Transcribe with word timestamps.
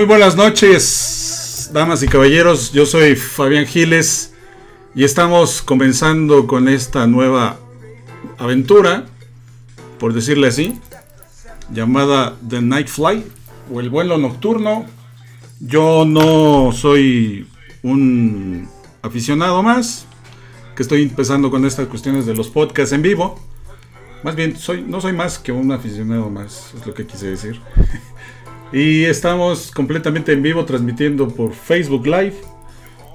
Muy 0.00 0.06
buenas 0.06 0.34
noches, 0.34 1.68
damas 1.74 2.02
y 2.02 2.08
caballeros. 2.08 2.72
Yo 2.72 2.86
soy 2.86 3.16
Fabián 3.16 3.66
Giles 3.66 4.32
y 4.94 5.04
estamos 5.04 5.60
comenzando 5.60 6.46
con 6.46 6.70
esta 6.70 7.06
nueva 7.06 7.58
aventura, 8.38 9.04
por 9.98 10.14
decirle 10.14 10.48
así, 10.48 10.80
llamada 11.70 12.34
The 12.48 12.62
Night 12.62 12.88
Fly 12.88 13.26
o 13.70 13.80
el 13.80 13.90
vuelo 13.90 14.16
nocturno. 14.16 14.86
Yo 15.60 16.06
no 16.06 16.72
soy 16.72 17.46
un 17.82 18.70
aficionado 19.02 19.62
más, 19.62 20.06
que 20.76 20.82
estoy 20.82 21.02
empezando 21.02 21.50
con 21.50 21.66
estas 21.66 21.88
cuestiones 21.88 22.24
de 22.24 22.34
los 22.34 22.48
podcasts 22.48 22.94
en 22.94 23.02
vivo. 23.02 23.38
Más 24.22 24.34
bien, 24.34 24.56
soy, 24.56 24.80
no 24.80 25.02
soy 25.02 25.12
más 25.12 25.38
que 25.38 25.52
un 25.52 25.70
aficionado 25.72 26.30
más, 26.30 26.72
es 26.74 26.86
lo 26.86 26.94
que 26.94 27.06
quise 27.06 27.26
decir. 27.26 27.60
y 28.72 29.04
estamos 29.04 29.70
completamente 29.70 30.32
en 30.32 30.42
vivo 30.42 30.64
transmitiendo 30.64 31.28
por 31.28 31.54
Facebook 31.54 32.06
Live 32.06 32.34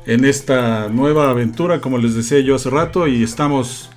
en 0.06 0.26
esta 0.26 0.90
nueva 0.90 1.30
aventura, 1.30 1.82
como 1.82 1.98
les 1.98 2.14
decía 2.14 2.40
yo 2.40 2.56
hace 2.56 2.70
rato, 2.70 3.08
y 3.08 3.24
estamos 3.24 3.90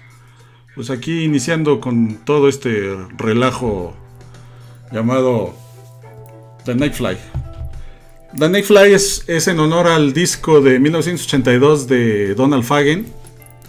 pues 0.74 0.90
aquí 0.90 1.24
iniciando 1.24 1.80
con 1.80 2.24
todo 2.24 2.48
este 2.48 2.96
relajo 3.16 3.94
llamado 4.92 5.54
The 6.64 6.74
Nightfly. 6.74 7.16
The 8.38 8.48
Nightfly 8.48 8.92
es, 8.92 9.24
es 9.26 9.48
en 9.48 9.58
honor 9.58 9.88
al 9.88 10.12
disco 10.12 10.60
de 10.60 10.78
1982 10.78 11.88
de 11.88 12.34
Donald 12.34 12.62
Fagen, 12.62 13.06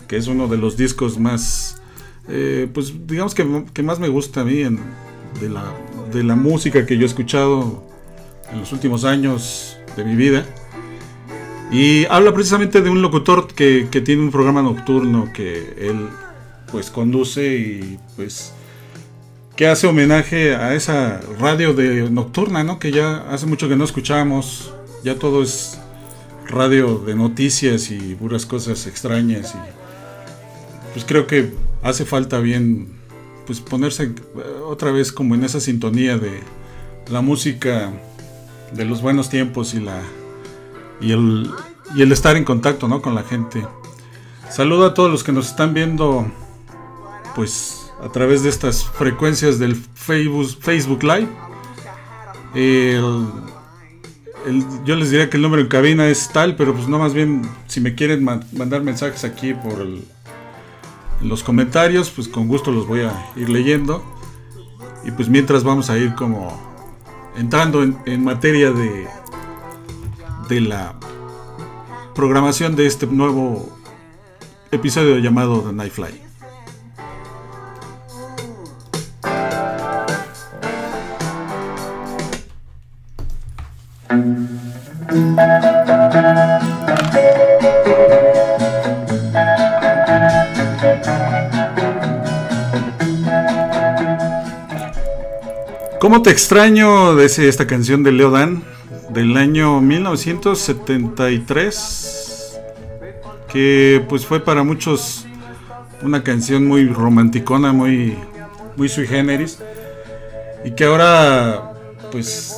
que 0.08 0.18
es 0.18 0.28
uno 0.28 0.48
de 0.48 0.58
los 0.58 0.78
discos 0.78 1.18
más, 1.18 1.82
eh, 2.28 2.68
pues 2.74 2.94
digamos 3.08 3.34
que, 3.34 3.64
que, 3.74 3.84
más 3.84 4.00
me 4.00 4.08
gusta 4.08 4.42
a 4.42 4.44
mí 4.44 4.62
en, 4.62 4.80
de, 5.42 5.50
la, 5.50 5.64
de 6.12 6.24
la 6.24 6.36
música 6.36 6.86
que 6.86 6.98
yo 6.98 7.04
he 7.04 7.06
escuchado 7.06 7.84
en 8.52 8.60
los 8.60 8.72
últimos 8.72 9.06
años 9.06 9.78
de 9.96 10.04
mi 10.04 10.16
vida. 10.16 10.46
Y 11.72 12.06
habla 12.06 12.34
precisamente 12.34 12.82
de 12.82 12.90
un 12.90 13.02
locutor 13.02 13.48
que, 13.48 13.88
que 13.92 14.02
tiene 14.02 14.24
un 14.24 14.32
programa 14.32 14.62
nocturno 14.62 15.32
que 15.34 15.76
él 15.78 16.08
pues 16.72 16.90
conduce 16.90 17.56
y 17.58 18.00
pues 18.16 18.54
que 19.56 19.68
hace 19.68 19.88
homenaje 19.88 20.56
a 20.56 20.74
esa 20.74 21.20
radio 21.40 21.74
de 21.74 22.10
nocturna, 22.10 22.64
¿no? 22.64 22.80
Que 22.80 22.92
ya 22.92 23.30
hace 23.30 23.46
mucho 23.46 23.68
que 23.68 23.76
no 23.76 23.84
escuchamos, 23.84 24.74
ya 25.04 25.16
todo 25.16 25.44
es 25.44 25.80
radio 26.48 26.98
de 26.98 27.14
noticias 27.16 27.92
y 27.92 28.16
puras 28.16 28.46
cosas 28.46 28.88
extrañas 28.88 29.54
y 29.54 30.94
pues 30.94 31.06
creo 31.06 31.28
que 31.28 31.54
hace 31.84 32.06
falta 32.06 32.40
bien 32.40 32.99
pues 33.50 33.62
ponerse 33.62 34.14
otra 34.64 34.92
vez 34.92 35.12
como 35.12 35.34
en 35.34 35.44
esa 35.44 35.60
sintonía 35.60 36.20
de 36.20 36.42
la 37.10 37.22
música 37.22 37.92
de 38.72 38.86
los 38.86 39.02
buenos 39.02 39.32
tiempos 39.32 39.74
y 39.74 39.80
la 39.80 40.04
y 41.02 41.14
el, 41.14 41.50
y 41.96 42.04
el 42.04 42.12
estar 42.12 42.36
en 42.36 42.46
contacto 42.46 42.88
¿no? 42.88 43.02
con 43.02 43.16
la 43.16 43.24
gente. 43.24 43.66
Saludo 44.52 44.86
a 44.86 44.94
todos 44.94 45.10
los 45.10 45.24
que 45.24 45.32
nos 45.32 45.48
están 45.48 45.74
viendo 45.74 46.32
pues 47.34 47.92
a 48.04 48.10
través 48.10 48.44
de 48.44 48.50
estas 48.50 48.84
frecuencias 48.86 49.58
del 49.58 49.76
Facebook, 49.76 50.56
Facebook 50.62 51.02
Live. 51.02 51.30
yo 54.86 54.96
les 54.96 55.10
diría 55.10 55.28
que 55.32 55.38
el 55.38 55.42
número 55.42 55.64
en 55.64 55.70
cabina 55.70 56.08
es 56.08 56.30
tal, 56.32 56.56
pero 56.56 56.76
pues 56.76 56.88
no 56.88 57.00
más 57.00 57.16
bien 57.16 57.50
si 57.66 57.82
me 57.82 57.96
quieren 57.96 58.24
mandar 58.24 58.84
mensajes 58.84 59.24
aquí 59.24 59.56
por 59.56 59.88
los 61.22 61.44
comentarios, 61.44 62.10
pues 62.10 62.28
con 62.28 62.48
gusto 62.48 62.72
los 62.72 62.88
voy 62.88 63.02
a 63.02 63.32
ir 63.36 63.50
leyendo. 63.50 64.04
Y 65.04 65.12
pues 65.12 65.30
mientras 65.30 65.64
vamos 65.64 65.90
a 65.90 65.98
ir 65.98 66.14
como 66.16 66.60
entrando 67.38 67.84
en, 67.84 68.24
materia 68.24 68.72
de, 68.72 69.08
de 70.50 70.62
la 70.62 70.96
programación 72.14 72.76
de 72.76 72.86
este 72.86 73.08
nuevo 73.08 73.70
episodio 74.72 75.18
llamado 75.20 75.62
The 75.62 75.74
Nightfly. 75.74 76.30
¿Cómo 96.00 96.22
te 96.22 96.32
extraño? 96.32 97.16
de 97.16 97.26
esta 97.26 97.68
canción 97.68 98.04
de 98.04 98.14
Leo 98.14 98.32
Dan 98.32 98.64
del 99.10 99.36
año 99.36 99.82
1973 99.82 102.58
que 103.52 104.06
pues 104.08 104.26
fue 104.26 104.40
para 104.40 104.64
muchos 104.64 105.26
una 106.02 106.24
canción 106.24 106.66
muy 106.66 106.88
romanticona, 106.88 107.74
muy 107.74 108.18
muy 108.78 108.88
sui 108.88 109.08
generis 109.08 109.60
y 110.64 110.72
que 110.72 110.86
ahora 110.86 111.74
pues 112.14 112.56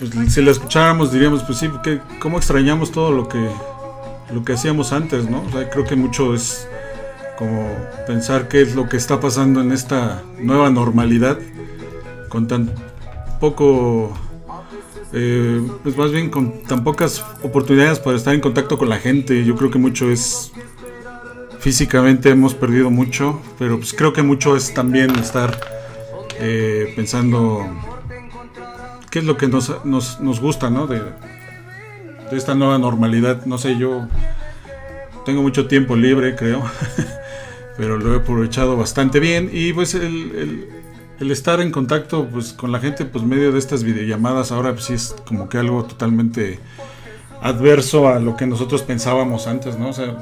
pues 0.00 0.34
si 0.34 0.42
la 0.42 0.50
escucháramos 0.50 1.12
diríamos 1.12 1.44
pues 1.44 1.58
sí, 1.58 1.70
que 1.84 2.00
cómo 2.18 2.38
extrañamos 2.38 2.90
todo 2.90 3.12
lo 3.12 3.28
que 3.28 3.48
lo 4.34 4.44
que 4.44 4.54
hacíamos 4.54 4.92
antes, 4.92 5.30
¿no? 5.30 5.42
O 5.42 5.50
sea, 5.52 5.70
creo 5.70 5.84
que 5.84 5.94
mucho 5.94 6.34
es 6.34 6.66
como 7.38 7.68
pensar 8.08 8.48
qué 8.48 8.62
es 8.62 8.74
lo 8.74 8.88
que 8.88 8.96
está 8.96 9.20
pasando 9.20 9.60
en 9.60 9.70
esta 9.70 10.24
nueva 10.40 10.68
normalidad 10.70 11.38
con 12.28 12.46
tan 12.46 12.70
poco, 13.40 14.16
eh, 15.12 15.66
pues 15.82 15.96
más 15.96 16.12
bien 16.12 16.30
con 16.30 16.62
tan 16.64 16.84
pocas 16.84 17.24
oportunidades 17.42 17.98
para 17.98 18.16
estar 18.16 18.34
en 18.34 18.40
contacto 18.40 18.78
con 18.78 18.88
la 18.88 18.98
gente. 18.98 19.44
Yo 19.44 19.56
creo 19.56 19.70
que 19.70 19.78
mucho 19.78 20.10
es 20.10 20.52
físicamente 21.58 22.30
hemos 22.30 22.54
perdido 22.54 22.90
mucho, 22.90 23.40
pero 23.58 23.78
pues 23.78 23.92
creo 23.92 24.12
que 24.12 24.22
mucho 24.22 24.56
es 24.56 24.72
también 24.74 25.10
estar 25.18 25.58
eh, 26.40 26.92
pensando 26.96 27.66
qué 29.10 29.20
es 29.20 29.24
lo 29.24 29.36
que 29.36 29.48
nos, 29.48 29.84
nos, 29.84 30.20
nos 30.20 30.40
gusta, 30.40 30.70
¿no? 30.70 30.86
De, 30.86 31.02
esta 32.32 32.54
nueva 32.54 32.78
normalidad. 32.78 33.46
No 33.46 33.56
sé, 33.56 33.78
yo 33.78 34.06
tengo 35.24 35.42
mucho 35.42 35.66
tiempo 35.66 35.96
libre, 35.96 36.36
creo, 36.36 36.62
pero 37.76 37.96
lo 37.96 38.14
he 38.14 38.18
aprovechado 38.18 38.76
bastante 38.76 39.18
bien 39.18 39.50
y 39.52 39.72
pues 39.72 39.94
el 39.94 40.02
el 40.04 40.77
estar 41.20 41.60
en 41.60 41.70
contacto 41.70 42.26
pues 42.26 42.52
con 42.52 42.72
la 42.72 42.80
gente 42.80 43.04
pues 43.04 43.24
medio 43.24 43.52
de 43.52 43.58
estas 43.58 43.82
videollamadas 43.82 44.52
ahora 44.52 44.72
pues 44.72 44.84
sí 44.84 44.94
es 44.94 45.14
como 45.26 45.48
que 45.48 45.58
algo 45.58 45.84
totalmente 45.84 46.60
adverso 47.42 48.08
a 48.08 48.18
lo 48.18 48.36
que 48.36 48.46
nosotros 48.46 48.82
pensábamos 48.82 49.46
antes, 49.46 49.78
¿no? 49.78 49.90
O 49.90 49.92
sea, 49.92 50.16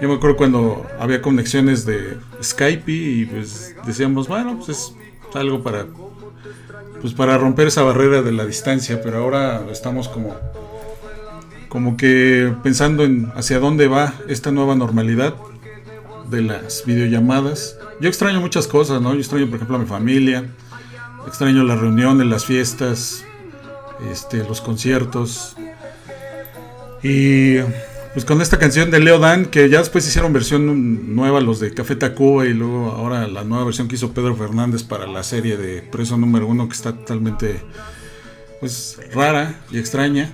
yo 0.00 0.08
me 0.08 0.14
acuerdo 0.14 0.36
cuando 0.36 0.86
había 0.98 1.22
conexiones 1.22 1.84
de 1.86 2.18
Skype 2.42 2.90
y 2.90 3.26
pues 3.26 3.74
decíamos, 3.86 4.28
bueno, 4.28 4.56
pues 4.56 4.68
es 4.68 4.94
algo 5.34 5.62
para 5.62 5.86
pues 7.00 7.14
para 7.14 7.36
romper 7.36 7.66
esa 7.66 7.82
barrera 7.82 8.22
de 8.22 8.32
la 8.32 8.44
distancia, 8.44 9.00
pero 9.02 9.18
ahora 9.18 9.62
estamos 9.70 10.08
como 10.08 10.36
como 11.68 11.96
que 11.96 12.52
pensando 12.62 13.04
en 13.04 13.32
hacia 13.34 13.58
dónde 13.58 13.88
va 13.88 14.14
esta 14.28 14.52
nueva 14.52 14.74
normalidad 14.74 15.34
de 16.30 16.42
las 16.42 16.84
videollamadas. 16.84 17.78
Yo 18.00 18.08
extraño 18.08 18.40
muchas 18.40 18.66
cosas, 18.66 19.00
¿no? 19.00 19.12
Yo 19.14 19.20
extraño, 19.20 19.46
por 19.46 19.56
ejemplo, 19.56 19.76
a 19.76 19.78
mi 19.78 19.86
familia, 19.86 20.46
extraño 21.26 21.62
las 21.64 21.80
reuniones, 21.80 22.26
las 22.26 22.44
fiestas, 22.44 23.24
este, 24.10 24.38
los 24.38 24.60
conciertos. 24.60 25.56
Y 27.02 27.58
pues 28.12 28.24
con 28.24 28.42
esta 28.42 28.58
canción 28.58 28.90
de 28.90 29.00
Leo 29.00 29.18
Dan, 29.18 29.46
que 29.46 29.68
ya 29.68 29.78
después 29.78 30.06
hicieron 30.06 30.32
versión 30.32 31.14
nueva 31.14 31.40
los 31.40 31.60
de 31.60 31.72
Café 31.72 31.96
Tacuba 31.96 32.44
y 32.44 32.52
luego 32.52 32.90
ahora 32.90 33.26
la 33.26 33.42
nueva 33.44 33.64
versión 33.64 33.88
que 33.88 33.94
hizo 33.94 34.12
Pedro 34.12 34.36
Fernández 34.36 34.82
para 34.82 35.06
la 35.06 35.22
serie 35.22 35.56
de 35.56 35.82
Preso 35.82 36.16
número 36.16 36.46
uno, 36.46 36.68
que 36.68 36.74
está 36.74 36.92
totalmente 36.92 37.62
pues 38.60 39.00
rara 39.14 39.60
y 39.70 39.78
extraña. 39.78 40.30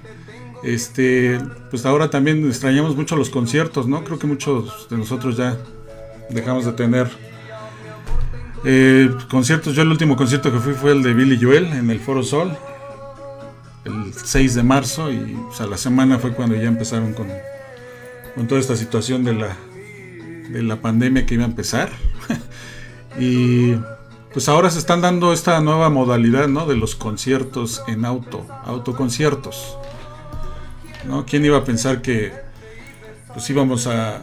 Este, 0.64 1.38
pues 1.70 1.86
ahora 1.86 2.10
también 2.10 2.44
extrañamos 2.46 2.96
mucho 2.96 3.14
los 3.14 3.30
conciertos, 3.30 3.86
¿no? 3.86 4.02
Creo 4.02 4.18
que 4.18 4.26
muchos 4.26 4.88
de 4.90 4.98
nosotros 4.98 5.36
ya 5.36 5.56
dejamos 6.30 6.64
de 6.64 6.72
tener 6.72 7.08
eh, 8.64 9.10
conciertos. 9.30 9.74
Yo 9.74 9.82
el 9.82 9.88
último 9.88 10.16
concierto 10.16 10.52
que 10.52 10.58
fui 10.58 10.74
fue 10.74 10.92
el 10.92 11.02
de 11.02 11.14
Billy 11.14 11.38
Joel 11.40 11.66
en 11.66 11.90
el 11.90 12.00
Foro 12.00 12.22
Sol, 12.22 12.56
el 13.84 14.12
6 14.12 14.54
de 14.54 14.62
marzo, 14.62 15.12
y 15.12 15.36
a 15.58 15.66
la 15.66 15.76
semana 15.76 16.18
fue 16.18 16.32
cuando 16.32 16.56
ya 16.56 16.68
empezaron 16.68 17.14
con, 17.14 17.28
con 18.34 18.46
toda 18.46 18.60
esta 18.60 18.76
situación 18.76 19.24
de 19.24 19.34
la, 19.34 19.56
de 20.50 20.62
la 20.62 20.80
pandemia 20.80 21.26
que 21.26 21.34
iba 21.34 21.44
a 21.44 21.48
empezar. 21.48 21.90
y 23.18 23.74
pues 24.32 24.48
ahora 24.48 24.70
se 24.70 24.78
están 24.78 25.00
dando 25.00 25.32
esta 25.32 25.60
nueva 25.60 25.88
modalidad 25.90 26.48
¿no? 26.48 26.66
de 26.66 26.76
los 26.76 26.94
conciertos 26.94 27.82
en 27.86 28.04
auto, 28.04 28.46
autoconciertos. 28.64 29.76
¿no? 31.06 31.24
¿Quién 31.24 31.44
iba 31.44 31.58
a 31.58 31.64
pensar 31.64 32.02
que 32.02 32.32
pues 33.32 33.48
íbamos 33.50 33.86
a 33.86 34.22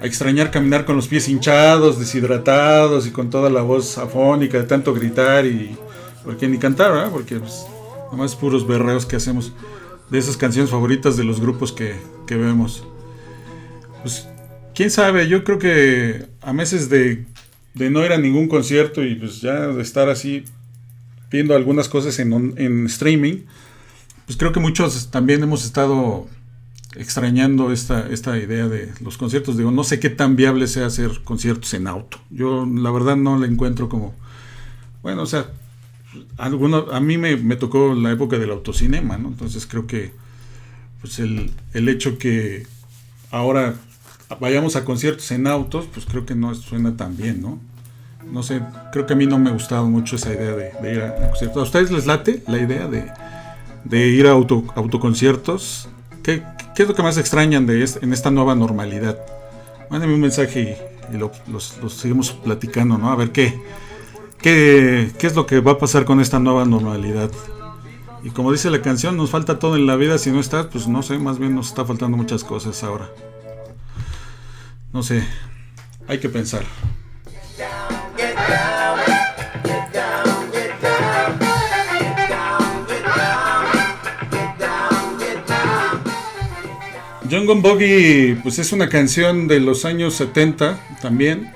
a 0.00 0.06
extrañar 0.06 0.50
caminar 0.50 0.84
con 0.84 0.96
los 0.96 1.08
pies 1.08 1.28
hinchados, 1.28 1.98
deshidratados 1.98 3.06
y 3.06 3.10
con 3.10 3.30
toda 3.30 3.50
la 3.50 3.62
voz 3.62 3.98
afónica 3.98 4.58
de 4.58 4.64
tanto 4.64 4.92
gritar 4.94 5.46
y 5.46 5.76
porque 6.24 6.48
ni 6.48 6.58
cantar, 6.58 6.92
¿verdad? 6.92 7.10
Porque 7.10 7.36
pues, 7.38 7.66
Nomás 8.10 8.36
puros 8.36 8.66
berreos 8.66 9.06
que 9.06 9.16
hacemos 9.16 9.52
de 10.10 10.18
esas 10.18 10.36
canciones 10.36 10.70
favoritas 10.70 11.16
de 11.16 11.24
los 11.24 11.40
grupos 11.40 11.72
que, 11.72 11.96
que 12.26 12.36
vemos. 12.36 12.84
Pues, 14.02 14.28
quién 14.74 14.90
sabe, 14.90 15.28
yo 15.28 15.42
creo 15.42 15.58
que 15.58 16.26
a 16.40 16.52
meses 16.52 16.88
de, 16.88 17.26
de, 17.74 17.90
no 17.90 18.04
ir 18.04 18.12
a 18.12 18.18
ningún 18.18 18.48
concierto 18.48 19.02
y 19.04 19.16
pues 19.16 19.40
ya 19.40 19.66
de 19.66 19.82
estar 19.82 20.08
así 20.08 20.44
viendo 21.30 21.56
algunas 21.56 21.88
cosas 21.88 22.18
en, 22.20 22.54
en 22.56 22.86
streaming, 22.86 23.42
pues 24.26 24.38
creo 24.38 24.52
que 24.52 24.60
muchos 24.60 25.10
también 25.10 25.42
hemos 25.42 25.64
estado 25.64 26.28
extrañando 26.98 27.72
esta, 27.72 28.08
esta 28.08 28.38
idea 28.38 28.68
de 28.68 28.92
los 29.00 29.16
conciertos. 29.16 29.56
Digo, 29.56 29.70
no 29.70 29.84
sé 29.84 30.00
qué 30.00 30.10
tan 30.10 30.36
viable 30.36 30.66
sea 30.66 30.86
hacer 30.86 31.22
conciertos 31.24 31.72
en 31.74 31.86
auto. 31.86 32.18
Yo 32.30 32.66
la 32.66 32.90
verdad 32.90 33.16
no 33.16 33.38
la 33.38 33.46
encuentro 33.46 33.88
como... 33.88 34.14
Bueno, 35.02 35.22
o 35.22 35.26
sea, 35.26 35.46
a 36.38 37.00
mí 37.00 37.18
me, 37.18 37.36
me, 37.36 37.56
tocó 37.56 37.94
la 37.94 38.10
época 38.10 38.38
del 38.38 38.50
autocinema, 38.50 39.18
¿no? 39.18 39.28
Entonces 39.28 39.66
creo 39.66 39.86
que 39.86 40.12
pues 41.00 41.18
el, 41.18 41.52
el, 41.74 41.88
hecho 41.88 42.18
que 42.18 42.66
ahora 43.30 43.74
vayamos 44.40 44.76
a 44.76 44.84
conciertos 44.84 45.30
en 45.30 45.46
autos, 45.46 45.86
pues 45.92 46.06
creo 46.06 46.24
que 46.26 46.34
no 46.34 46.54
suena 46.54 46.96
tan 46.96 47.16
bien, 47.16 47.42
¿no? 47.42 47.60
No 48.32 48.42
sé, 48.42 48.60
creo 48.90 49.06
que 49.06 49.12
a 49.12 49.16
mí 49.16 49.26
no 49.26 49.38
me 49.38 49.50
ha 49.50 49.52
gustado 49.52 49.86
mucho 49.86 50.16
esa 50.16 50.32
idea 50.32 50.52
de, 50.52 50.72
de 50.82 50.94
ir 50.94 51.00
a, 51.02 51.14
conciertos. 51.28 51.58
¿A 51.58 51.62
ustedes 51.62 51.90
les 51.92 52.06
late 52.06 52.42
la 52.48 52.58
idea 52.58 52.88
de, 52.88 53.06
de 53.84 54.08
ir 54.08 54.26
a 54.26 54.32
auto, 54.32 54.64
autoconciertos? 54.74 55.88
¿Qué, 56.26 56.42
¿Qué 56.74 56.82
es 56.82 56.88
lo 56.88 56.94
que 56.96 57.04
más 57.04 57.18
extrañan 57.18 57.66
de 57.66 57.88
en 58.02 58.12
esta 58.12 58.32
nueva 58.32 58.56
normalidad? 58.56 59.16
Mándenme 59.90 60.16
un 60.16 60.20
mensaje 60.20 60.76
y, 61.12 61.16
lo, 61.16 61.30
los, 61.46 61.78
los, 61.80 61.94
seguimos 61.94 62.32
platicando, 62.32 62.98
¿no? 62.98 63.12
A 63.12 63.14
ver 63.14 63.30
qué, 63.30 63.62
qué, 64.38 65.12
qué 65.16 65.26
es 65.28 65.36
lo 65.36 65.46
que 65.46 65.60
va 65.60 65.72
a 65.72 65.78
pasar 65.78 66.04
con 66.04 66.20
esta 66.20 66.40
nueva 66.40 66.64
normalidad. 66.64 67.30
Y 68.24 68.30
como 68.30 68.50
dice 68.50 68.70
la 68.70 68.82
canción, 68.82 69.16
nos 69.16 69.30
falta 69.30 69.60
todo 69.60 69.76
en 69.76 69.86
la 69.86 69.94
vida. 69.94 70.18
Si 70.18 70.32
no 70.32 70.40
estás, 70.40 70.66
pues 70.66 70.88
no 70.88 71.04
sé, 71.04 71.16
más 71.16 71.38
bien 71.38 71.54
nos 71.54 71.68
está 71.68 71.84
faltando 71.84 72.16
muchas 72.16 72.42
cosas 72.42 72.82
ahora. 72.82 73.08
No 74.92 75.04
sé, 75.04 75.24
hay 76.08 76.18
que 76.18 76.28
pensar. 76.28 76.64
John 77.56 78.75
Gun 87.28 87.60
Boggy, 87.60 88.34
pues 88.42 88.58
es 88.58 88.72
una 88.72 88.88
canción 88.88 89.48
de 89.48 89.58
los 89.58 89.84
años 89.84 90.14
70 90.14 90.98
también, 91.02 91.52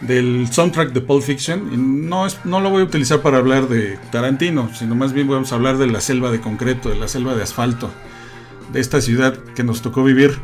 del 0.00 0.48
soundtrack 0.50 0.92
de 0.92 1.00
Pulp 1.00 1.22
Fiction. 1.22 1.70
Y 1.72 1.76
no, 1.76 2.26
es, 2.26 2.38
no 2.44 2.60
lo 2.60 2.70
voy 2.70 2.82
a 2.82 2.84
utilizar 2.84 3.22
para 3.22 3.38
hablar 3.38 3.68
de 3.68 3.98
Tarantino, 4.10 4.70
sino 4.74 4.94
más 4.94 5.12
bien 5.12 5.28
vamos 5.28 5.52
a 5.52 5.54
hablar 5.54 5.78
de 5.78 5.86
la 5.86 6.00
selva 6.00 6.30
de 6.30 6.40
concreto, 6.40 6.90
de 6.90 6.96
la 6.96 7.08
selva 7.08 7.34
de 7.34 7.42
asfalto, 7.42 7.90
de 8.72 8.80
esta 8.80 9.00
ciudad 9.00 9.36
que 9.54 9.64
nos 9.64 9.82
tocó 9.82 10.04
vivir. 10.04 10.38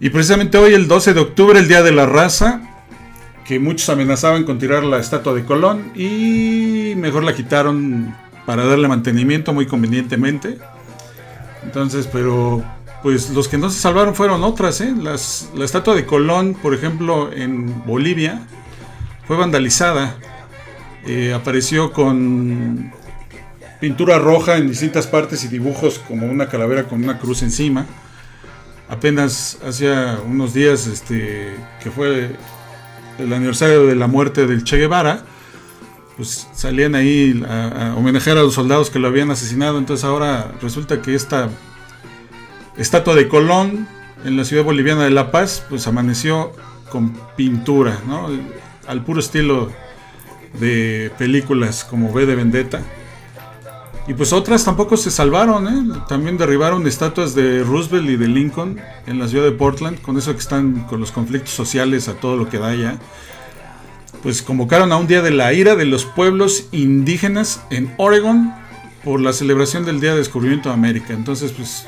Y 0.00 0.10
precisamente 0.10 0.56
hoy, 0.58 0.74
el 0.74 0.88
12 0.88 1.14
de 1.14 1.20
octubre, 1.20 1.58
el 1.58 1.68
Día 1.68 1.82
de 1.82 1.92
la 1.92 2.06
Raza, 2.06 2.60
que 3.44 3.58
muchos 3.58 3.88
amenazaban 3.88 4.44
con 4.44 4.58
tirar 4.58 4.82
la 4.82 4.98
estatua 4.98 5.34
de 5.34 5.44
Colón 5.44 5.92
y 5.94 6.94
mejor 6.96 7.24
la 7.24 7.34
quitaron 7.34 8.14
para 8.46 8.64
darle 8.64 8.88
mantenimiento 8.88 9.52
muy 9.52 9.66
convenientemente. 9.66 10.58
Entonces, 11.64 12.08
pero 12.10 12.64
pues 13.02 13.30
los 13.30 13.48
que 13.48 13.58
no 13.58 13.68
se 13.68 13.80
salvaron 13.80 14.14
fueron 14.14 14.44
otras. 14.44 14.80
¿eh? 14.80 14.94
Las, 14.96 15.50
la 15.54 15.64
estatua 15.64 15.94
de 15.94 16.06
Colón, 16.06 16.54
por 16.54 16.72
ejemplo, 16.72 17.32
en 17.32 17.84
Bolivia, 17.84 18.42
fue 19.26 19.36
vandalizada. 19.36 20.16
Eh, 21.04 21.32
apareció 21.34 21.92
con 21.92 22.92
pintura 23.80 24.18
roja 24.18 24.56
en 24.56 24.68
distintas 24.68 25.08
partes 25.08 25.42
y 25.42 25.48
dibujos 25.48 25.98
como 25.98 26.26
una 26.26 26.48
calavera 26.48 26.84
con 26.84 27.02
una 27.02 27.18
cruz 27.18 27.42
encima. 27.42 27.86
Apenas 28.88 29.58
hacía 29.66 30.20
unos 30.24 30.54
días 30.54 30.86
este, 30.86 31.56
que 31.82 31.90
fue 31.90 32.36
el 33.18 33.32
aniversario 33.32 33.86
de 33.86 33.96
la 33.96 34.06
muerte 34.06 34.46
del 34.46 34.62
Che 34.62 34.76
Guevara, 34.76 35.24
pues 36.16 36.46
salían 36.54 36.94
ahí 36.94 37.42
a, 37.48 37.88
a 37.88 37.96
homenajear 37.96 38.38
a 38.38 38.42
los 38.42 38.54
soldados 38.54 38.90
que 38.90 39.00
lo 39.00 39.08
habían 39.08 39.30
asesinado. 39.32 39.78
Entonces 39.78 40.04
ahora 40.04 40.52
resulta 40.60 41.02
que 41.02 41.16
esta 41.16 41.48
estatua 42.76 43.14
de 43.14 43.28
Colón 43.28 43.86
en 44.24 44.36
la 44.36 44.44
ciudad 44.44 44.64
boliviana 44.64 45.04
de 45.04 45.10
La 45.10 45.30
Paz, 45.30 45.64
pues 45.68 45.86
amaneció 45.86 46.52
con 46.90 47.12
pintura, 47.36 47.98
¿no? 48.06 48.28
Al 48.86 49.04
puro 49.04 49.20
estilo 49.20 49.70
de 50.60 51.10
películas 51.18 51.84
como 51.84 52.10
V 52.10 52.26
de 52.26 52.34
Vendetta. 52.34 52.80
Y 54.08 54.14
pues 54.14 54.32
otras 54.32 54.64
tampoco 54.64 54.96
se 54.96 55.10
salvaron, 55.10 55.68
¿eh? 55.68 56.00
También 56.08 56.36
derribaron 56.36 56.86
estatuas 56.86 57.34
de 57.34 57.62
Roosevelt 57.62 58.10
y 58.10 58.16
de 58.16 58.26
Lincoln 58.26 58.80
en 59.06 59.18
la 59.18 59.28
ciudad 59.28 59.44
de 59.44 59.52
Portland, 59.52 60.00
con 60.00 60.18
eso 60.18 60.32
que 60.32 60.40
están 60.40 60.84
con 60.88 61.00
los 61.00 61.12
conflictos 61.12 61.54
sociales 61.54 62.08
a 62.08 62.14
todo 62.14 62.36
lo 62.36 62.48
que 62.48 62.58
da 62.58 62.74
ya. 62.74 62.98
Pues 64.22 64.42
convocaron 64.42 64.92
a 64.92 64.96
un 64.96 65.06
día 65.06 65.22
de 65.22 65.30
la 65.30 65.52
ira 65.52 65.76
de 65.76 65.84
los 65.84 66.04
pueblos 66.04 66.66
indígenas 66.72 67.62
en 67.70 67.94
Oregon 67.96 68.52
por 69.04 69.20
la 69.20 69.32
celebración 69.32 69.84
del 69.84 70.00
Día 70.00 70.12
de 70.12 70.18
Descubrimiento 70.18 70.68
de 70.68 70.74
América. 70.74 71.12
Entonces, 71.12 71.52
pues 71.52 71.86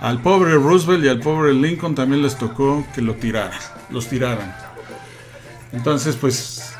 al 0.00 0.20
pobre 0.22 0.54
Roosevelt 0.54 1.04
y 1.04 1.08
al 1.08 1.20
pobre 1.20 1.52
Lincoln 1.54 1.94
también 1.94 2.22
les 2.22 2.36
tocó 2.36 2.86
que 2.94 3.02
lo 3.02 3.14
tiraran, 3.14 3.58
los 3.90 4.08
tiraran. 4.08 4.54
Entonces, 5.72 6.16
pues 6.16 6.72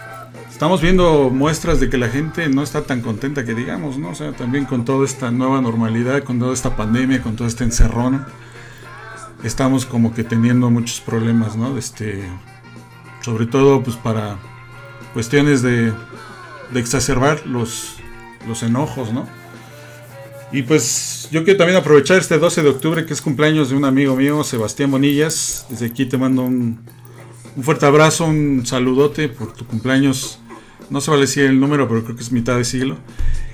estamos 0.50 0.81
viendo 0.81 1.31
muestras 1.31 1.81
de 1.81 1.91
que 1.91 1.99
la 1.99 2.09
gente 2.09 2.49
no 2.49 2.62
está 2.62 2.82
tan 2.82 3.00
contenta 3.00 3.44
que 3.44 3.55
digamos, 3.55 3.99
¿no? 3.99 4.11
O 4.11 4.15
sea, 4.15 4.32
también 4.32 4.65
con 4.65 4.85
toda 4.85 5.05
esta 5.05 5.31
nueva 5.31 5.61
normalidad, 5.61 6.23
con 6.23 6.38
toda 6.38 6.55
esta 6.55 6.76
pandemia, 6.76 7.23
con 7.23 7.37
todo 7.37 7.49
este 7.49 7.64
encerrón, 7.64 8.25
estamos 9.42 9.85
como 9.85 10.14
que 10.14 10.25
teniendo 10.25 10.71
muchos 10.71 11.00
problemas, 11.00 11.57
¿no? 11.57 11.76
Este, 11.76 12.25
sobre 13.21 13.47
todo, 13.47 13.83
pues 13.83 13.97
para 13.97 14.37
cuestiones 15.12 15.62
de, 15.62 15.92
de 16.73 16.81
exacerbar 16.81 17.47
los, 17.47 17.97
los 18.47 18.62
enojos, 18.62 19.12
¿no? 19.12 19.26
Y 20.50 20.62
pues 20.62 21.28
yo 21.31 21.45
quiero 21.45 21.59
también 21.59 21.78
aprovechar 21.78 22.19
este 22.19 22.38
12 22.38 22.62
de 22.62 22.69
octubre, 22.71 23.05
que 23.05 23.12
es 23.12 23.21
cumpleaños 23.21 23.69
de 23.69 23.76
un 23.76 23.85
amigo 23.85 24.17
mío, 24.17 24.43
Sebastián 24.45 24.90
Bonillas. 24.90 25.67
Desde 25.69 25.87
aquí 25.87 26.07
te 26.07 26.17
mando 26.17 26.43
un, 26.43 26.81
fuerte 27.62 27.85
abrazo, 27.85 28.25
un 28.25 28.64
saludote 28.64 29.28
por 29.28 29.52
tu 29.52 29.67
cumpleaños. 29.67 30.40
No 30.88 31.02
se 31.02 31.11
vale 31.11 31.23
decir 31.23 31.45
el 31.45 31.61
número, 31.61 31.87
pero 31.87 32.02
creo 32.02 32.17
que 32.17 32.23
es 32.23 32.33
mitad 32.33 32.57
de 32.57 32.64
siglo. 32.64 32.97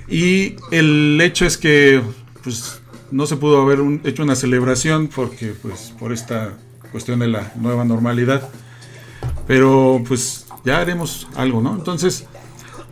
Y 0.07 0.55
el 0.71 1.19
hecho 1.19 1.45
es 1.45 1.57
que 1.57 2.01
pues 2.43 2.81
no 3.11 3.25
se 3.25 3.35
pudo 3.35 3.61
haber 3.61 3.81
un, 3.81 3.99
hecho 4.05 4.23
una 4.23 4.35
celebración 4.35 5.09
porque 5.13 5.47
pues 5.47 5.93
por 5.99 6.13
esta 6.13 6.53
cuestión 6.91 7.19
de 7.19 7.27
la 7.27 7.51
nueva 7.57 7.83
normalidad. 7.83 8.49
Pero 9.47 10.01
pues 10.07 10.45
ya 10.63 10.79
haremos 10.79 11.27
algo, 11.35 11.61
¿no? 11.61 11.75
Entonces, 11.75 12.25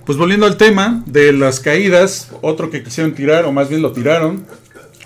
pues 0.05 0.17
volviendo 0.17 0.45
al 0.45 0.57
tema 0.57 1.01
de 1.05 1.31
las 1.33 1.60
caídas, 1.60 2.31
otro 2.41 2.69
que 2.69 2.83
quisieron 2.83 3.13
tirar, 3.13 3.45
o 3.45 3.51
más 3.51 3.69
bien 3.69 3.81
lo 3.81 3.93
tiraron, 3.93 4.45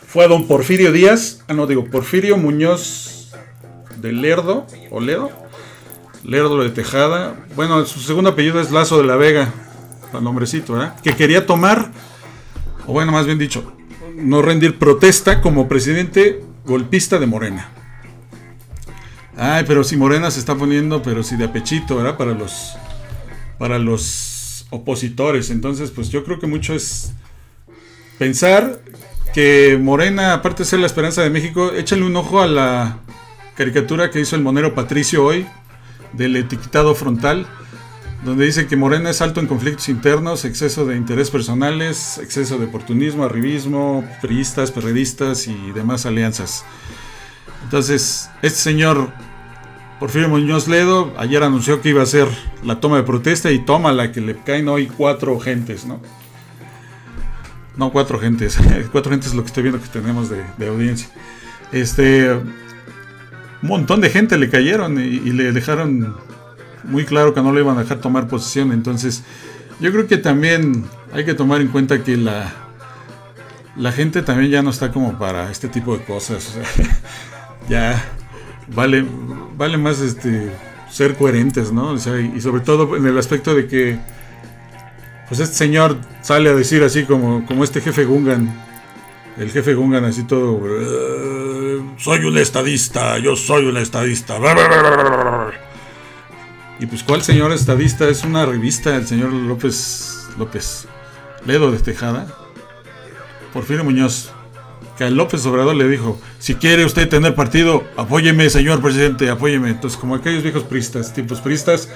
fue 0.08 0.26
a 0.26 0.28
don 0.28 0.48
Porfirio 0.48 0.92
Díaz, 0.92 1.44
ah 1.48 1.54
no 1.54 1.68
digo, 1.68 1.86
Porfirio 1.86 2.38
Muñoz 2.38 3.32
de 3.98 4.12
Lerdo, 4.12 4.66
o 4.90 5.00
Ledo, 5.00 5.32
Lerdo 6.24 6.64
de 6.64 6.70
Tejada, 6.70 7.36
bueno, 7.56 7.86
su 7.86 8.00
segundo 8.00 8.32
apellido 8.32 8.60
es 8.60 8.72
Lazo 8.72 8.98
de 8.98 9.04
la 9.04 9.16
Vega, 9.16 9.54
el 10.14 10.24
nombrecito, 10.24 10.74
¿verdad? 10.74 11.00
Que 11.02 11.16
quería 11.16 11.46
tomar, 11.46 11.92
o 12.88 12.94
bueno, 12.94 13.12
más 13.12 13.26
bien 13.26 13.38
dicho, 13.38 13.74
no 14.16 14.42
rendir 14.42 14.80
protesta 14.80 15.42
como 15.42 15.68
presidente 15.68 16.42
golpista 16.66 17.20
de 17.20 17.28
Morena. 17.28 17.70
Ay, 19.38 19.66
pero 19.68 19.84
si 19.84 19.96
Morena 19.96 20.32
se 20.32 20.40
está 20.40 20.56
poniendo, 20.56 21.04
pero 21.04 21.22
si 21.22 21.36
de 21.36 21.46
apechito, 21.46 21.98
¿verdad? 21.98 22.18
Para 22.18 22.34
los, 22.34 22.76
para 23.60 23.78
los 23.78 24.37
opositores. 24.70 25.50
Entonces, 25.50 25.92
pues 25.92 26.10
yo 26.10 26.24
creo 26.24 26.40
que 26.40 26.48
mucho 26.48 26.74
es 26.74 27.14
pensar 28.18 28.82
que 29.34 29.78
Morena, 29.80 30.34
aparte 30.34 30.64
de 30.64 30.70
ser 30.70 30.80
la 30.80 30.88
esperanza 30.88 31.22
de 31.22 31.30
México, 31.30 31.72
échale 31.74 32.04
un 32.04 32.16
ojo 32.16 32.42
a 32.42 32.48
la 32.48 33.00
caricatura 33.56 34.12
que 34.12 34.20
hizo 34.20 34.36
el 34.36 34.42
monero 34.42 34.74
Patricio 34.76 35.24
hoy, 35.24 35.46
del 36.14 36.36
etiquetado 36.36 36.96
frontal, 36.96 37.48
donde 38.24 38.46
dice 38.46 38.68
que 38.68 38.76
Morena 38.76 39.10
es 39.10 39.22
alto 39.22 39.40
en 39.40 39.48
conflictos 39.48 39.90
internos, 39.90 40.46
exceso 40.46 40.86
de 40.86 40.96
interés 40.96 41.30
personales, 41.30 42.18
exceso 42.18 42.58
de 42.58 42.66
oportunismo, 42.66 43.24
arribismo, 43.24 44.08
priistas, 44.22 44.72
perredistas 44.72 45.48
y 45.48 45.72
demás 45.72 46.06
alianzas. 46.06 46.66
Entonces, 47.64 48.30
este 48.42 48.60
señor 48.60 49.12
Porfirio 50.00 50.30
Muñoz 50.30 50.68
Ledo 50.68 51.14
ayer 51.18 51.42
anunció 51.42 51.82
que 51.82 51.90
iba 51.90 52.02
a 52.02 52.04
hacer 52.04 52.28
la 52.64 52.80
toma 52.80 52.98
de 52.98 53.04
protesta 53.04 53.52
y 53.52 53.60
toma 53.60 53.92
la 53.92 54.12
que 54.12 54.22
le 54.22 54.36
caen 54.36 54.70
hoy 54.70 54.88
cuatro 54.88 55.40
gentes, 55.40 55.86
¿no? 55.86 56.00
No, 57.78 57.92
cuatro 57.92 58.20
gentes. 58.20 58.60
cuatro 58.92 59.12
gentes 59.12 59.30
es 59.30 59.36
lo 59.36 59.42
que 59.42 59.48
estoy 59.48 59.64
viendo 59.64 59.82
que 59.82 59.88
tenemos 59.88 60.30
de, 60.30 60.68
audiencia. 60.68 61.10
Este. 61.72 62.32
Un 62.32 63.70
montón 63.70 64.02
de 64.02 64.10
gente 64.12 64.38
le 64.38 64.50
cayeron 64.50 65.00
y, 65.00 65.20
le 65.32 65.52
dejaron 65.52 66.16
muy 66.84 67.06
claro 67.06 67.34
que 67.34 67.42
no 67.42 67.52
le 67.52 67.62
iban 67.62 67.78
a 67.78 67.82
dejar 67.82 68.00
tomar 68.00 68.28
posesión. 68.28 68.72
Entonces, 68.72 69.24
yo 69.80 69.92
creo 69.92 70.06
que 70.06 70.18
también 70.18 70.86
hay 71.12 71.26
que 71.26 71.34
tomar 71.34 71.62
en 71.62 71.70
cuenta 71.70 72.04
que 72.04 72.18
la, 72.18 72.54
la 73.76 73.92
gente 73.92 74.22
también 74.22 74.52
ya 74.52 74.62
no 74.62 74.70
está 74.70 74.92
como 74.92 75.18
para 75.18 75.50
este 75.50 75.68
tipo 75.68 75.98
de 75.98 76.04
cosas. 76.04 76.56
ya 77.70 78.04
vale, 78.68 79.06
vale 79.58 79.78
más 79.78 80.00
este 80.00 80.52
ser 80.90 81.16
coherentes, 81.16 81.72
¿no? 81.72 81.96
y, 81.96 82.42
sobre 82.42 82.62
todo 82.62 82.96
en 82.96 83.06
el 83.06 83.18
aspecto 83.18 83.54
de 83.54 83.68
que 83.68 84.00
pues 85.28 85.42
este 85.42 85.56
señor 85.56 85.98
sale 86.22 86.50
a 86.50 86.54
decir 86.54 86.84
así 86.84 87.04
como, 87.04 87.46
como 87.46 87.64
este 87.64 87.82
jefe 87.82 88.06
Gungan, 88.06 88.54
el 89.38 89.52
jefe 89.52 89.74
Gungan 89.74 90.06
así 90.06 90.24
todo, 90.24 90.62
soy 91.98 92.24
un 92.24 92.38
estadista, 92.38 93.18
yo 93.18 93.36
soy 93.36 93.66
un 93.66 93.78
estadista. 93.78 94.38
Y 96.80 96.86
pues 96.86 97.04
cuál 97.04 97.24
señor 97.24 97.52
estadista 97.52 98.08
es 98.08 98.24
una 98.24 98.46
revista, 98.46 98.96
el 98.96 99.08
señor 99.08 99.34
López 99.34 100.28
López 100.38 100.88
Ledo 101.46 101.72
de 101.72 101.80
Tejada, 101.80 102.28
Porfirio 103.52 103.84
Muñoz, 103.84 104.32
que 104.98 105.04
a 105.04 105.10
López 105.10 105.46
Obrador 105.46 105.76
le 105.76 105.88
dijo, 105.88 106.20
si 106.40 106.56
quiere 106.56 106.84
usted 106.84 107.08
tener 107.08 107.36
partido, 107.36 107.84
apóyeme, 107.96 108.50
señor 108.50 108.82
presidente, 108.82 109.30
apóyeme. 109.30 109.70
Entonces, 109.70 110.00
como 110.00 110.16
aquellos 110.16 110.44
viejos 110.44 110.64
pristas, 110.64 111.14
tipos 111.14 111.40
pristas, 111.40 111.90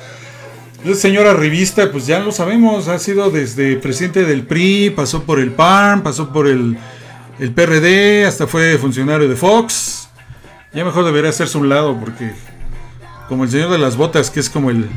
el 0.86 0.96
señor 0.96 1.26
revista, 1.38 1.92
pues 1.92 2.08
ya 2.08 2.20
lo 2.20 2.32
sabemos, 2.32 2.88
ha 2.88 3.00
sido 3.00 3.30
desde 3.30 3.76
presidente 3.78 4.24
del 4.24 4.46
PRI, 4.46 4.92
pasó 4.92 5.24
por 5.24 5.40
el 5.40 5.52
PAN, 5.52 6.04
pasó 6.04 6.32
por 6.32 6.48
el, 6.48 6.78
el 7.40 7.52
PRD, 7.52 8.26
hasta 8.26 8.48
fue 8.48 8.78
funcionario 8.78 9.28
de 9.28 9.36
Fox. 9.36 10.10
Ya 10.74 10.86
mejor 10.86 11.06
debería 11.06 11.30
hacerse 11.30 11.58
un 11.58 11.70
lado, 11.70 12.00
porque 12.00 12.32
como 13.28 13.44
el 13.44 13.50
señor 13.50 13.72
de 13.72 13.78
las 13.78 13.96
botas, 13.96 14.30
que 14.30 14.40
es 14.40 14.50
como 14.50 14.70
el, 14.70 14.90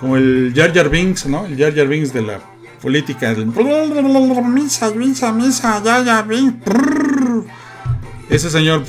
como 0.00 0.16
el 0.16 0.52
Jar 0.54 0.72
Jar 0.74 0.88
Binks, 0.88 1.26
¿no? 1.26 1.46
El 1.46 1.56
Jar 1.56 1.74
Jar 1.74 1.88
Binks 1.88 2.12
de 2.12 2.22
la 2.22 2.40
política. 2.80 3.34
Misa, 3.34 4.90
misa, 4.90 5.32
misa, 5.32 5.82
ya, 5.84 6.02
ya, 6.02 6.22
Ese 8.30 8.48
señor 8.48 8.84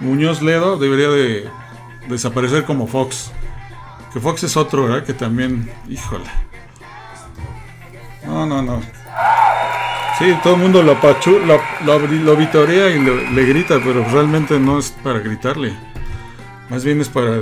Muñoz 0.00 0.42
Ledo 0.42 0.76
debería 0.76 1.08
de 1.08 1.48
desaparecer 2.08 2.64
como 2.64 2.86
Fox. 2.86 3.32
Que 4.12 4.20
Fox 4.20 4.44
es 4.44 4.56
otro, 4.56 4.84
¿verdad? 4.84 5.04
Que 5.04 5.14
también, 5.14 5.70
híjole. 5.88 6.26
No, 8.26 8.44
no, 8.44 8.60
no. 8.62 8.82
Sí, 10.18 10.36
todo 10.42 10.56
el 10.56 10.60
mundo 10.60 10.82
lo, 10.82 10.92
apachu, 10.92 11.38
lo, 11.84 12.36
vitorea 12.36 12.90
y 12.90 13.00
le 13.00 13.44
grita, 13.46 13.80
pero 13.82 14.04
realmente 14.04 14.60
no 14.60 14.78
es 14.78 14.90
para 15.02 15.20
gritarle. 15.20 15.74
Más 16.68 16.84
bien 16.84 17.00
es 17.00 17.08
para... 17.08 17.40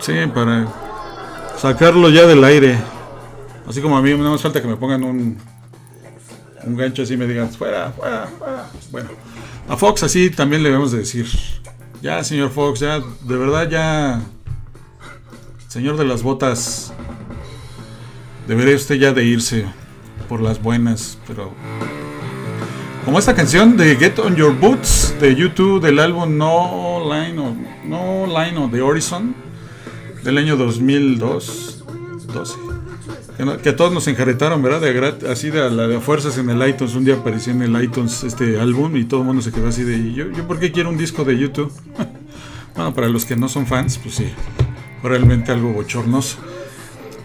Sí, 0.00 0.12
para 0.34 0.68
sacarlo 1.56 2.10
ya 2.10 2.26
del 2.26 2.44
aire. 2.44 2.78
Así 3.66 3.80
como 3.80 3.96
a 3.96 4.02
mí 4.02 4.12
no 4.12 4.30
más 4.30 4.42
falta 4.42 4.60
que 4.60 4.68
me 4.68 4.76
pongan 4.76 5.02
un, 5.04 5.38
un 6.68 6.76
gancho 6.76 7.02
así 7.02 7.16
me 7.16 7.26
digan, 7.26 7.50
fuera, 7.50 7.90
fuera, 7.92 8.26
fuera. 8.38 8.70
Bueno, 8.90 9.10
a 9.68 9.76
Fox 9.76 10.02
así 10.02 10.30
también 10.30 10.62
le 10.62 10.68
debemos 10.68 10.92
de 10.92 10.98
decir, 10.98 11.26
ya 12.02 12.22
señor 12.22 12.50
Fox, 12.50 12.80
ya, 12.80 13.00
de 13.00 13.36
verdad 13.36 13.68
ya, 13.68 14.20
señor 15.68 15.96
de 15.96 16.04
las 16.04 16.22
botas, 16.22 16.92
debería 18.46 18.76
usted 18.76 18.96
ya 18.96 19.12
de 19.12 19.24
irse 19.24 19.64
por 20.28 20.40
las 20.40 20.62
buenas, 20.62 21.18
pero... 21.26 21.52
Como 23.04 23.18
esta 23.18 23.34
canción 23.34 23.78
de 23.78 23.96
Get 23.96 24.18
On 24.18 24.36
Your 24.36 24.54
Boots 24.54 25.14
de 25.18 25.34
YouTube 25.34 25.80
del 25.80 25.98
álbum 25.98 26.36
No 26.36 27.00
Line 27.10 27.38
o 27.38 27.56
No 27.86 28.26
Line 28.26 28.58
of 28.58 28.70
the 28.70 28.82
Horizon 28.82 29.34
del 30.22 30.36
año 30.36 30.58
2002 30.58 31.84
12 32.34 32.67
que, 33.62 33.68
a 33.68 33.76
todos 33.76 33.92
nos 33.92 34.06
enjaretaron, 34.08 34.62
¿verdad? 34.62 34.80
De 34.80 35.30
así 35.30 35.50
de 35.50 35.70
la 35.70 35.86
de 35.86 36.00
fuerzas 36.00 36.36
en 36.38 36.50
el 36.50 36.68
iTunes. 36.68 36.94
Un 36.94 37.04
día 37.04 37.14
apareció 37.14 37.52
en 37.52 37.62
el 37.62 37.82
iTunes 37.82 38.24
este 38.24 38.60
álbum 38.60 38.96
y 38.96 39.04
todo 39.04 39.20
el 39.20 39.26
mundo 39.26 39.42
se 39.42 39.52
quedó 39.52 39.68
así 39.68 39.84
de. 39.84 40.12
¿Yo, 40.12 40.30
yo 40.30 40.46
por 40.46 40.58
qué 40.58 40.72
quiero 40.72 40.90
un 40.90 40.98
disco 40.98 41.24
de 41.24 41.38
YouTube? 41.38 41.72
bueno, 42.74 42.94
para 42.94 43.08
los 43.08 43.24
que 43.24 43.36
no 43.36 43.48
son 43.48 43.66
fans, 43.66 43.98
pues 43.98 44.16
sí, 44.16 44.28
realmente 45.02 45.52
algo 45.52 45.72
bochornoso. 45.72 46.38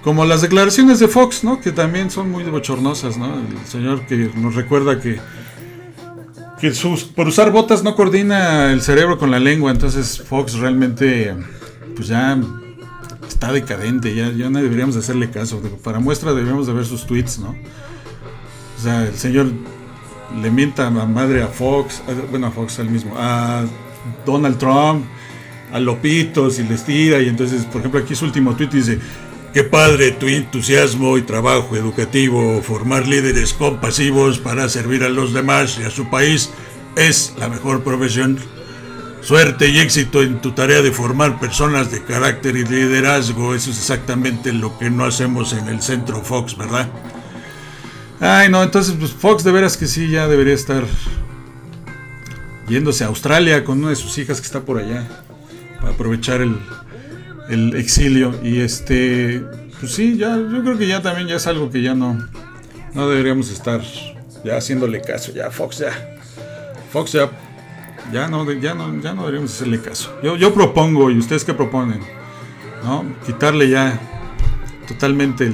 Como 0.03 0.25
las 0.25 0.41
declaraciones 0.41 1.00
de 1.00 1.08
Fox, 1.08 1.43
¿no? 1.43 1.60
Que 1.62 1.72
también 1.72 2.12
son 2.12 2.29
muy 2.29 2.43
bochornosas, 2.43 3.17
¿no? 3.17 3.39
El 3.39 3.65
señor 3.65 4.05
que 4.05 4.29
nos 4.36 4.53
recuerda 4.55 5.00
que 5.00 5.20
que 6.63 6.72
por 7.13 7.27
usar 7.27 7.51
botas 7.51 7.84
no 7.84 7.93
coordina 7.93 8.72
el 8.72 8.82
cerebro 8.82 9.17
con 9.17 9.29
la 9.29 9.39
lengua, 9.39 9.70
entonces 9.70 10.22
Fox 10.22 10.53
realmente 10.53 11.36
pues 11.93 12.08
ya 12.08 12.38
está 13.27 13.51
decadente, 13.51 14.15
ya, 14.15 14.32
ya 14.32 14.50
no 14.50 14.62
deberíamos 14.62 14.96
hacerle 14.96 15.30
caso. 15.30 15.62
Para 15.84 16.00
muestra 16.00 16.34
deberíamos 16.34 16.68
de 16.68 16.74
ver 16.74 16.86
sus 16.86 17.06
tweets, 17.06 17.39
¿no? 17.39 17.56
O 18.77 18.82
sea, 18.82 19.08
el 19.08 19.15
señor 19.15 19.48
le 20.42 20.51
mienta 20.51 20.88
a 20.88 20.89
madre 20.89 21.44
a 21.44 21.48
Fox, 21.48 22.01
bueno, 22.30 22.48
a 22.48 22.51
Fox 22.51 22.80
al 22.80 22.89
mismo, 22.89 23.13
a 23.18 23.63
Donald 24.25 24.58
Trump, 24.58 25.06
a 25.72 25.80
Lopitos 25.80 26.60
y 26.60 26.63
les 26.63 26.84
tira. 26.84 27.22
Y 27.22 27.30
entonces, 27.30 27.65
por 27.65 27.80
ejemplo, 27.80 28.00
aquí 28.00 28.15
su 28.15 28.25
último 28.25 28.56
tweet 28.56 28.70
dice: 28.70 29.00
Qué 29.53 29.63
padre 29.63 30.12
tu 30.12 30.27
entusiasmo 30.27 31.18
y 31.18 31.22
trabajo 31.22 31.75
educativo, 31.75 32.62
formar 32.62 33.08
líderes 33.08 33.53
compasivos 33.53 34.39
para 34.39 34.68
servir 34.70 35.03
a 35.03 35.10
los 35.10 35.34
demás 35.34 35.77
y 35.80 35.84
a 35.84 35.89
su 35.89 36.10
país 36.10 36.50
es 36.96 37.34
la 37.38 37.50
mejor 37.50 37.84
profesión 37.84 38.38
Suerte 39.24 39.70
y 39.70 39.80
éxito 39.80 40.22
en 40.22 40.42
tu 40.42 40.51
tarea 40.51 40.82
de 40.82 40.92
formar 40.92 41.39
personas 41.39 41.89
de 41.89 42.03
carácter 42.03 42.58
y 42.58 42.65
liderazgo. 42.65 43.56
Eso 43.56 43.72
es 43.72 43.77
exactamente 43.77 44.51
lo 44.51 44.77
que 44.77 44.89
no 44.89 45.06
hacemos 45.06 45.53
en 45.53 45.70
el 45.70 45.82
centro 45.82 46.22
Fox, 46.22 46.58
¿verdad? 46.58 46.89
Ay, 48.20 48.50
no, 48.50 48.62
entonces 48.62 48.96
pues 49.00 49.12
Fox 49.12 49.46
de 49.46 49.53
veras 49.53 49.77
que 49.77 49.88
sí, 49.88 50.10
ya 50.10 50.27
debería 50.27 50.53
estar 50.53 50.84
yéndose 52.68 53.06
a 53.06 53.08
Australia 53.08 53.63
con 53.63 53.80
una 53.80 53.92
de 53.92 53.96
sus 53.96 54.18
hijas 54.18 54.42
que 54.42 54.46
está 54.46 54.60
por 54.60 54.77
allá. 54.77 55.08
Para 55.80 55.94
aprovechar 55.94 56.42
el, 56.42 56.60
el 57.50 57.77
exilio. 57.77 58.38
Y 58.44 58.60
este, 58.60 59.42
pues 59.80 59.94
sí, 59.94 60.18
ya, 60.18 60.36
yo 60.36 60.62
creo 60.63 60.77
que 60.77 60.88
ya 60.88 61.01
también 61.01 61.30
ya 61.30 61.38
es 61.38 61.48
algo 61.48 61.72
que 61.72 61.82
ya 61.82 61.96
no, 61.96 62.27
no 62.94 63.10
deberíamos 63.10 63.50
estar 63.50 63.82
ya 64.44 64.58
haciéndole 64.58 65.00
caso. 65.00 65.32
Ya, 65.32 65.50
Fox 65.50 65.77
ya. 65.77 66.18
Fox 66.92 67.13
ya 67.13 67.32
ya 68.13 68.27
no, 68.27 68.50
ya 68.51 68.74
no, 68.74 69.01
ya 69.01 69.13
no 69.13 69.22
deberíamos 69.22 69.51
hacerle 69.53 69.82
caso. 69.82 70.15
Yo, 70.24 70.38
yo 70.38 70.53
propongo, 70.53 71.10
¿y 71.10 71.17
ustedes 71.17 71.43
qué 71.43 71.53
proponen? 71.53 72.00
¿No? 72.84 73.03
Quitarle 73.25 73.70
ya 73.70 74.00
totalmente 74.88 75.51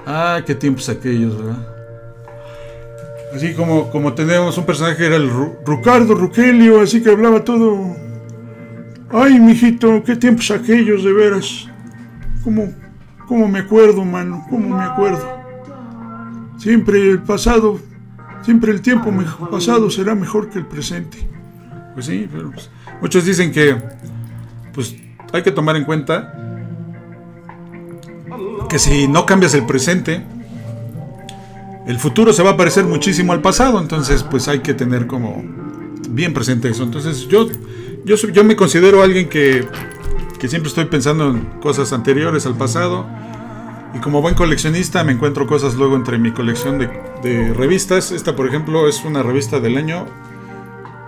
Ah, 0.06 0.40
qué 0.46 0.54
tiempos 0.54 0.88
aquellos, 0.88 1.36
¿verdad? 1.36 1.77
Así 3.34 3.54
como, 3.54 3.90
como 3.90 4.14
tenemos 4.14 4.56
un 4.56 4.64
personaje 4.64 4.96
que 4.96 5.06
era 5.06 5.16
el 5.16 5.30
Ricardo 5.66 6.14
Rugelio, 6.14 6.80
así 6.80 7.02
que 7.02 7.10
hablaba 7.10 7.44
todo. 7.44 7.96
Ay, 9.10 9.38
mijito, 9.38 10.02
qué 10.02 10.16
tiempos 10.16 10.50
aquellos, 10.50 11.04
de 11.04 11.12
veras. 11.12 11.68
¿Cómo, 12.42 12.72
cómo 13.26 13.48
me 13.48 13.60
acuerdo, 13.60 14.04
mano? 14.04 14.44
¿Cómo 14.48 14.76
me 14.76 14.84
acuerdo? 14.84 15.38
Siempre 16.58 17.10
el 17.10 17.22
pasado, 17.22 17.78
siempre 18.42 18.72
el 18.72 18.80
tiempo 18.80 19.12
pasado 19.50 19.90
será 19.90 20.14
mejor 20.14 20.48
que 20.50 20.58
el 20.58 20.66
presente. 20.66 21.18
Pues 21.94 22.06
sí, 22.06 22.28
pero 22.30 22.50
pues, 22.50 22.70
muchos 23.00 23.24
dicen 23.24 23.52
que 23.52 23.76
pues 24.72 24.96
hay 25.32 25.42
que 25.42 25.50
tomar 25.50 25.76
en 25.76 25.84
cuenta 25.84 26.34
que 28.68 28.78
si 28.78 29.08
no 29.08 29.26
cambias 29.26 29.54
el 29.54 29.66
presente, 29.66 30.24
el 31.88 31.98
futuro 31.98 32.32
se 32.34 32.42
va 32.42 32.50
a 32.50 32.56
parecer 32.56 32.84
muchísimo 32.84 33.32
al 33.32 33.40
pasado, 33.40 33.80
entonces 33.80 34.22
pues 34.22 34.46
hay 34.46 34.60
que 34.60 34.74
tener 34.74 35.06
como 35.06 35.42
bien 36.10 36.34
presente 36.34 36.68
eso. 36.68 36.82
Entonces 36.82 37.26
yo, 37.28 37.48
yo, 38.04 38.16
yo 38.16 38.44
me 38.44 38.56
considero 38.56 39.02
alguien 39.02 39.30
que, 39.30 39.66
que 40.38 40.48
siempre 40.48 40.68
estoy 40.68 40.84
pensando 40.84 41.30
en 41.30 41.46
cosas 41.62 41.94
anteriores 41.94 42.44
al 42.44 42.58
pasado. 42.58 43.06
Y 43.94 44.00
como 44.00 44.20
buen 44.20 44.34
coleccionista 44.34 45.02
me 45.02 45.12
encuentro 45.12 45.46
cosas 45.46 45.76
luego 45.76 45.96
entre 45.96 46.18
mi 46.18 46.30
colección 46.30 46.78
de, 46.78 46.90
de, 47.22 47.54
revistas. 47.54 48.12
Esta, 48.12 48.36
por 48.36 48.46
ejemplo, 48.46 48.86
es 48.86 49.02
una 49.06 49.22
revista 49.22 49.58
del 49.58 49.78
año 49.78 50.04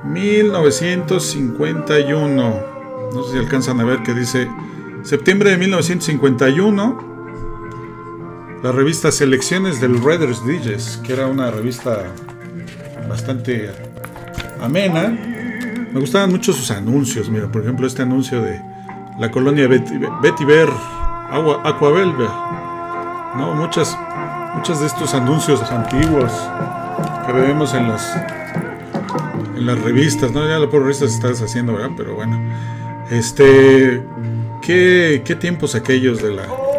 1951. 0.04 2.54
No 3.12 3.22
sé 3.25 3.32
si 3.32 3.38
alcanzan 3.38 3.80
a 3.80 3.84
ver 3.84 4.02
que 4.02 4.14
dice 4.14 4.49
septiembre 5.02 5.50
de 5.50 5.58
1951 5.58 7.10
la 8.62 8.73
revista 8.73 9.11
Selecciones 9.11 9.81
del 9.81 10.02
Reader's 10.02 10.45
Digest, 10.45 11.02
que 11.02 11.14
era 11.14 11.26
una 11.26 11.50
revista 11.50 12.05
bastante 13.09 13.71
amena. 14.61 15.09
Me 15.93 15.99
gustaban 15.99 16.31
mucho 16.31 16.52
sus 16.52 16.71
anuncios. 16.71 17.31
Mira, 17.31 17.50
por 17.50 17.62
ejemplo, 17.62 17.87
este 17.87 18.02
anuncio 18.02 18.43
de 18.43 18.61
la 19.19 19.31
colonia 19.31 19.67
Betty, 19.67 20.45
Ver, 20.45 20.69
Agua. 21.31 21.62
¿no? 23.37 23.55
Muchas, 23.55 23.97
muchas 24.55 24.81
de 24.81 24.87
estos 24.87 25.14
anuncios 25.14 25.62
antiguos 25.71 26.33
que 27.26 27.33
vemos 27.33 27.73
en 27.73 27.88
las, 27.88 28.14
en 29.56 29.65
las 29.65 29.80
revistas. 29.80 30.32
¿no? 30.32 30.47
Ya 30.47 30.69
por 30.69 30.82
revistas 30.82 31.15
estás 31.15 31.41
haciendo, 31.41 31.73
¿verdad? 31.75 31.91
Pero 31.97 32.15
bueno. 32.15 32.39
Este. 33.11 34.02
¿Qué, 34.61 35.23
qué 35.25 35.34
tiempos 35.34 35.75
aquellos 35.75 36.23
de 36.23 36.32
la 36.32 36.43
las 36.43 36.70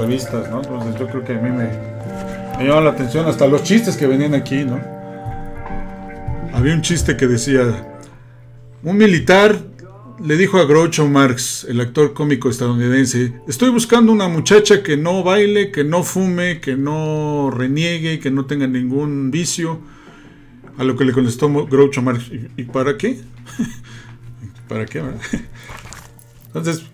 revistas, 0.00 0.50
¿no? 0.50 0.62
Entonces 0.62 0.98
yo 0.98 1.06
creo 1.08 1.24
que 1.24 1.32
a 1.34 1.40
mí 1.40 1.50
me, 1.50 2.64
llama 2.66 2.80
la 2.80 2.90
atención 2.90 3.26
hasta 3.26 3.46
los 3.46 3.62
chistes 3.62 3.96
que 3.96 4.06
venían 4.06 4.34
aquí, 4.34 4.64
¿no? 4.64 4.80
Había 6.52 6.74
un 6.74 6.82
chiste 6.82 7.16
que 7.16 7.26
decía, 7.26 7.86
un 8.82 8.96
militar 8.96 9.58
le 10.22 10.36
dijo 10.36 10.58
a 10.58 10.64
Groucho 10.64 11.06
Marx, 11.08 11.64
el 11.68 11.80
actor 11.80 12.12
cómico 12.12 12.50
estadounidense, 12.50 13.32
estoy 13.48 13.70
buscando 13.70 14.12
una 14.12 14.28
muchacha 14.28 14.82
que 14.82 14.96
no 14.96 15.22
baile, 15.22 15.70
que 15.70 15.84
no 15.84 16.02
fume, 16.02 16.60
que 16.60 16.76
no 16.76 17.50
reniegue, 17.50 18.18
que 18.18 18.30
no 18.30 18.44
tenga 18.44 18.66
ningún 18.66 19.30
vicio. 19.30 19.80
A 20.76 20.84
lo 20.84 20.96
que 20.96 21.04
le 21.04 21.12
contestó 21.12 21.48
Groucho 21.66 22.00
Marx, 22.00 22.30
¿y, 22.56 22.64
para 22.64 22.96
qué? 22.96 23.20
¿Para 24.68 24.86
qué? 24.86 25.02
Entonces, 26.46 26.84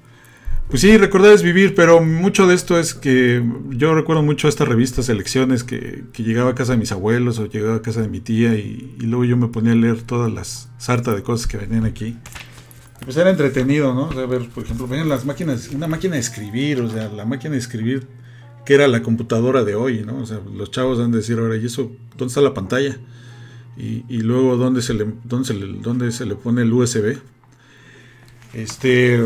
pues 0.69 0.81
sí, 0.81 0.97
recordar 0.97 1.33
es 1.33 1.45
vivir, 1.45 1.77
pero 1.77 2.01
mucho 2.01 2.47
de 2.49 2.55
esto 2.55 2.79
es 2.79 2.93
que 2.93 3.45
yo 3.71 3.95
recuerdo 3.95 4.23
mucho 4.23 4.49
estas 4.49 4.67
revistas, 4.67 5.09
elecciones, 5.09 5.63
que, 5.63 6.05
llegaba 6.17 6.51
a 6.51 6.55
casa 6.57 6.73
de 6.73 6.79
mis 6.79 6.91
abuelos 6.91 7.39
o 7.39 7.47
llegaba 7.47 7.77
a 7.77 7.83
casa 7.83 8.01
de 8.01 8.09
mi 8.09 8.21
tía 8.21 8.55
y, 8.55 8.97
luego 9.01 9.25
yo 9.25 9.37
me 9.37 9.47
ponía 9.47 9.73
a 9.73 9.77
leer 9.77 10.03
todas 10.03 10.33
las 10.33 10.69
sartas 10.79 11.15
de 11.15 11.23
cosas 11.23 11.47
que 11.47 11.57
venían 11.57 11.85
aquí. 11.85 12.17
Pues 13.05 13.17
era 13.17 13.31
entretenido, 13.31 13.95
¿no? 13.95 14.09
O 14.09 14.13
sea, 14.13 14.27
ver, 14.27 14.49
por 14.49 14.65
ejemplo, 14.65 14.89
venían 14.89 15.09
las 15.09 15.25
máquinas, 15.25 15.69
una 15.69 15.87
máquina 15.87 16.15
de 16.15 16.21
escribir, 16.21 16.81
o 16.81 16.91
sea, 16.91 17.09
la 17.11 17.25
máquina 17.25 17.53
de 17.53 17.59
escribir 17.59 18.09
que 18.65 18.75
era 18.75 18.89
la 18.89 19.01
computadora 19.01 19.63
de 19.63 19.77
hoy, 19.77 20.03
¿no? 20.05 20.19
O 20.19 20.27
sea, 20.27 20.41
los 20.53 20.73
chavos 20.73 20.99
van 20.99 21.15
a 21.15 21.17
decir 21.19 21.39
ahora, 21.39 21.57
¿y 21.57 21.65
eso 21.65 21.93
dónde 22.17 22.27
está 22.27 22.41
la 22.41 22.53
pantalla? 22.53 22.99
Y, 23.77 24.05
y 24.09 24.23
luego, 24.23 24.57
¿dónde 24.57 24.83
se, 24.83 24.95
le, 24.95 25.07
dónde, 25.23 25.47
se 25.47 25.55
le, 25.55 25.79
¿dónde 25.81 26.11
se 26.11 26.27
le 26.27 26.35
pone 26.35 26.63
el 26.63 26.73
USB? 26.73 27.19
Este 28.53 29.23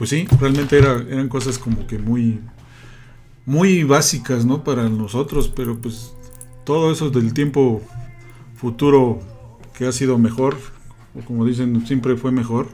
pues 0.00 0.08
sí, 0.08 0.26
realmente 0.40 0.78
eran 0.78 1.28
cosas 1.28 1.58
como 1.58 1.86
que 1.86 1.98
muy, 1.98 2.40
muy 3.44 3.84
básicas, 3.84 4.46
¿no? 4.46 4.64
Para 4.64 4.88
nosotros, 4.88 5.52
pero 5.54 5.78
pues 5.78 6.14
todo 6.64 6.90
eso 6.90 7.10
del 7.10 7.34
tiempo 7.34 7.82
futuro 8.56 9.20
que 9.74 9.86
ha 9.86 9.92
sido 9.92 10.16
mejor, 10.16 10.56
o 11.14 11.20
como 11.26 11.44
dicen, 11.44 11.86
siempre 11.86 12.16
fue 12.16 12.32
mejor, 12.32 12.68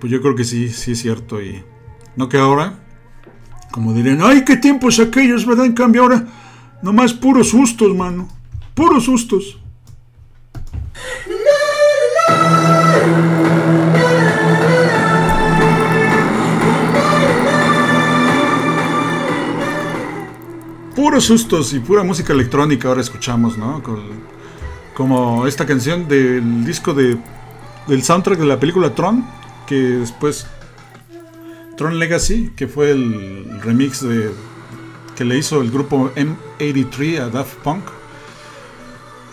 pues 0.00 0.10
yo 0.10 0.22
creo 0.22 0.34
que 0.34 0.44
sí, 0.44 0.70
sí 0.70 0.92
es 0.92 1.02
cierto. 1.02 1.42
Y 1.42 1.62
no 2.16 2.30
que 2.30 2.38
ahora, 2.38 2.78
como 3.70 3.92
dirían, 3.92 4.20
ay, 4.22 4.42
qué 4.42 4.56
tiempos 4.56 5.00
aquellos, 5.00 5.44
¿verdad? 5.44 5.66
En 5.66 5.74
cambio 5.74 6.00
ahora, 6.00 6.26
nomás 6.80 7.12
puros 7.12 7.50
sustos, 7.50 7.94
mano, 7.94 8.26
puros 8.74 9.04
sustos. 9.04 9.58
Puros 21.12 21.24
sustos 21.26 21.74
y 21.74 21.78
pura 21.78 22.02
música 22.02 22.32
electrónica 22.32 22.88
ahora 22.88 23.02
escuchamos, 23.02 23.58
¿no? 23.58 23.82
como 24.94 25.46
esta 25.46 25.66
canción 25.66 26.08
del 26.08 26.64
disco 26.64 26.94
de, 26.94 27.18
del 27.86 28.02
soundtrack 28.02 28.38
de 28.38 28.46
la 28.46 28.58
película 28.58 28.94
Tron, 28.94 29.22
que 29.66 29.74
después 29.74 30.46
Tron 31.76 31.98
Legacy, 31.98 32.52
que 32.56 32.66
fue 32.66 32.92
el 32.92 33.60
remix 33.62 34.00
de 34.00 34.30
que 35.14 35.26
le 35.26 35.36
hizo 35.36 35.60
el 35.60 35.70
grupo 35.70 36.10
M83 36.16 37.20
a 37.20 37.28
Daft 37.28 37.56
Punk. 37.56 37.84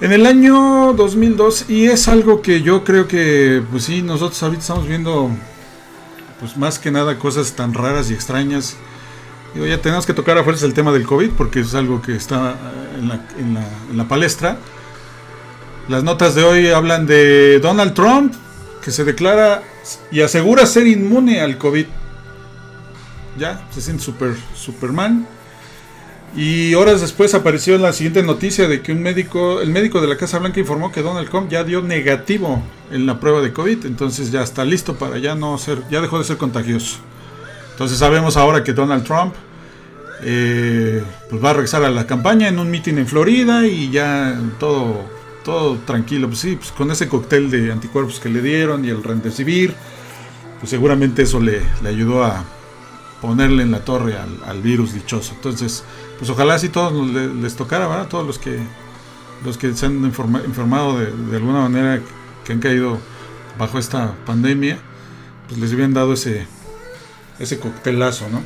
En 0.01 0.11
el 0.11 0.25
año 0.25 0.91
2002 0.97 1.69
y 1.69 1.85
es 1.85 2.09
algo 2.09 2.41
que 2.41 2.61
yo 2.61 2.83
creo 2.83 3.07
que 3.07 3.63
pues 3.71 3.85
sí, 3.85 4.01
nosotros 4.01 4.43
ahorita 4.43 4.59
estamos 4.59 4.85
viendo 4.85 5.29
pues 6.41 6.57
más 6.57 6.77
que 6.77 6.91
nada 6.91 7.17
cosas 7.17 7.53
tan 7.53 7.73
raras 7.73 8.11
y 8.11 8.15
extrañas 8.15 8.75
ya 9.55 9.81
tenemos 9.81 10.05
que 10.05 10.13
tocar 10.13 10.37
a 10.37 10.43
fuerza 10.43 10.65
el 10.65 10.73
tema 10.73 10.91
del 10.91 11.05
COVID 11.05 11.31
porque 11.31 11.61
es 11.61 11.73
algo 11.75 12.01
que 12.01 12.15
está 12.15 12.55
en 12.97 13.07
la, 13.07 13.19
en 13.37 13.97
la, 13.97 14.07
palestra. 14.07 14.57
Las 15.87 16.03
notas 16.03 16.35
de 16.35 16.43
hoy 16.43 16.69
hablan 16.69 17.07
de 17.07 17.59
Donald 17.59 17.93
Trump, 17.93 18.33
que 18.83 18.91
se 18.91 19.03
declara 19.03 19.63
y 20.11 20.21
asegura 20.21 20.65
ser 20.65 20.87
inmune 20.87 21.41
al 21.41 21.57
COVID. 21.57 21.85
Ya, 23.37 23.67
se 23.71 23.81
siente 23.81 24.03
super, 24.03 24.35
Superman. 24.55 25.27
Y 26.35 26.75
horas 26.75 27.01
después 27.01 27.33
apareció 27.33 27.77
la 27.79 27.91
siguiente 27.91 28.21
noticia 28.21 28.67
de 28.67 28.81
que 28.81 28.91
un 28.91 29.01
médico, 29.01 29.61
el 29.61 29.71
médico 29.71 29.99
de 29.99 30.07
la 30.07 30.15
Casa 30.15 30.37
Blanca 30.37 30.59
informó 30.59 30.91
que 30.91 31.01
Donald 31.01 31.27
Trump 31.27 31.49
ya 31.49 31.63
dio 31.63 31.81
negativo 31.81 32.61
en 32.91 33.07
la 33.07 33.19
prueba 33.19 33.41
de 33.41 33.51
COVID, 33.51 33.85
entonces 33.87 34.31
ya 34.31 34.43
está 34.43 34.63
listo 34.63 34.95
para 34.95 35.17
ya 35.17 35.33
no 35.33 35.57
ser, 35.57 35.81
ya 35.89 36.01
dejó 36.01 36.19
de 36.19 36.25
ser 36.25 36.37
contagioso. 36.37 36.97
Entonces 37.79 37.97
sabemos 37.97 38.35
ahora 38.35 38.61
que 38.61 38.73
Donald 38.73 39.05
Trump 39.05 39.33
eh, 40.21 41.01
pues 41.29 41.41
va 41.41 41.51
a 41.51 41.53
regresar 41.53 41.81
a 41.85 41.89
la 41.89 42.05
campaña 42.05 42.49
en 42.49 42.59
un 42.59 42.69
mitin 42.69 42.97
en 42.97 43.07
Florida 43.07 43.65
y 43.65 43.89
ya 43.89 44.37
todo, 44.59 45.05
todo 45.45 45.77
tranquilo. 45.85 46.27
Pues 46.27 46.39
sí, 46.39 46.57
pues 46.57 46.73
con 46.73 46.91
ese 46.91 47.07
cóctel 47.07 47.49
de 47.49 47.71
anticuerpos 47.71 48.19
que 48.19 48.27
le 48.27 48.41
dieron 48.41 48.83
y 48.83 48.89
el 48.89 49.01
rendecibir, 49.01 49.73
pues 50.59 50.71
seguramente 50.71 51.21
eso 51.21 51.39
le, 51.39 51.61
ayudó 51.87 52.25
a 52.25 52.43
ponerle 53.21 53.63
en 53.63 53.71
la 53.71 53.79
torre 53.85 54.17
al, 54.17 54.61
virus 54.61 54.91
dichoso. 54.93 55.31
Entonces, 55.35 55.85
pues 56.17 56.29
ojalá 56.29 56.59
si 56.59 56.67
todos 56.67 56.91
les, 57.41 57.55
tocara, 57.55 57.87
¿verdad? 57.87 58.09
Todos 58.09 58.27
los 58.27 58.39
que 58.39 58.59
los 59.45 59.57
que 59.57 59.73
se 59.73 59.85
han 59.85 60.03
informado 60.03 60.99
de, 60.99 61.13
de, 61.13 61.37
alguna 61.37 61.61
manera 61.61 62.01
que 62.43 62.51
han 62.51 62.59
caído 62.59 62.97
bajo 63.57 63.79
esta 63.79 64.15
pandemia, 64.25 64.79
pues 65.47 65.61
les 65.61 65.71
habían 65.71 65.93
dado 65.93 66.11
ese, 66.11 66.45
ese 67.39 67.59
coctelazo, 67.59 68.27
¿no? 68.29 68.41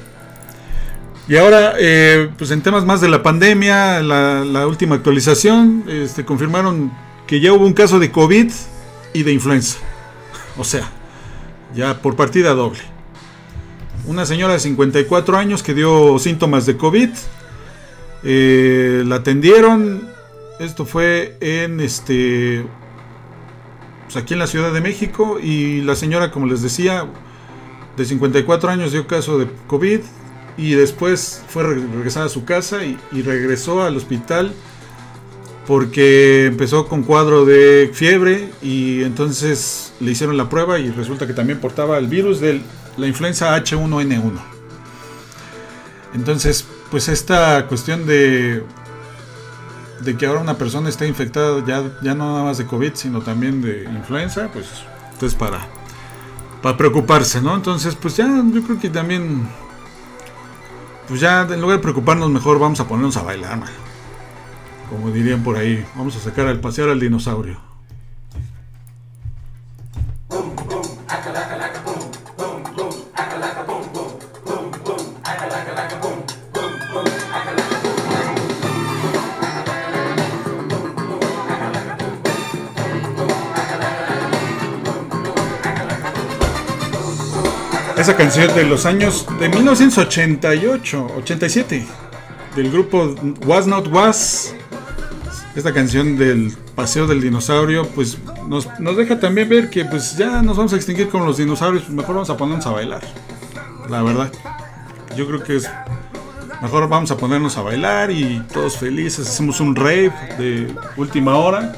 Y 1.28 1.38
ahora, 1.38 1.76
eh, 1.80 2.30
pues 2.38 2.52
en 2.52 2.62
temas 2.62 2.84
más 2.86 3.00
de 3.00 3.08
la 3.08 3.24
pandemia, 3.24 4.02
la, 4.02 4.68
última 4.68 4.96
actualización, 4.96 5.86
este, 5.88 6.26
confirmaron 6.26 6.92
que 7.26 7.40
ya 7.40 7.54
hubo 7.54 7.66
un 7.66 7.74
caso 7.74 7.98
de 7.98 8.12
COVID 8.12 8.52
y 9.14 9.24
de 9.24 9.32
influenza. 9.32 9.80
O 10.56 10.64
sea, 10.64 10.88
ya 11.74 12.00
por 12.00 12.16
partida 12.16 12.54
doble. 12.54 12.82
una 14.06 14.24
señora 14.28 14.54
de 14.54 14.60
54 14.60 15.36
años 15.36 15.64
que 15.64 15.74
dio 15.74 16.20
síntomas 16.20 16.68
de 16.68 16.78
COVID. 16.78 17.10
Eh, 18.24 19.04
la 19.08 19.16
atendieron. 19.16 20.08
Esto 20.60 20.86
fue 20.86 21.38
en 21.40 21.80
este. 21.80 22.64
Pues 24.04 24.18
aquí 24.18 24.34
en 24.34 24.40
la 24.40 24.48
Ciudad 24.48 24.72
de 24.72 24.82
México. 24.82 25.40
Y 25.42 25.82
la 25.82 25.96
señora, 25.96 26.30
como 26.30 26.46
les 26.46 26.62
decía, 26.62 27.08
de 27.98 28.06
54 28.06 28.70
años 28.70 28.92
dio 28.92 29.08
caso 29.08 29.38
de 29.38 29.48
COVID. 29.68 30.00
Y 30.56 30.74
después 30.74 31.42
fue 31.48 31.64
regresada 31.64 32.28
a 32.28 32.30
su 32.30 32.46
casa 32.46 32.84
y, 32.84 32.98
regresó 33.24 33.82
al 33.82 33.98
hospital 33.98 34.54
porque 35.66 36.46
empezó 36.46 36.88
con 36.88 37.04
cuadro 37.04 37.46
de 37.46 37.90
fiebre 37.92 38.52
y 38.62 39.02
entonces 39.02 39.94
le 40.00 40.12
hicieron 40.12 40.38
la 40.38 40.50
prueba 40.50 40.78
y 40.78 40.92
resulta 40.92 41.26
que 41.26 41.34
también 41.34 41.60
portaba 41.60 41.98
el 41.98 42.08
virus 42.08 42.40
de 42.40 42.62
la 42.98 43.08
influenza 43.08 43.58
H1N1. 43.58 44.40
Entonces, 46.14 46.66
pues 46.92 47.08
esta 47.08 47.66
cuestión 47.68 48.06
de 48.06 48.64
de 50.04 50.18
que 50.18 50.26
ahora 50.26 50.42
una 50.42 50.58
persona 50.58 50.90
está 50.90 51.06
infectada 51.06 51.64
ya, 51.66 51.84
ya 52.02 52.14
no 52.14 52.32
nada 52.32 52.44
más 52.44 52.58
de 52.58 52.66
COVID, 52.66 52.92
sino 52.94 53.22
también 53.22 53.62
de 53.62 53.84
influenza, 53.84 54.50
pues 54.52 54.66
entonces 55.14 55.38
para 55.38 55.68
para 56.64 56.78
preocuparse, 56.78 57.42
¿no? 57.42 57.56
Entonces, 57.56 57.94
pues 57.94 58.18
ya 58.18 58.26
yo 58.26 58.64
creo 58.64 58.80
que 58.80 58.90
también 58.90 59.46
pues 61.08 61.20
ya 61.20 61.42
en 61.42 61.62
lugar 61.62 61.78
de 61.78 61.84
preocuparnos 61.84 62.30
mejor 62.30 62.58
vamos 62.58 62.80
a 62.80 62.88
ponernos 62.88 63.18
a 63.18 63.24
bailar, 63.24 63.60
como 64.90 65.12
dirían 65.12 65.44
por 65.44 65.58
ahí. 65.58 65.86
Vamos 65.96 66.16
a 66.16 66.20
sacar 66.20 66.48
al 66.48 66.62
pasear 66.62 66.90
al 66.90 67.00
dinosaurio. 67.00 67.73
Esa 88.04 88.18
canción 88.18 88.54
de 88.54 88.66
los 88.66 88.86
años 88.86 89.26
de 89.40 89.48
1988, 89.48 91.08
87, 91.20 91.88
del 92.54 92.70
grupo 92.70 93.16
Was 93.46 93.66
Not 93.66 93.88
Was, 93.94 94.54
esta 95.56 95.74
canción 95.74 96.18
del 96.18 96.54
paseo 96.76 97.08
del 97.08 97.22
dinosaurio, 97.22 97.88
pues 97.88 98.18
nos, 98.50 98.68
deja 98.98 99.22
también 99.22 99.48
ver 99.48 99.70
que 99.70 99.86
pues 99.86 100.18
ya 100.18 100.42
nos 100.42 100.58
vamos 100.58 100.74
a 100.74 100.76
extinguir 100.76 101.08
con 101.08 101.26
los 101.26 101.38
dinosaurios, 101.38 101.84
pues 101.84 101.96
mejor 101.96 102.16
vamos 102.16 102.30
a 102.30 102.36
ponernos 102.36 102.66
a 102.66 102.72
bailar. 102.72 103.04
La 103.90 104.04
verdad. 104.04 104.30
Yo 105.16 105.26
creo 105.26 105.42
que 105.42 105.56
es 105.56 105.70
mejor 106.62 106.90
vamos 106.90 107.10
a 107.10 107.16
ponernos 107.16 107.56
a 107.58 107.62
bailar 107.62 108.12
y 108.12 108.44
todos 108.52 108.76
felices, 108.76 109.30
hacemos 109.30 109.62
un 109.62 109.78
rave 109.78 110.12
de 110.38 110.76
última 110.98 111.38
hora 111.38 111.72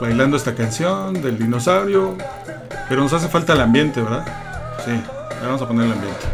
bailando 0.00 0.38
esta 0.38 0.54
canción 0.54 1.20
del 1.20 1.36
dinosaurio, 1.36 2.16
pero 2.88 3.02
nos 3.02 3.12
hace 3.12 3.28
falta 3.28 3.52
el 3.52 3.60
ambiente, 3.60 4.00
¿verdad? 4.00 4.51
Sí, 4.84 4.90
vamos 5.40 5.62
a 5.62 5.68
poner 5.68 5.86
el 5.86 5.92
ambiente. 5.92 6.26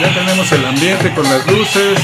Ya 0.00 0.12
tenemos 0.12 0.50
el 0.50 0.66
ambiente 0.66 1.14
con 1.14 1.22
las 1.22 1.46
luces. 1.46 2.00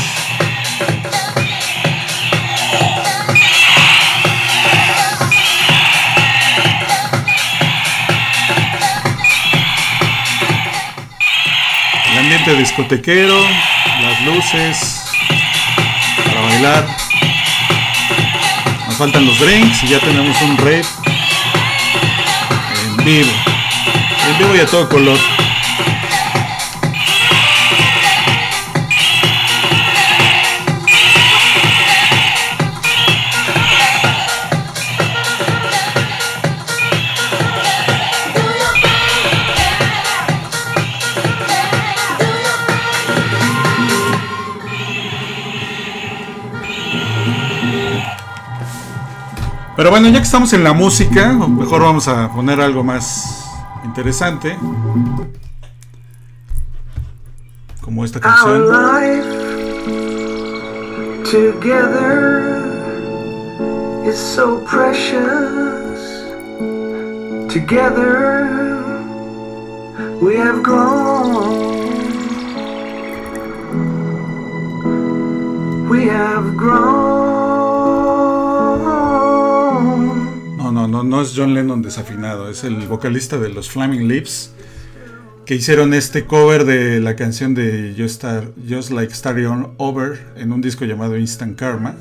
El 12.12 12.18
ambiente 12.18 12.54
discotequero, 12.54 13.40
las 14.02 14.20
luces 14.22 15.02
para 16.24 16.40
bailar. 16.42 17.06
Faltan 18.96 19.26
los 19.26 19.38
drinks 19.38 19.85
y 19.85 19.88
ya 19.88 20.00
tenemos 20.00 20.40
un 20.40 20.56
rave 20.56 20.82
en 22.82 23.04
vivo. 23.04 23.30
En 24.26 24.38
vivo 24.38 24.56
y 24.56 24.61
a 24.61 24.66
todo 24.66 24.88
color. 24.88 25.18
Pero 49.76 49.90
bueno, 49.90 50.08
ya 50.08 50.18
que 50.18 50.24
estamos 50.24 50.54
en 50.54 50.64
la 50.64 50.72
música, 50.72 51.34
mejor 51.34 51.82
vamos 51.82 52.08
a 52.08 52.32
poner 52.32 52.62
algo 52.62 52.82
más 52.82 53.46
interesante. 53.84 54.56
Como 57.82 58.02
esta 58.02 58.18
canción. 58.18 58.64
Together 61.24 62.56
is 64.06 64.16
so 64.16 64.64
precious. 64.64 66.24
Together 67.52 68.48
we 70.22 70.36
have 70.36 70.62
grown. 70.62 71.76
We 75.90 76.06
have 76.08 76.56
grown. 76.56 77.15
No, 80.88 81.03
no, 81.03 81.22
es 81.22 81.33
John 81.37 81.55
Lennon 81.55 81.83
desafinado, 81.83 82.51
es 82.51 82.64
el 82.64 82.87
vocalista 82.87 83.38
de 83.38 83.49
los 83.49 83.70
Flaming 83.70 84.09
Lips 84.09 84.53
que 85.46 85.55
hicieron 85.55 85.94
este 85.94 86.27
cover 86.27 86.64
de 86.64 87.01
la 87.01 87.14
canción 87.14 87.55
de 87.55 87.94
Just, 87.96 88.90
Like 88.90 89.14
Starting 89.14 89.68
Over 89.77 90.35
en 90.37 90.53
un 90.53 90.61
disco 90.61 90.85
llamado 90.85 91.16
Instant 91.16 91.57
Karma. 91.57 91.94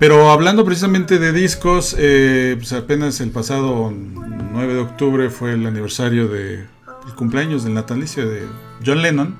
Pero 0.00 0.32
hablando 0.32 0.64
precisamente 0.64 1.20
de 1.20 1.32
discos, 1.32 1.94
eh, 1.96 2.56
pues 2.58 2.72
apenas 2.72 3.20
el 3.20 3.30
pasado 3.30 3.92
9 3.92 4.74
de 4.74 4.80
octubre 4.80 5.30
fue 5.30 5.52
el 5.52 5.64
aniversario 5.64 6.26
del 6.26 6.66
cumpleaños 7.14 7.62
del 7.62 7.74
natalicio 7.74 8.28
de 8.28 8.48
John 8.84 9.00
Lennon 9.00 9.36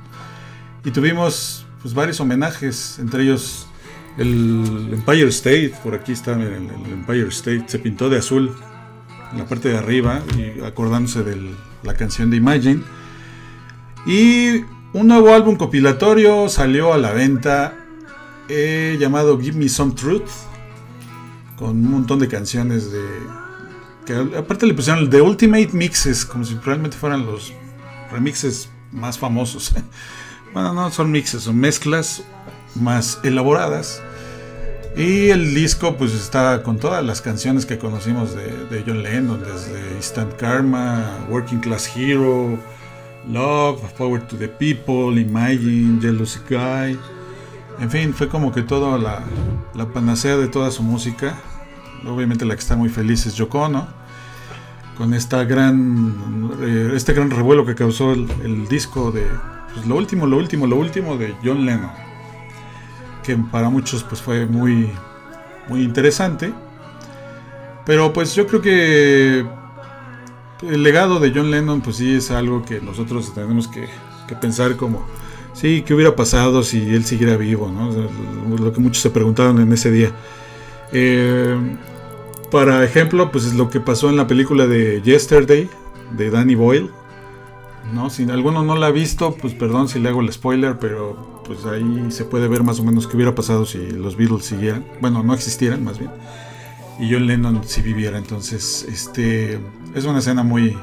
y 0.85 0.93
tuvimos 0.93 1.67
pues 1.83 1.95
varios 1.95 2.21
homenajes, 2.21 3.01
entre 3.01 3.25
ellos 3.25 3.67
el 4.19 4.91
Empire 4.93 5.29
State, 5.29 5.75
por 5.83 5.95
aquí 5.95 6.13
está, 6.13 6.33
el 6.35 6.71
Empire 6.93 7.29
State 7.29 7.65
se 7.67 7.79
pintó 7.79 8.11
de 8.11 8.19
azul 8.19 8.55
en 9.33 9.39
la 9.39 9.47
parte 9.47 9.71
de 9.71 9.79
arriba, 9.79 10.23
y 10.37 10.63
acordándose 10.63 11.23
de 11.23 11.55
la 11.83 11.95
canción 11.95 12.31
de 12.31 12.37
Imagine. 12.37 12.83
Y 14.07 14.65
un 14.93 15.07
nuevo 15.07 15.33
álbum 15.33 15.57
compilatorio 15.57 16.49
salió 16.49 16.93
a 16.93 16.99
la 16.99 17.13
venta 17.13 17.75
eh, 18.49 18.97
llamado 19.01 19.41
Give 19.41 19.57
Me 19.57 19.69
Some 19.69 19.95
Truth, 19.95 20.29
con 21.57 21.71
un 21.71 21.91
montón 21.91 22.19
de 22.19 22.29
canciones 22.29 22.91
de. 22.93 23.03
que 24.05 24.37
aparte 24.37 24.67
le 24.67 24.75
pusieron 24.75 25.09
The 25.09 25.23
Ultimate 25.23 25.71
Mixes, 25.73 26.27
como 26.27 26.45
si 26.45 26.57
realmente 26.57 26.97
fueran 26.97 27.25
los 27.25 27.53
remixes 28.11 28.69
más 28.93 29.19
famosos. 29.19 29.73
bueno, 30.53 30.75
no 30.75 30.91
son 30.91 31.11
mixes, 31.11 31.45
son 31.45 31.57
mezclas 31.57 32.23
más 32.75 33.21
elaboradas. 33.23 34.03
Y 34.97 35.31
el 35.31 35.55
disco 35.55 35.97
pues 35.97 36.13
está 36.13 36.63
con 36.63 36.79
todas 36.79 37.03
las 37.03 37.23
canciones 37.23 37.65
que 37.65 37.79
conocimos 37.79 38.35
de, 38.35 38.85
John 38.87 39.03
Lennon, 39.03 39.41
desde 39.41 39.97
Instant 39.97 40.35
Karma, 40.37 41.25
Working 41.31 41.61
Class 41.61 41.91
Hero, 41.97 42.59
Love, 43.27 43.81
Power 43.97 44.21
to 44.27 44.37
the 44.37 44.49
People, 44.49 45.19
Imagine, 45.19 45.99
Jealous 46.01 46.39
Guy. 46.49 46.99
En 47.81 47.91
fin, 47.91 48.13
fue 48.13 48.29
como 48.29 48.53
que 48.53 48.63
toda 48.63 48.99
la, 48.99 49.87
panacea 49.87 50.37
de 50.37 50.49
toda 50.49 50.71
su 50.71 50.83
música. 50.83 51.37
Obviamente 52.07 52.45
la 52.45 52.55
que 52.55 52.61
está 52.61 52.77
muy 52.77 52.91
feliz 52.91 53.25
es 53.25 53.35
Yoko 53.35 53.63
Ono, 53.63 53.87
con 54.99 55.15
esta 55.15 55.45
gran, 55.45 56.51
eh, 56.61 56.93
este 56.95 57.15
gran 57.15 57.31
revuelo 57.31 57.65
que 57.65 57.75
causó 57.75 58.13
el, 58.13 58.69
disco 58.69 59.11
de 59.11 59.27
pues, 59.73 59.87
lo 59.87 59.97
último, 59.97 60.27
lo 60.27 60.37
último, 60.37 60.67
lo 60.67 60.77
último 60.77 61.17
de 61.17 61.35
John 61.43 61.65
Lennon 61.65 62.12
que 63.23 63.37
para 63.37 63.69
muchos 63.69 64.03
pues 64.05 64.21
fue 64.21 64.47
muy, 64.47 64.91
muy 65.69 65.83
interesante. 65.83 66.53
Pero 67.85 68.13
pues 68.13 68.35
yo 68.35 68.47
creo 68.47 68.61
que 68.61 69.45
el 70.63 70.83
legado 70.83 71.19
de 71.19 71.33
John 71.35 71.51
Lennon 71.51 71.81
pues 71.81 71.97
sí 71.97 72.15
es 72.15 72.31
algo 72.31 72.63
que 72.65 72.81
nosotros 72.81 73.35
tenemos 73.35 73.69
que, 73.69 73.89
pensar 74.41 74.77
como, 74.77 75.05
sí, 75.53 75.83
¿qué 75.87 75.93
hubiera 75.93 76.17
pasado 76.17 76.63
si 76.63 76.95
él 76.95 77.05
siguiera 77.05 77.37
vivo? 77.37 77.71
¿no? 77.71 77.91
Lo 78.57 78.73
que 78.73 78.81
muchos 78.81 79.03
se 79.03 79.11
preguntaron 79.11 79.61
en 79.61 79.73
ese 79.73 79.91
día. 79.91 80.11
Eh, 80.93 81.57
para 82.51 82.85
ejemplo, 82.85 83.31
pues 83.31 83.45
es 83.45 83.55
lo 83.55 83.69
que 83.69 83.81
pasó 83.81 84.09
en 84.09 84.17
la 84.17 84.27
película 84.27 84.67
de 84.67 85.03
Yesterday, 85.03 85.69
de 86.17 86.31
Danny 86.31 86.55
Boyle. 86.55 86.91
¿no? 87.93 88.11
Si 88.11 88.31
alguno 88.31 88.63
no 88.63 88.77
la 88.77 88.87
ha 88.87 88.91
visto, 88.91 89.35
pues 89.35 89.55
perdón 89.55 89.89
si 89.89 89.99
le 89.99 90.09
hago 90.09 90.21
el 90.21 90.33
spoiler, 90.33 90.79
pero 90.79 91.32
pues 91.45 91.65
ahí 91.65 92.07
se 92.11 92.25
puede 92.25 92.49
ver 92.49 92.63
más 92.63 92.81
o 92.81 92.85
menos 92.85 93.07
qué 93.07 93.17
hubiera 93.17 93.35
pasado 93.35 93.67
si 93.67 93.79
los 93.91 94.17
Beatles 94.17 94.45
siguieran, 94.45 94.85
bueno, 95.01 95.23
no 95.23 95.35
existieran 95.35 95.83
más 95.85 95.99
bien, 95.99 96.11
y 96.99 97.13
John 97.13 97.27
Lennon 97.27 97.63
si 97.65 97.83
viviera. 97.83 98.19
Entonces, 98.19 98.87
este 98.89 99.59
es 99.95 100.05
una 100.05 100.21
escena 100.21 100.43
muy, 100.43 100.77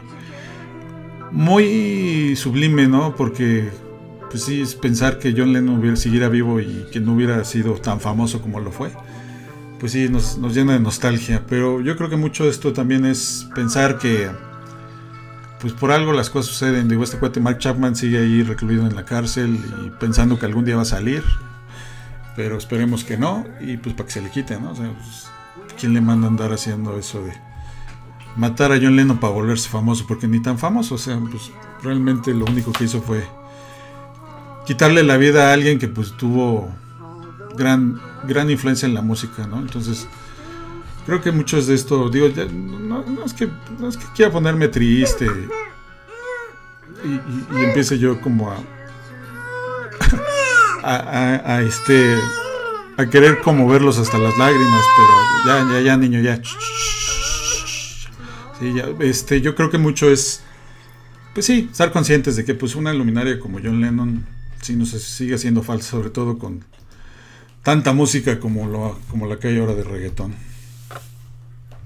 muy 1.31 2.35
sublime, 2.35 2.87
¿no? 2.87 3.15
Porque 3.15 3.69
pues 4.29 4.43
sí, 4.43 4.61
es 4.61 4.75
pensar 4.75 5.17
que 5.17 5.33
John 5.35 5.53
Lennon 5.53 5.79
hubiera, 5.79 5.95
siguiera 5.95 6.29
vivo 6.29 6.59
y 6.59 6.85
que 6.91 6.99
no 6.99 7.13
hubiera 7.13 7.43
sido 7.43 7.73
tan 7.75 7.99
famoso 7.99 8.41
como 8.41 8.59
lo 8.59 8.71
fue. 8.71 8.91
Pues 9.79 9.93
sí, 9.93 10.07
nos, 10.09 10.37
nos 10.37 10.53
llena 10.53 10.73
de 10.73 10.79
nostalgia. 10.79 11.43
Pero 11.47 11.81
yo 11.81 11.95
creo 11.95 12.09
que 12.09 12.17
mucho 12.17 12.43
de 12.43 12.51
esto 12.51 12.73
también 12.73 13.05
es 13.05 13.47
pensar 13.55 13.97
que 13.97 14.29
pues 15.59 15.73
por 15.73 15.91
algo 15.91 16.13
las 16.13 16.29
cosas 16.29 16.51
suceden. 16.51 16.87
Digo, 16.87 17.03
este 17.03 17.17
cuate 17.17 17.39
Mark 17.39 17.59
Chapman 17.59 17.95
sigue 17.95 18.19
ahí 18.19 18.43
recluido 18.43 18.87
en 18.87 18.95
la 18.95 19.05
cárcel 19.05 19.59
y 19.85 19.89
pensando 19.89 20.39
que 20.39 20.45
algún 20.45 20.65
día 20.65 20.75
va 20.75 20.83
a 20.83 20.85
salir. 20.85 21.23
Pero 22.35 22.57
esperemos 22.57 23.03
que 23.03 23.17
no. 23.17 23.45
Y 23.59 23.77
pues 23.77 23.93
para 23.95 24.07
que 24.07 24.13
se 24.13 24.21
le 24.21 24.29
quite, 24.29 24.59
¿no? 24.59 24.71
O 24.71 24.75
sea, 24.75 24.91
pues, 24.93 25.27
¿quién 25.79 25.93
le 25.93 26.01
manda 26.01 26.27
a 26.27 26.29
andar 26.29 26.53
haciendo 26.53 26.97
eso 26.97 27.23
de 27.23 27.33
matar 28.37 28.71
a 28.71 28.75
John 28.75 28.95
Lennon 28.95 29.17
para 29.17 29.33
volverse 29.33 29.67
famoso? 29.67 30.05
Porque 30.07 30.27
ni 30.27 30.41
tan 30.41 30.57
famoso. 30.57 30.95
O 30.95 30.97
sea, 30.97 31.19
pues 31.19 31.51
realmente 31.83 32.33
lo 32.33 32.45
único 32.45 32.71
que 32.71 32.85
hizo 32.85 33.01
fue 33.01 33.27
quitarle 34.65 35.03
la 35.03 35.17
vida 35.17 35.49
a 35.49 35.53
alguien 35.53 35.79
que 35.79 35.87
pues 35.89 36.15
tuvo 36.15 36.69
gran, 37.57 37.99
gran 38.27 38.49
influencia 38.49 38.85
en 38.85 38.93
la 38.93 39.01
música, 39.01 39.45
¿no? 39.45 39.59
Entonces 39.59 40.07
Creo 41.09 41.21
que 41.23 41.31
muchos 41.31 41.65
de 41.65 41.73
esto, 41.73 42.07
digo, 42.07 42.27
no, 42.53 43.25
es 43.25 43.33
que, 43.33 43.49
no 43.79 43.89
es 43.89 43.97
que 43.97 44.05
quiera 44.15 44.31
ponerme 44.31 44.67
triste 44.67 45.25
y, 47.03 47.07
y, 47.07 47.63
empiece 47.63 47.97
yo 47.97 48.21
como 48.21 48.51
a, 50.83 51.41
a, 51.43 51.63
este 51.63 52.15
a 52.95 53.09
querer 53.09 53.41
como 53.41 53.67
verlos 53.67 53.97
hasta 53.97 54.19
las 54.19 54.37
lágrimas, 54.37 54.85
pero 54.95 55.07
ya, 55.47 55.67
ya, 55.73 55.81
ya, 55.81 55.97
niño, 55.97 56.21
ya. 56.21 56.39
Ya, 58.61 58.89
este, 58.99 59.41
yo 59.41 59.55
creo 59.55 59.71
que 59.71 59.79
mucho 59.79 60.11
es, 60.11 60.43
pues 61.33 61.47
sí, 61.47 61.69
estar 61.71 61.91
conscientes 61.91 62.35
de 62.35 62.45
que 62.45 62.53
pues 62.53 62.75
una 62.75 62.93
luminaria 62.93 63.39
como 63.39 63.57
John 63.57 63.81
Lennon 63.81 64.27
sí 64.61 64.75
nos 64.75 64.89
sigue 64.89 65.39
siendo 65.39 65.63
falsa, 65.63 65.89
sobre 65.89 66.11
todo 66.11 66.37
con 66.37 66.63
tanta 67.63 67.93
música 67.93 68.39
como, 68.39 68.67
lo, 68.67 68.99
como 69.09 69.25
la 69.25 69.39
que 69.39 69.47
hay 69.47 69.57
ahora 69.57 69.73
de 69.73 69.83
reggaetón. 69.83 70.48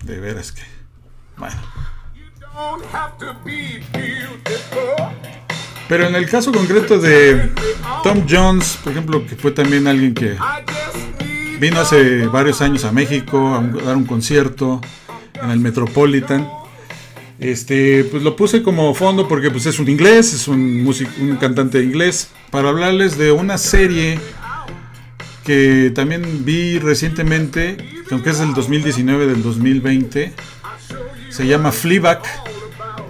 De 0.04 0.20
veras 0.20 0.52
que. 0.52 0.62
Bueno. 1.38 1.56
Pero 5.88 6.08
en 6.08 6.16
el 6.16 6.30
caso 6.30 6.52
concreto 6.52 7.00
de 7.00 7.52
Tom 8.04 8.26
Jones, 8.30 8.78
por 8.84 8.92
ejemplo, 8.92 9.26
que 9.26 9.36
fue 9.36 9.52
también 9.52 9.88
alguien 9.88 10.13
que 10.13 10.38
vino 11.60 11.80
hace 11.80 12.28
varios 12.28 12.62
años 12.62 12.84
a 12.86 12.92
México 12.92 13.56
a, 13.56 13.62
dar 13.62 13.98
un 13.98 14.06
concierto 14.06 14.82
en 15.42 15.50
el 15.50 15.60
Metropolitan. 15.60 16.48
Este, 17.39 18.06
pues 18.06 18.24
lo 18.24 18.36
puse 18.36 18.63
como 18.63 18.94
fondo 18.94 19.28
porque 19.28 19.52
pues 19.52 19.66
es 19.66 19.80
un 19.80 19.89
inglés, 19.89 20.34
es 20.34 20.48
un, 20.48 20.88
un 21.20 21.36
cantante 21.38 21.84
inglés, 21.84 22.30
para 22.52 22.70
hablarles 22.70 23.18
de 23.18 23.32
una 23.32 23.58
serie 23.58 24.20
que 25.43 25.91
también 25.93 26.45
vi 26.45 26.79
recientemente, 26.79 27.77
aunque 28.12 28.29
es 28.29 28.39
del 28.39 28.53
2019, 28.53 29.27
del 29.27 29.43
2020, 29.43 30.34
se 31.29 31.47
llama 31.47 31.71
Fleabag 31.71 32.21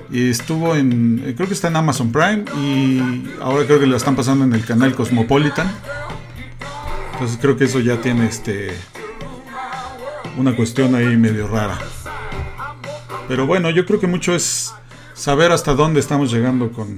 y 0.09 0.29
estuvo 0.29 0.75
en, 0.75 1.33
creo 1.35 1.47
que 1.47 1.53
está 1.53 1.67
en 1.67 1.75
Amazon 1.75 2.11
Prime 2.11 2.45
y 2.55 3.31
ahora 3.41 3.65
creo 3.65 3.79
que 3.79 3.87
la 3.87 3.97
están 3.97 4.15
pasando 4.15 4.45
en 4.45 4.53
el 4.53 4.65
canal 4.65 4.95
Cosmopolitan. 4.95 5.71
Entonces 7.13 7.37
creo 7.41 7.57
que 7.57 7.65
eso 7.65 7.79
ya 7.79 8.01
tiene 8.01 8.27
este 8.27 8.71
una 10.37 10.55
cuestión 10.55 10.95
ahí 10.95 11.15
medio 11.17 11.47
rara. 11.47 11.77
Pero 13.27 13.45
bueno, 13.45 13.69
yo 13.69 13.85
creo 13.85 13.99
que 13.99 14.07
mucho 14.07 14.35
es 14.35 14.73
saber 15.13 15.51
hasta 15.51 15.73
dónde 15.73 15.99
estamos 15.99 16.31
llegando 16.31 16.71
con, 16.71 16.97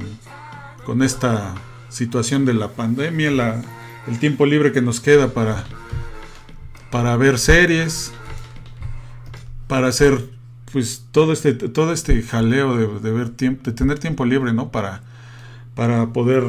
con 0.86 1.04
esta 1.04 1.54
situación 1.89 2.45
de 2.45 2.54
la 2.54 2.69
pandemia, 2.69 3.32
la, 3.32 3.62
el 4.08 4.20
tiempo 4.20 4.46
libre 4.46 4.72
que 4.72 4.82
nos 4.82 5.00
queda 5.00 5.34
para, 5.34 5.63
para 6.91 7.15
ver 7.18 7.39
series, 7.39 8.12
para 9.68 9.88
hacer 9.88 10.30
pues 10.72 11.06
todo 11.12 11.32
este, 11.32 11.54
todo 11.54 11.94
este 11.94 12.22
jaleo 12.22 13.00
de, 13.00 13.12
ver 13.12 13.30
tiempo, 13.30 13.63
de 13.63 13.72
tener 13.72 13.98
tiempo 14.00 14.26
libre, 14.26 14.54
¿no? 14.54 14.72
Para, 14.72 15.04
para 15.74 16.12
poder 16.12 16.44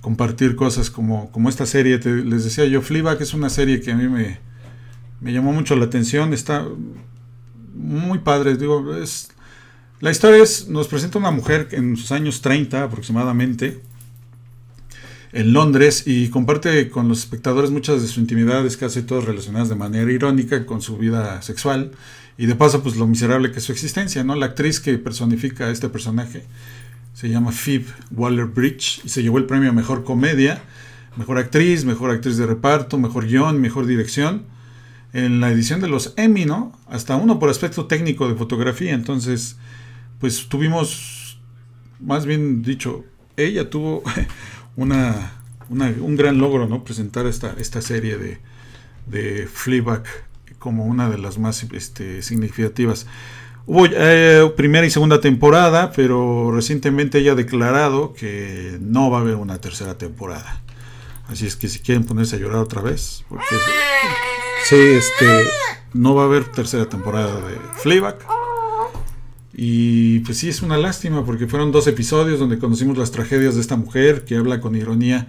compartir 0.00 0.56
cosas 0.56 0.90
como, 0.90 1.30
como 1.30 1.48
esta 1.48 1.66
serie. 1.66 1.98
les 1.98 2.44
decía 2.44 2.64
yo, 2.64 2.82
Fleabag 2.82 3.20
es 3.22 3.34
una 3.34 3.50
serie 3.50 3.80
que 3.80 3.92
a 3.92 3.96
mí 3.96 4.08
me, 4.08 4.38
me 5.20 5.32
llamó 5.32 5.52
mucho 5.52 5.76
la 5.76 5.84
atención. 5.84 6.32
Está 6.32 6.66
muy 7.74 8.18
padre. 8.18 8.56
Digo, 8.56 8.94
es, 8.96 9.30
la 10.00 10.10
historia 10.10 10.42
es, 10.42 10.68
nos 10.68 10.88
presenta 10.88 11.18
una 11.18 11.30
mujer 11.30 11.68
en 11.72 11.96
sus 11.96 12.12
años 12.12 12.40
30 12.40 12.82
aproximadamente, 12.84 13.80
en 15.34 15.52
Londres 15.52 16.04
y 16.06 16.28
comparte 16.28 16.88
con 16.88 17.08
los 17.08 17.18
espectadores 17.18 17.72
muchas 17.72 18.00
de 18.00 18.06
sus 18.06 18.18
intimidades, 18.18 18.76
casi 18.76 19.02
todas 19.02 19.24
relacionadas 19.24 19.68
de 19.68 19.74
manera 19.74 20.10
irónica 20.10 20.64
con 20.64 20.80
su 20.80 20.96
vida 20.96 21.42
sexual 21.42 21.90
y 22.38 22.46
de 22.46 22.54
paso 22.54 22.84
pues 22.84 22.94
lo 22.94 23.08
miserable 23.08 23.50
que 23.50 23.58
es 23.58 23.64
su 23.64 23.72
existencia, 23.72 24.22
¿no? 24.22 24.36
La 24.36 24.46
actriz 24.46 24.78
que 24.78 24.96
personifica 24.96 25.66
a 25.66 25.70
este 25.70 25.88
personaje 25.88 26.44
se 27.14 27.28
llama 27.28 27.50
Phoebe 27.50 27.86
Waller-Bridge 28.12 29.02
y 29.04 29.08
se 29.08 29.24
llevó 29.24 29.38
el 29.38 29.46
premio 29.46 29.70
a 29.70 29.72
Mejor 29.72 30.04
Comedia, 30.04 30.62
Mejor 31.16 31.38
Actriz, 31.38 31.84
Mejor 31.84 32.12
Actriz 32.12 32.36
de 32.36 32.46
Reparto, 32.46 32.96
Mejor 32.96 33.26
Guión, 33.26 33.60
Mejor 33.60 33.86
Dirección 33.86 34.44
en 35.12 35.40
la 35.40 35.50
edición 35.50 35.80
de 35.80 35.88
los 35.88 36.14
Emmy, 36.16 36.44
¿no? 36.44 36.78
Hasta 36.86 37.16
uno 37.16 37.40
por 37.40 37.50
aspecto 37.50 37.86
técnico 37.86 38.28
de 38.28 38.36
fotografía, 38.36 38.92
entonces 38.94 39.56
pues 40.20 40.48
tuvimos, 40.48 41.38
más 41.98 42.24
bien 42.24 42.62
dicho, 42.62 43.04
ella 43.36 43.68
tuvo 43.68 44.04
una, 44.76 45.32
un 45.68 46.16
gran 46.16 46.38
logro, 46.38 46.66
¿no? 46.66 46.84
Presentar 46.84 47.26
esta, 47.26 47.54
esta 47.58 47.80
serie 47.80 48.18
de, 48.18 48.38
de 49.06 49.46
Fleabag 49.46 50.04
como 50.58 50.86
una 50.86 51.10
de 51.10 51.18
las 51.18 51.38
más 51.38 51.62
este, 51.72 52.22
significativas. 52.22 53.06
Hubo 53.66 53.86
eh, 53.86 54.52
primera 54.56 54.86
y 54.86 54.90
segunda 54.90 55.20
temporada, 55.20 55.92
pero 55.92 56.50
recientemente 56.52 57.18
ella 57.18 57.32
ha 57.32 57.34
declarado 57.34 58.12
que 58.12 58.78
no 58.80 59.10
va 59.10 59.18
a 59.18 59.20
haber 59.20 59.36
una 59.36 59.58
tercera 59.58 59.96
temporada. 59.96 60.60
Así 61.28 61.46
es 61.46 61.56
que 61.56 61.68
si 61.68 61.80
quieren 61.80 62.04
ponerse 62.04 62.36
a 62.36 62.38
llorar 62.38 62.58
otra 62.58 62.82
vez, 62.82 63.24
porque 63.28 63.56
sí, 64.68 64.76
este, 64.76 65.48
no 65.94 66.14
va 66.14 66.22
a 66.22 66.26
haber 66.26 66.44
tercera 66.44 66.86
temporada 66.86 67.40
de 67.40 67.56
Fleabag. 67.78 68.18
Y 69.56 70.20
pues 70.20 70.38
sí, 70.38 70.48
es 70.48 70.62
una 70.62 70.76
lástima 70.76 71.24
porque 71.24 71.46
fueron 71.46 71.70
dos 71.70 71.86
episodios 71.86 72.40
donde 72.40 72.58
conocimos 72.58 72.98
las 72.98 73.12
tragedias 73.12 73.54
de 73.54 73.60
esta 73.60 73.76
mujer 73.76 74.24
que 74.24 74.36
habla 74.36 74.60
con 74.60 74.74
ironía. 74.74 75.28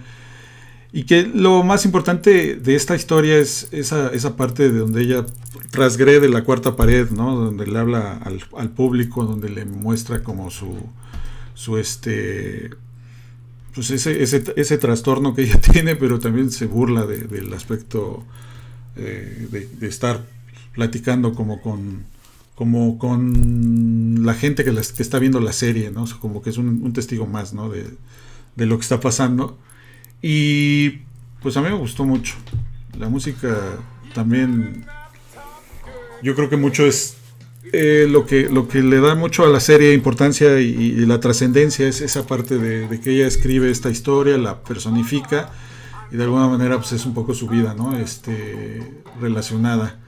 Y 0.91 1.03
que 1.03 1.23
lo 1.23 1.61
más 1.63 1.85
importante 1.85 2.55
de 2.55 2.75
esta 2.75 2.95
historia 2.95 3.38
es 3.38 3.67
esa, 3.71 4.09
esa 4.09 4.35
parte 4.35 4.71
de 4.71 4.79
donde 4.79 5.01
ella 5.01 5.25
trasgrede 5.69 6.29
la 6.29 6.43
cuarta 6.43 6.75
pared, 6.75 7.09
¿no? 7.09 7.35
Donde 7.35 7.67
le 7.67 7.77
habla 7.77 8.17
al, 8.17 8.69
público, 8.69 9.25
donde 9.25 9.49
le 9.49 9.65
muestra 9.65 10.23
como 10.23 10.49
su, 10.49 10.73
su 11.53 11.77
este, 11.77 12.71
pues 13.73 13.91
ese, 13.91 14.23
ese, 14.23 14.41
ese, 14.55 14.77
trastorno 14.77 15.35
que 15.35 15.43
ella 15.43 15.59
tiene, 15.73 15.97
pero 15.97 16.19
también 16.19 16.49
se 16.49 16.65
burla 16.65 17.05
del 17.05 17.53
aspecto 17.53 18.23
eh, 18.95 19.47
de, 19.51 19.88
estar 19.88 20.23
platicando 20.73 21.35
como 21.35 21.61
con, 21.61 22.05
como 22.55 22.97
con 22.97 24.25
la 24.25 24.33
gente 24.33 24.63
que, 24.63 24.73
que 24.73 25.03
está 25.03 25.19
viendo 25.19 25.39
la 25.41 25.53
serie, 25.53 25.91
¿no? 25.91 26.05
como 26.19 26.41
que 26.41 26.49
es 26.49 26.57
un, 26.57 26.93
testigo 26.93 27.27
más, 27.27 27.53
¿no? 27.53 27.69
De, 27.69 27.85
lo 28.65 28.77
que 28.77 28.81
está 28.81 28.99
pasando. 29.01 29.57
Y 30.21 31.01
pues 31.41 31.57
a 31.57 31.61
mí 31.61 31.67
me 31.67 31.75
gustó 31.75 32.05
mucho. 32.05 32.35
La 32.97 33.09
música 33.09 33.77
también, 34.13 34.85
yo 36.23 36.33
creo 36.35 36.49
que 36.49 36.55
mucho 36.55 36.85
es 36.85 37.17
eh, 37.73 38.07
lo, 38.09 38.25
que, 38.25 38.49
lo 38.49 38.69
que 38.69 38.81
le 38.81 39.01
da 39.01 39.15
mucho 39.15 39.45
a 39.45 39.49
la 39.49 39.59
serie 39.59 39.93
importancia 39.93 40.61
y, 40.61 41.05
la 41.05 41.19
trascendencia 41.19 41.85
es 41.85 41.99
esa 41.99 42.25
parte 42.25 42.57
de, 42.57 42.87
de, 42.87 43.01
que 43.01 43.11
ella 43.11 43.27
escribe 43.27 43.69
esta 43.69 43.89
historia, 43.89 44.37
la 44.37 44.63
personifica 44.63 45.51
y 46.09 46.15
de 46.15 46.23
alguna 46.23 46.47
manera 46.47 46.77
pues 46.77 46.93
es 46.93 47.05
un 47.05 47.13
poco 47.13 47.33
su 47.33 47.49
vida, 47.49 47.73
¿no? 47.73 47.97
Este, 47.97 49.03
relacionada. 49.19 49.99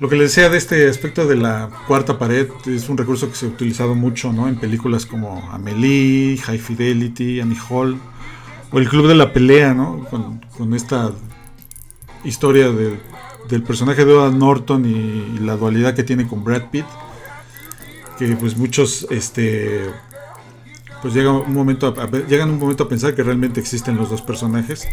Lo 0.00 0.08
que 0.08 0.16
les 0.16 0.34
decía 0.34 0.48
de 0.50 0.58
este 0.58 0.88
aspecto 0.88 1.26
de 1.26 1.36
la 1.36 1.70
cuarta 1.86 2.18
pared 2.18 2.48
es 2.66 2.88
un 2.88 2.98
recurso 2.98 3.28
que 3.28 3.36
se 3.36 3.46
ha 3.46 3.48
utilizado 3.48 3.94
mucho 3.94 4.32
¿no? 4.32 4.48
en 4.48 4.56
películas 4.56 5.06
como 5.06 5.48
Amelie, 5.50 6.36
High 6.38 6.58
Fidelity, 6.58 7.40
Annie 7.40 7.58
Hall 7.68 7.98
o 8.72 8.78
El 8.78 8.88
Club 8.88 9.06
de 9.06 9.14
la 9.14 9.32
Pelea, 9.32 9.72
¿no? 9.72 10.04
con, 10.10 10.74
esta 10.74 11.12
historia 12.24 12.70
de 12.70 12.98
del 13.48 13.62
personaje 13.62 14.04
de 14.04 14.12
Edward 14.12 14.34
Norton 14.34 14.84
y, 14.86 15.38
la 15.38 15.56
dualidad 15.56 15.94
que 15.94 16.02
tiene 16.02 16.26
con 16.26 16.44
Brad 16.44 16.70
Pitt. 16.70 16.86
Que 18.18 18.36
pues 18.36 18.56
muchos 18.56 19.06
este 19.10 19.90
pues 21.02 21.12
llega 21.12 21.32
un 21.32 21.52
momento 21.52 21.88
a, 21.88 22.10
llegan 22.26 22.50
un 22.50 22.58
momento 22.58 22.84
a 22.84 22.88
pensar 22.88 23.14
que 23.14 23.22
realmente 23.22 23.60
existen 23.60 23.96
los 23.96 24.08
dos 24.08 24.22
personajes. 24.22 24.88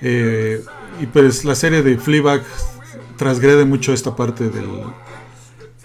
Eh, 0.00 0.62
y 1.00 1.06
pues 1.06 1.44
la 1.44 1.54
serie 1.54 1.82
de 1.82 1.98
Fleabag 1.98 2.42
transgrede 3.16 3.64
mucho 3.64 3.92
esta 3.92 4.14
parte 4.16 4.48
del, 4.48 4.68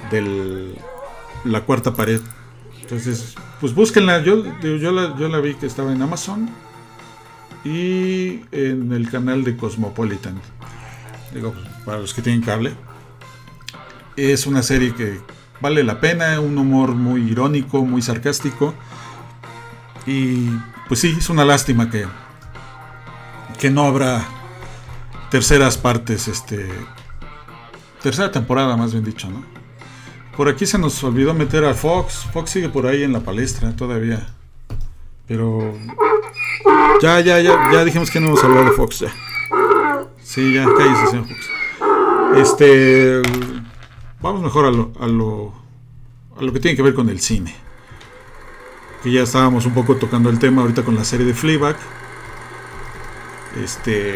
del 0.09 0.75
la 1.43 1.61
cuarta 1.61 1.93
pared. 1.93 2.21
Entonces, 2.81 3.35
pues 3.59 3.73
búsquenla. 3.73 4.21
Yo, 4.23 4.43
yo, 4.61 4.91
la, 4.91 5.17
yo 5.17 5.27
la 5.27 5.39
vi 5.39 5.55
que 5.55 5.65
estaba 5.65 5.91
en 5.91 6.01
Amazon 6.01 6.49
y 7.63 8.41
en 8.51 8.91
el 8.91 9.09
canal 9.09 9.43
de 9.43 9.55
Cosmopolitan. 9.55 10.39
Digo, 11.33 11.53
para 11.85 11.99
los 11.99 12.13
que 12.13 12.21
tienen 12.21 12.41
cable. 12.41 12.73
Es 14.17 14.45
una 14.45 14.61
serie 14.61 14.93
que 14.93 15.21
vale 15.61 15.83
la 15.83 15.99
pena, 15.99 16.39
un 16.39 16.57
humor 16.57 16.91
muy 16.95 17.21
irónico, 17.29 17.85
muy 17.85 18.01
sarcástico. 18.01 18.73
Y 20.05 20.49
pues 20.87 20.99
sí, 20.99 21.15
es 21.17 21.29
una 21.29 21.45
lástima 21.45 21.89
que, 21.89 22.05
que 23.59 23.69
no 23.69 23.85
habrá 23.85 24.25
terceras 25.29 25.77
partes, 25.77 26.27
este, 26.27 26.69
tercera 28.01 28.31
temporada 28.31 28.75
más 28.77 28.91
bien 28.91 29.03
dicho, 29.03 29.29
¿no? 29.29 29.43
Por 30.35 30.47
aquí 30.49 30.65
se 30.65 30.77
nos 30.77 31.03
olvidó 31.03 31.33
meter 31.33 31.65
a 31.65 31.73
Fox. 31.73 32.27
Fox 32.31 32.51
sigue 32.51 32.69
por 32.69 32.87
ahí 32.87 33.03
en 33.03 33.13
la 33.13 33.19
palestra 33.19 33.75
todavía. 33.75 34.27
Pero 35.27 35.73
ya, 37.01 37.19
ya, 37.19 37.39
ya, 37.39 37.71
ya 37.71 37.85
dijimos 37.85 38.09
que 38.09 38.19
no 38.19 38.27
vamos 38.27 38.43
a 38.43 38.47
hablar 38.47 38.65
de 38.65 38.71
Fox 38.71 38.99
ya. 38.99 39.13
Sí, 40.23 40.53
ya, 40.53 40.65
cállese, 40.77 41.07
señor 41.07 41.27
Fox. 41.27 41.49
Este, 42.37 43.21
vamos 44.21 44.41
mejor 44.41 44.65
a 44.65 44.71
lo, 44.71 44.93
a 44.99 45.07
lo, 45.07 45.53
a 46.37 46.43
lo 46.43 46.53
que 46.53 46.59
tiene 46.59 46.75
que 46.77 46.83
ver 46.83 46.93
con 46.93 47.09
el 47.09 47.19
cine. 47.19 47.53
Que 49.03 49.11
ya 49.11 49.23
estábamos 49.23 49.65
un 49.65 49.73
poco 49.73 49.95
tocando 49.95 50.29
el 50.29 50.39
tema 50.39 50.61
ahorita 50.61 50.83
con 50.83 50.95
la 50.95 51.03
serie 51.03 51.25
de 51.25 51.33
Fleabag. 51.33 51.75
Este, 53.61 54.13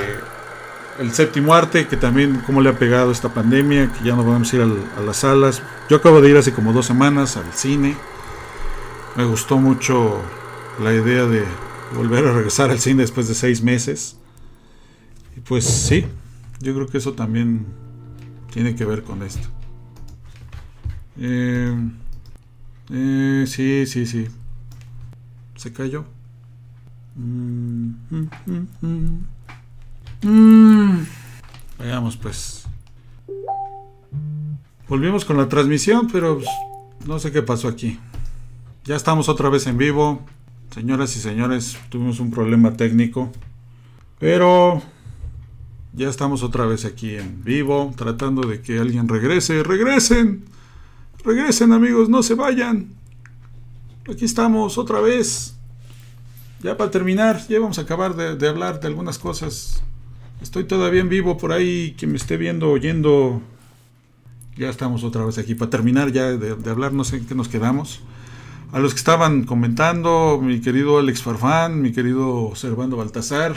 el 1.00 1.12
séptimo 1.14 1.54
arte, 1.54 1.88
que 1.88 1.98
también 1.98 2.42
cómo 2.46 2.62
le 2.62 2.70
ha 2.70 2.78
pegado 2.78 3.12
esta 3.12 3.34
pandemia, 3.34 3.92
que 3.92 4.04
ya 4.04 4.16
no 4.16 4.24
podemos 4.24 4.54
ir 4.54 4.62
a 4.62 5.02
las 5.02 5.18
salas. 5.18 5.62
Yo 5.90 5.98
acabo 5.98 6.22
de 6.22 6.30
ir 6.30 6.38
hace 6.38 6.54
como 6.54 6.74
dos 6.74 6.86
semanas 6.86 7.38
al 7.38 7.52
cine. 7.54 7.96
Me 9.16 9.26
gustó 9.26 9.58
mucho 9.58 10.22
la 10.82 10.94
idea 10.94 11.26
de 11.26 11.44
volver 11.96 12.26
a 12.26 12.34
regresar 12.34 12.70
al 12.70 12.80
cine 12.80 13.02
después 13.02 13.28
de 13.28 13.36
seis 13.36 13.62
meses. 13.62 14.18
Y 15.36 15.42
pues 15.42 15.66
sí, 15.66 16.06
yo 16.62 16.74
creo 16.74 16.88
que 16.88 16.98
eso 16.98 17.14
también 17.14 17.66
tiene 18.52 18.76
que 18.76 18.86
ver 18.86 19.04
con 19.04 19.24
esto. 19.24 19.48
Eh, 21.18 21.76
eh, 22.92 23.46
sí, 23.48 23.86
sí, 23.86 24.06
sí. 24.06 24.28
Se 25.56 25.72
cayó. 25.72 26.06
Mm, 27.16 27.92
mm, 28.10 28.28
mm, 28.82 29.35
Mm, 30.26 31.06
veamos 31.78 32.18
pues. 32.18 32.64
Volvimos 34.90 35.24
con 35.24 35.38
la 35.38 35.48
transmisión, 35.48 36.08
pero 36.12 36.38
pues, 36.38 36.50
no 37.06 37.20
sé 37.20 37.32
qué 37.32 37.44
pasó 37.44 37.68
aquí. 37.68 38.00
Ya 38.86 38.96
estamos 38.96 39.30
otra 39.30 39.50
vez 39.50 39.68
en 39.68 39.78
vivo. 39.78 40.26
Señoras 40.74 41.16
y 41.16 41.20
señores, 41.20 41.78
tuvimos 41.90 42.20
un 42.20 42.32
problema 42.32 42.74
técnico. 42.74 43.32
Pero 44.18 44.82
ya 45.94 46.10
estamos 46.10 46.42
otra 46.42 46.66
vez 46.66 46.86
aquí 46.86 47.18
en 47.18 47.44
vivo, 47.44 47.94
tratando 47.96 48.48
de 48.48 48.62
que 48.62 48.80
alguien 48.80 49.08
regrese. 49.08 49.62
¡Regresen! 49.62 50.44
¡Regresen 51.24 51.72
amigos! 51.72 52.10
¡No 52.10 52.24
se 52.24 52.34
vayan! 52.34 52.96
Aquí 54.12 54.26
estamos 54.26 54.80
otra 54.80 55.02
vez. 55.02 55.56
Ya 56.64 56.78
para 56.78 56.90
terminar, 56.90 57.48
ya 57.48 57.60
vamos 57.60 57.78
a 57.78 57.84
acabar 57.84 58.16
de 58.16 58.48
hablar 58.48 58.80
de 58.80 58.88
algunas 58.88 59.20
cosas 59.20 59.84
Estoy 60.42 60.66
todavía 60.66 61.02
en 61.02 61.10
vivo 61.10 61.38
por 61.38 61.52
ahí, 61.52 61.96
quien 61.98 62.12
me 62.12 62.18
esté 62.18 62.38
viendo, 62.38 62.70
oyendo. 62.70 63.42
Ya 64.58 64.70
estamos 64.70 65.04
otra 65.04 65.26
vez 65.26 65.38
aquí 65.38 65.56
para 65.56 65.70
terminar 65.70 66.12
ya 66.12 66.32
de, 66.32 66.70
hablar, 66.70 66.94
no 66.94 67.04
sé 67.04 67.18
en 67.18 67.26
qué 67.26 67.36
nos 67.36 67.48
quedamos. 67.48 68.02
A 68.72 68.80
los 68.80 68.94
que 68.94 69.00
estaban 69.00 69.44
comentando, 69.44 70.40
mi 70.42 70.60
querido 70.62 70.98
Alex 70.98 71.22
Farfán, 71.22 71.82
mi 71.82 71.92
querido 71.92 72.52
Servando 72.56 72.98
Baltasar, 72.98 73.56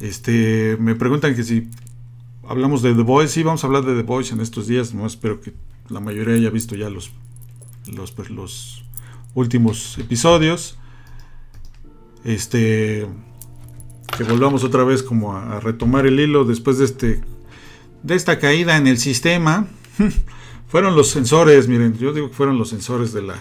este, 0.00 0.76
me 0.80 0.94
preguntan 0.94 1.34
que 1.34 1.42
si 1.42 1.68
hablamos 2.48 2.82
de 2.82 2.94
The 2.94 3.02
Voice, 3.02 3.32
sí, 3.32 3.42
vamos 3.42 3.64
a 3.64 3.66
hablar 3.66 3.84
de 3.84 3.94
The 3.94 4.02
Voice 4.02 4.34
en 4.34 4.40
estos 4.40 4.66
días, 4.66 4.94
no 4.94 5.06
espero 5.06 5.40
que 5.40 5.54
la 5.88 6.00
mayoría 6.00 6.34
haya 6.34 6.50
visto 6.50 6.74
ya 6.74 6.90
los, 6.90 7.12
los, 7.86 8.12
pues, 8.12 8.30
los 8.30 8.84
últimos 9.34 9.98
episodios. 9.98 10.78
Este, 12.24 13.06
que 14.16 14.24
volvamos 14.24 14.64
otra 14.64 14.84
vez 14.84 15.02
como 15.02 15.36
a, 15.36 15.60
retomar 15.60 16.06
el 16.06 16.20
hilo 16.20 16.44
después 16.44 16.78
de 16.78 16.84
este 16.84 17.20
de 18.02 18.14
esta 18.14 18.38
caída 18.38 18.76
en 18.76 18.86
el 18.86 18.98
sistema. 18.98 19.66
Fueron 20.68 20.96
los 20.96 21.08
sensores 21.10 21.68
miren 21.68 21.96
yo 21.98 22.12
digo 22.12 22.28
que 22.28 22.34
fueron 22.34 22.58
los 22.58 22.70
sensores 22.70 23.12
de 23.12 23.22
la 23.22 23.36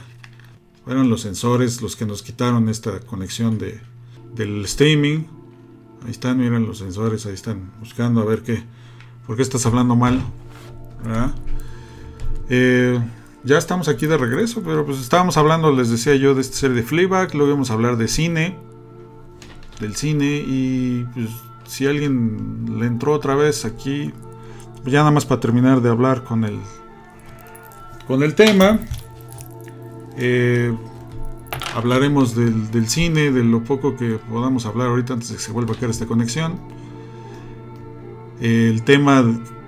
fueron 0.84 1.10
los 1.10 1.22
sensores 1.22 1.82
los 1.82 1.96
que 1.96 2.06
nos 2.06 2.22
quitaron 2.22 2.70
esta 2.70 3.00
conexión 3.00 3.58
de 3.58 3.82
del 4.36 4.64
streaming. 4.66 5.24
Ahí 6.06 6.12
están 6.12 6.38
miren 6.38 6.68
los 6.68 6.78
sensores 6.78 7.26
ahí 7.26 7.34
están 7.34 7.72
buscando 7.80 8.22
a 8.22 8.26
ver 8.26 8.44
qué 8.44 8.64
por 9.26 9.36
qué 9.36 9.42
estás 9.42 9.66
hablando 9.66 9.96
mal 9.96 10.22
eh, 12.50 13.00
ya 13.44 13.58
estamos 13.58 13.88
aquí 13.88 14.06
de 14.06 14.18
regreso 14.18 14.62
pero 14.64 14.86
pues 14.86 15.00
estábamos 15.00 15.38
hablando 15.38 15.72
les 15.72 15.90
decía 15.90 16.16
yo 16.16 16.36
de 16.36 16.42
esta 16.42 16.58
serie 16.58 16.78
de 16.78 16.84
Fleabag 16.84 17.34
luego 17.34 17.52
íbamos 17.52 17.72
a 17.72 17.74
hablar 17.74 17.98
de 17.98 18.08
cine 18.08 18.58
del 19.80 19.96
cine 19.96 20.44
y 20.46 21.06
pues, 21.14 21.30
si 21.66 21.86
alguien 21.86 22.78
le 22.80 22.86
entró 22.86 23.14
otra 23.14 23.36
vez 23.36 23.66
aquí, 23.66 24.12
ya 24.86 25.00
nada 25.00 25.12
más 25.12 25.26
para 25.26 25.40
terminar 25.40 25.82
de 25.82 25.90
hablar 25.90 26.24
con 26.24 26.44
el, 26.44 26.60
con 28.08 28.24
el 28.24 28.36
tema, 28.36 28.80
eh, 30.18 30.76
hablaremos 31.76 32.36
del, 32.36 32.88
cine, 32.88 33.32
de 33.32 33.44
lo 33.44 33.64
poco 33.64 33.96
que 33.96 34.20
podamos 34.30 34.66
hablar 34.66 34.90
ahorita 34.90 35.14
antes 35.14 35.30
de 35.30 35.36
que 35.36 35.42
se 35.42 35.52
vuelva 35.52 35.74
a 35.74 35.78
caer 35.78 35.92
esta 35.92 36.06
conexión. 36.06 36.60
El 38.42 38.84
tema 38.84 39.24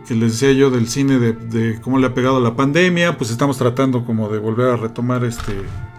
que 0.07 0.13
les 0.13 0.33
decía 0.33 0.51
yo 0.51 0.69
del 0.69 0.87
cine, 0.87 1.17
de, 1.17 1.79
cómo 1.81 1.97
le 1.97 2.07
ha 2.07 2.13
pegado 2.13 2.39
la 2.39 2.55
pandemia, 2.55 3.17
pues 3.17 3.31
estamos 3.31 3.57
tratando 3.57 4.05
como 4.05 4.29
de 4.29 4.37
volver 4.37 4.69
a 4.69 4.75
retomar 4.75 5.23
este, 5.23 5.53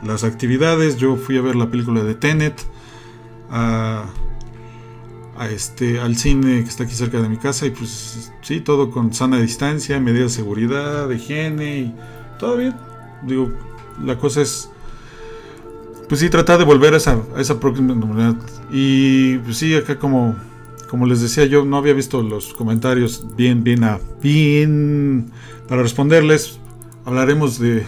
las 0.05 0.25
actividades. 0.25 0.97
Yo 0.97 1.16
fui 1.16 1.38
a 1.38 1.42
ver 1.42 1.57
la 1.57 1.71
película 1.71 2.05
de 2.05 2.14
Tenet 2.14 2.62
a, 3.50 4.06
este, 5.50 6.00
al 6.00 6.16
cine 6.16 6.62
que 6.62 6.68
está 6.68 6.85
aquí 6.85 6.94
cerca 6.94 7.20
de 7.20 7.28
mi 7.28 7.37
casa 7.37 7.66
y 7.66 7.70
pues 7.70 8.32
sí, 8.42 8.61
todo 8.61 8.90
con 8.90 9.12
sana 9.12 9.38
distancia, 9.38 10.01
medidas 10.01 10.32
de 10.32 10.42
seguridad, 10.42 11.09
de 11.09 11.16
higiene 11.16 11.78
y 11.78 11.94
todo 12.38 12.57
bien. 12.57 12.74
Digo, 13.22 13.53
la 14.03 14.18
cosa 14.18 14.42
es, 14.42 14.70
pues 16.09 16.20
sí, 16.20 16.30
tratar 16.30 16.59
de 16.59 16.64
volver 16.64 16.94
a 16.94 16.97
esa, 16.99 17.20
a 17.36 17.40
esa 17.40 17.61
próxima 17.61 17.94
normalidad. 17.94 18.36
Y 18.70 19.38
pues 19.38 19.59
sí, 19.59 19.74
acá 19.74 19.99
como, 19.99 20.36
como 20.88 21.07
les 21.07 21.20
decía 21.20 21.44
yo, 21.44 21.64
no 21.64 21.76
había 21.76 21.92
visto 21.92 22.22
los 22.22 22.55
comentarios 22.55 23.26
bien, 23.36 23.62
bien, 23.62 23.84
a, 23.84 24.01
bien, 24.22 25.30
para 25.68 25.82
responderles, 25.82 26.59
hablaremos 27.05 27.59
de, 27.59 27.84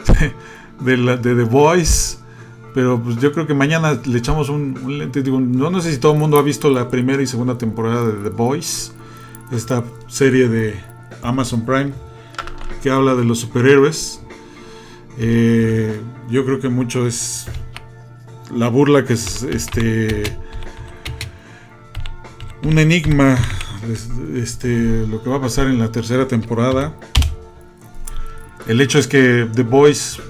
de, 0.80 0.96
la, 0.96 1.16
de 1.16 1.34
The 1.34 1.44
Voice 1.44 2.21
pero 2.74 3.02
pues 3.02 3.18
yo 3.18 3.32
creo 3.32 3.46
que 3.46 3.54
mañana 3.54 4.00
le 4.04 4.18
echamos 4.18 4.48
un, 4.48 4.74
no, 5.58 5.70
no 5.70 5.80
sé 5.80 5.92
si 5.92 5.98
todo 5.98 6.12
el 6.12 6.18
mundo 6.18 6.38
ha 6.38 6.42
visto 6.42 6.70
la 6.70 6.88
primera 6.88 7.22
y 7.22 7.26
segunda 7.26 7.58
temporada 7.58 8.06
de 8.06 8.30
The 8.30 8.30
Boys, 8.30 8.92
esta 9.50 9.84
serie 10.08 10.48
de 10.48 10.80
Amazon 11.22 11.64
Prime 11.64 11.92
que 12.82 12.90
habla 12.90 13.14
de 13.14 13.24
los 13.24 13.38
superhéroes. 13.38 14.20
Eh, 15.18 16.00
yo 16.28 16.44
creo 16.44 16.58
que 16.60 16.68
mucho 16.68 17.06
es 17.06 17.46
la 18.54 18.68
burla 18.68 19.04
que 19.04 19.12
es 19.12 19.42
este 19.42 20.22
un 22.64 22.78
enigma 22.78 23.38
este 24.34 25.06
lo 25.06 25.22
que 25.22 25.30
va 25.30 25.36
a 25.36 25.40
pasar 25.40 25.68
en 25.68 25.78
la 25.78 25.92
tercera 25.92 26.26
temporada. 26.26 26.94
El 28.66 28.80
hecho 28.80 28.98
es 28.98 29.06
que 29.06 29.48
The 29.54 29.62
Boys 29.62 30.20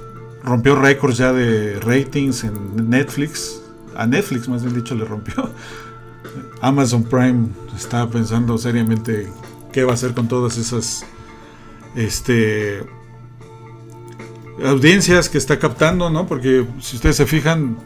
rompió 0.44 0.76
récords 0.76 1.16
ya 1.16 1.32
de 1.32 1.78
ratings 1.80 2.44
en 2.44 2.90
Netflix. 2.90 3.62
A 3.94 4.06
Netflix, 4.06 4.48
más 4.48 4.62
bien 4.62 4.74
dicho, 4.74 4.94
le 4.94 5.04
rompió. 5.04 5.50
Amazon 6.60 7.04
Prime 7.04 7.48
está 7.76 8.08
pensando 8.08 8.56
seriamente 8.56 9.28
qué 9.72 9.84
va 9.84 9.92
a 9.92 9.94
hacer 9.94 10.14
con 10.14 10.28
todas 10.28 10.58
esas 10.58 11.04
este, 11.96 12.82
audiencias 14.64 15.28
que 15.28 15.38
está 15.38 15.58
captando, 15.58 16.10
¿no? 16.10 16.26
Porque 16.26 16.64
si 16.80 16.96
ustedes 16.96 17.16
se 17.16 17.26
fijan, 17.26 17.76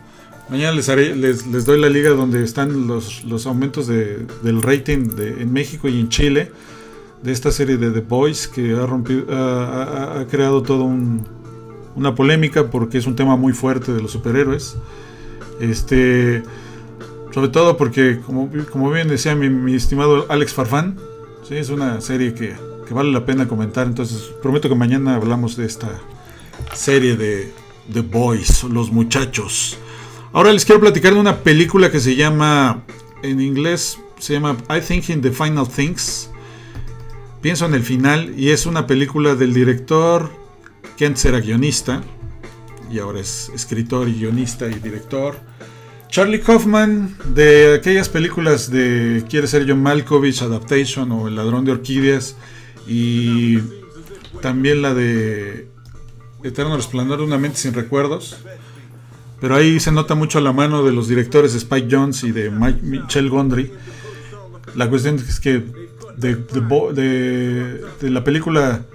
mañana 0.48 0.72
les, 0.72 0.88
haré, 0.88 1.14
les, 1.16 1.64
doy 1.64 1.80
la 1.80 1.88
liga 1.88 2.10
donde 2.10 2.44
están 2.44 2.86
los, 2.86 3.46
aumentos 3.46 3.86
de, 3.86 4.26
del 4.42 4.62
rating 4.62 5.08
de, 5.08 5.42
en 5.42 5.52
México 5.52 5.88
y 5.88 6.00
en 6.00 6.08
Chile. 6.08 6.52
de 7.22 7.32
esta 7.32 7.50
serie 7.50 7.76
de 7.76 7.90
The 7.90 8.00
Boys 8.00 8.46
que 8.46 8.74
ha, 8.74 8.86
rompido, 8.86 9.26
ha, 9.30 10.24
creado 10.30 10.62
toda 10.62 10.84
una 11.96 12.14
polémica 12.14 12.70
porque 12.70 12.98
es 12.98 13.06
un 13.06 13.16
tema 13.16 13.36
muy 13.36 13.52
fuerte 13.52 13.92
de 13.92 14.00
los 14.00 14.12
superhéroes. 14.12 14.76
Este, 15.60 16.42
sobre 17.32 17.48
todo 17.48 17.76
porque, 17.76 18.20
como, 18.24 18.50
como 18.70 18.90
bien 18.90 19.08
decía 19.08 19.34
mi, 19.34 19.74
estimado 19.74 20.26
Alex 20.28 20.54
Farfán, 20.54 20.98
¿sí? 21.46 21.56
es 21.56 21.70
una 21.70 22.00
serie 22.00 22.34
que, 22.34 22.54
que, 22.86 22.94
vale 22.94 23.10
la 23.10 23.24
pena 23.24 23.48
comentar. 23.48 23.86
Entonces, 23.86 24.30
prometo 24.42 24.68
que 24.68 24.74
mañana 24.74 25.16
hablamos 25.16 25.56
de 25.56 25.66
esta 25.66 25.88
serie 26.74 27.16
de 27.16 27.52
The 27.92 28.02
Boys, 28.02 28.64
los 28.64 28.90
muchachos. 28.92 29.78
Ahora 30.32 30.52
les 30.52 30.64
quiero 30.64 30.80
platicar 30.80 31.14
de 31.14 31.20
una 31.20 31.38
película 31.38 31.90
que 31.90 32.00
se 32.00 32.14
llama, 32.14 32.82
en 33.22 33.40
inglés, 33.40 33.98
se 34.18 34.34
llama 34.34 34.56
I 34.68 34.80
Think 34.80 35.08
in 35.08 35.22
the 35.22 35.30
Final 35.30 35.66
Things. 35.68 36.30
Pienso 37.40 37.66
en 37.66 37.74
el 37.74 37.82
final 37.82 38.34
y 38.36 38.50
es 38.50 38.66
una 38.66 38.86
película 38.86 39.34
del 39.34 39.54
director 39.54 40.30
que 40.96 41.06
antes 41.06 41.24
era 41.24 41.40
guionista 41.40 42.02
y 42.90 42.98
ahora 42.98 43.20
es 43.20 43.50
escritor 43.54 44.08
y 44.08 44.14
guionista 44.14 44.66
y 44.68 44.74
director. 44.74 45.36
Charlie 46.08 46.40
Kaufman 46.40 47.16
de 47.34 47.74
aquellas 47.74 48.08
películas 48.08 48.70
de 48.70 49.24
Quiere 49.28 49.46
ser 49.46 49.66
John 49.68 49.82
Malkovich, 49.82 50.42
Adaptation 50.42 51.10
o 51.12 51.28
El 51.28 51.36
ladrón 51.36 51.64
de 51.64 51.72
orquídeas 51.72 52.36
y 52.86 53.58
también 54.40 54.82
la 54.82 54.94
de 54.94 55.68
Eterno 56.42 56.76
Resplandor 56.76 57.18
de 57.18 57.24
una 57.24 57.38
mente 57.38 57.58
sin 57.58 57.74
recuerdos. 57.74 58.36
Pero 59.40 59.54
ahí 59.54 59.80
se 59.80 59.92
nota 59.92 60.14
mucho 60.14 60.40
la 60.40 60.52
mano 60.52 60.82
de 60.82 60.92
los 60.92 61.08
directores 61.08 61.54
Spike 61.54 61.88
Jones 61.90 62.24
y 62.24 62.32
de 62.32 62.50
Mike, 62.50 62.80
Michel 62.82 63.28
Gondry. 63.28 63.70
La 64.74 64.88
cuestión 64.88 65.16
es 65.16 65.40
que 65.40 65.62
de, 66.16 66.36
de, 68.00 68.10
la 68.10 68.24
película 68.24 68.86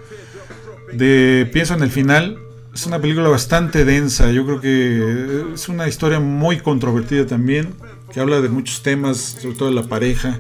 de 0.94 1.50
Pienso 1.52 1.74
en 1.74 1.84
el 1.84 1.92
final, 1.92 2.38
es 2.74 2.86
una 2.86 3.00
película 3.00 3.30
bastante 3.30 3.86
densa. 3.86 4.32
Yo 4.32 4.46
creo 4.46 4.62
que 4.62 5.54
es 5.54 5.70
una 5.70 5.88
historia 5.88 6.20
muy 6.20 6.60
controvertida 6.60 7.26
también, 7.26 7.74
que 8.14 8.20
habla 8.20 8.42
de 8.42 8.50
muchos 8.50 8.82
temas, 8.82 9.18
sobre 9.42 9.56
todo 9.56 9.70
de 9.70 9.76
la 9.76 9.84
pareja 9.84 10.40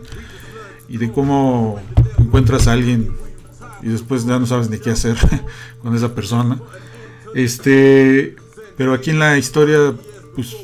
y 0.88 0.98
de 0.98 1.12
cómo 1.12 1.82
encuentras 2.20 2.68
a 2.68 2.74
alguien 2.74 3.12
y 3.82 3.90
después 3.90 4.26
ya 4.26 4.40
no 4.40 4.46
sabes 4.46 4.70
ni 4.70 4.78
qué 4.80 4.92
hacer 4.92 5.18
con 5.82 5.96
esa 5.96 6.14
persona. 6.14 6.60
Este, 7.34 8.36
pero 8.78 8.94
aquí 8.94 9.10
en 9.10 9.20
la 9.20 9.38
historia, 9.38 9.94
pues 10.36 10.56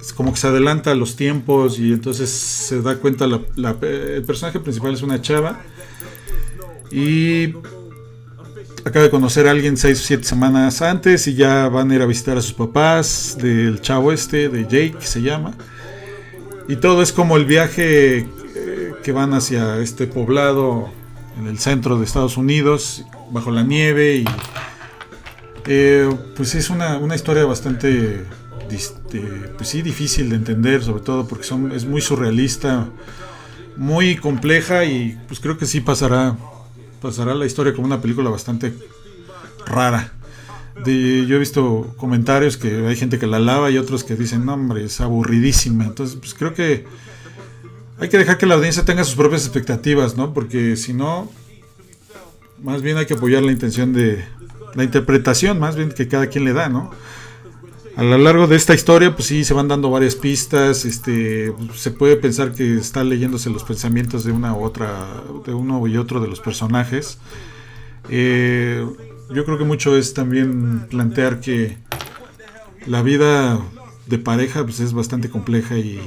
es 0.00 0.12
como 0.12 0.32
que 0.32 0.38
se 0.38 0.46
adelanta 0.48 0.94
los 0.94 1.16
tiempos 1.16 1.78
y 1.78 1.92
entonces 1.92 2.30
se 2.30 2.82
da 2.82 2.96
cuenta, 2.96 3.24
el 3.24 4.22
personaje 4.26 4.60
principal 4.60 4.94
es 4.94 5.02
una 5.02 5.20
chava 5.20 5.60
y 6.90 7.54
acaba 8.84 9.04
de 9.04 9.10
conocer 9.10 9.48
a 9.48 9.50
alguien 9.50 9.76
seis 9.76 10.00
o 10.00 10.04
siete 10.04 10.24
semanas 10.24 10.82
antes 10.82 11.26
y 11.26 11.34
ya 11.34 11.68
van 11.68 11.90
a 11.90 11.94
ir 11.94 12.02
a 12.02 12.06
visitar 12.06 12.36
a 12.36 12.42
sus 12.42 12.52
papás 12.52 13.36
del 13.40 13.80
chavo 13.80 14.12
este, 14.12 14.48
de 14.48 14.62
Jake 14.64 14.96
se 15.00 15.22
llama. 15.22 15.54
Y 16.68 16.76
todo 16.76 17.02
es 17.02 17.12
como 17.12 17.36
el 17.36 17.44
viaje 17.44 18.18
eh, 18.18 18.92
que 19.02 19.12
van 19.12 19.34
hacia 19.34 19.78
este 19.78 20.06
poblado 20.06 20.90
en 21.38 21.46
el 21.46 21.58
centro 21.58 21.98
de 21.98 22.04
Estados 22.04 22.36
Unidos, 22.36 23.04
bajo 23.30 23.50
la 23.50 23.62
nieve 23.62 24.16
y 24.16 24.24
eh, 25.66 26.08
pues 26.36 26.54
es 26.54 26.70
una, 26.70 26.98
historia 27.14 27.44
bastante 27.44 28.24
pues 29.56 29.68
sí, 29.68 29.82
difícil 29.82 30.30
de 30.30 30.36
entender, 30.36 30.82
sobre 30.82 31.02
todo 31.02 31.26
porque 31.26 31.44
son, 31.44 31.72
es 31.72 31.84
muy 31.84 32.00
surrealista, 32.00 32.88
muy 33.76 34.16
compleja 34.16 34.84
y 34.84 35.18
pues 35.26 35.40
creo 35.40 35.56
que 35.56 35.66
sí 35.66 35.80
pasará, 35.80 36.36
pasará 37.04 37.34
la 37.34 37.44
historia 37.44 37.74
como 37.74 37.86
una 37.86 38.00
película 38.00 38.30
bastante 38.30 38.72
rara. 39.66 40.14
De, 40.84 41.26
yo 41.26 41.36
he 41.36 41.38
visto 41.38 41.92
comentarios 41.98 42.56
que 42.56 42.86
hay 42.86 42.96
gente 42.96 43.18
que 43.18 43.26
la 43.26 43.36
alaba 43.36 43.70
y 43.70 43.76
otros 43.76 44.04
que 44.04 44.16
dicen, 44.16 44.46
no 44.46 44.54
hombre, 44.54 44.84
es 44.84 45.00
aburridísima. 45.02 45.84
Entonces, 45.84 46.16
pues 46.16 46.34
creo 46.34 46.54
que 46.54 46.86
hay 48.00 48.08
que 48.08 48.16
dejar 48.16 48.38
que 48.38 48.46
la 48.46 48.54
audiencia 48.54 48.84
tenga 48.84 49.04
sus 49.04 49.16
propias 49.16 49.44
expectativas, 49.44 50.16
¿no? 50.16 50.32
Porque 50.32 50.76
si 50.76 50.94
no, 50.94 51.30
más 52.62 52.80
bien 52.80 52.96
hay 52.96 53.04
que 53.04 53.14
apoyar 53.14 53.42
la 53.42 53.52
intención 53.52 53.92
de, 53.92 54.24
la 54.74 54.82
interpretación 54.82 55.60
más 55.60 55.76
bien 55.76 55.90
que 55.90 56.08
cada 56.08 56.28
quien 56.28 56.44
le 56.44 56.54
da, 56.54 56.70
¿no? 56.70 56.90
A 57.96 58.02
lo 58.02 58.18
largo 58.18 58.48
de 58.48 58.56
esta 58.56 58.74
historia, 58.74 59.14
pues 59.14 59.28
sí, 59.28 59.44
se 59.44 59.54
van 59.54 59.68
dando 59.68 59.88
varias 59.88 60.16
pistas, 60.16 60.84
este, 60.84 61.52
se 61.76 61.90
puede 61.92 62.16
pensar 62.16 62.52
que 62.52 62.76
está 62.76 63.04
leyéndose 63.04 63.50
los 63.50 63.62
pensamientos 63.62 64.24
de 64.24 64.32
una 64.32 64.52
u 64.52 64.64
otra, 64.64 65.06
de 65.46 65.54
uno 65.54 65.86
y 65.86 65.96
otro 65.96 66.20
de 66.20 66.26
los 66.26 66.40
personajes. 66.40 67.18
Eh, 68.08 68.84
yo 69.32 69.44
creo 69.44 69.58
que 69.58 69.64
mucho 69.64 69.96
es 69.96 70.12
también 70.12 70.86
plantear 70.90 71.38
que 71.38 71.78
la 72.86 73.02
vida 73.02 73.60
de 74.06 74.18
pareja 74.18 74.64
pues 74.64 74.80
es 74.80 74.92
bastante 74.92 75.30
compleja 75.30 75.78
y 75.78 76.00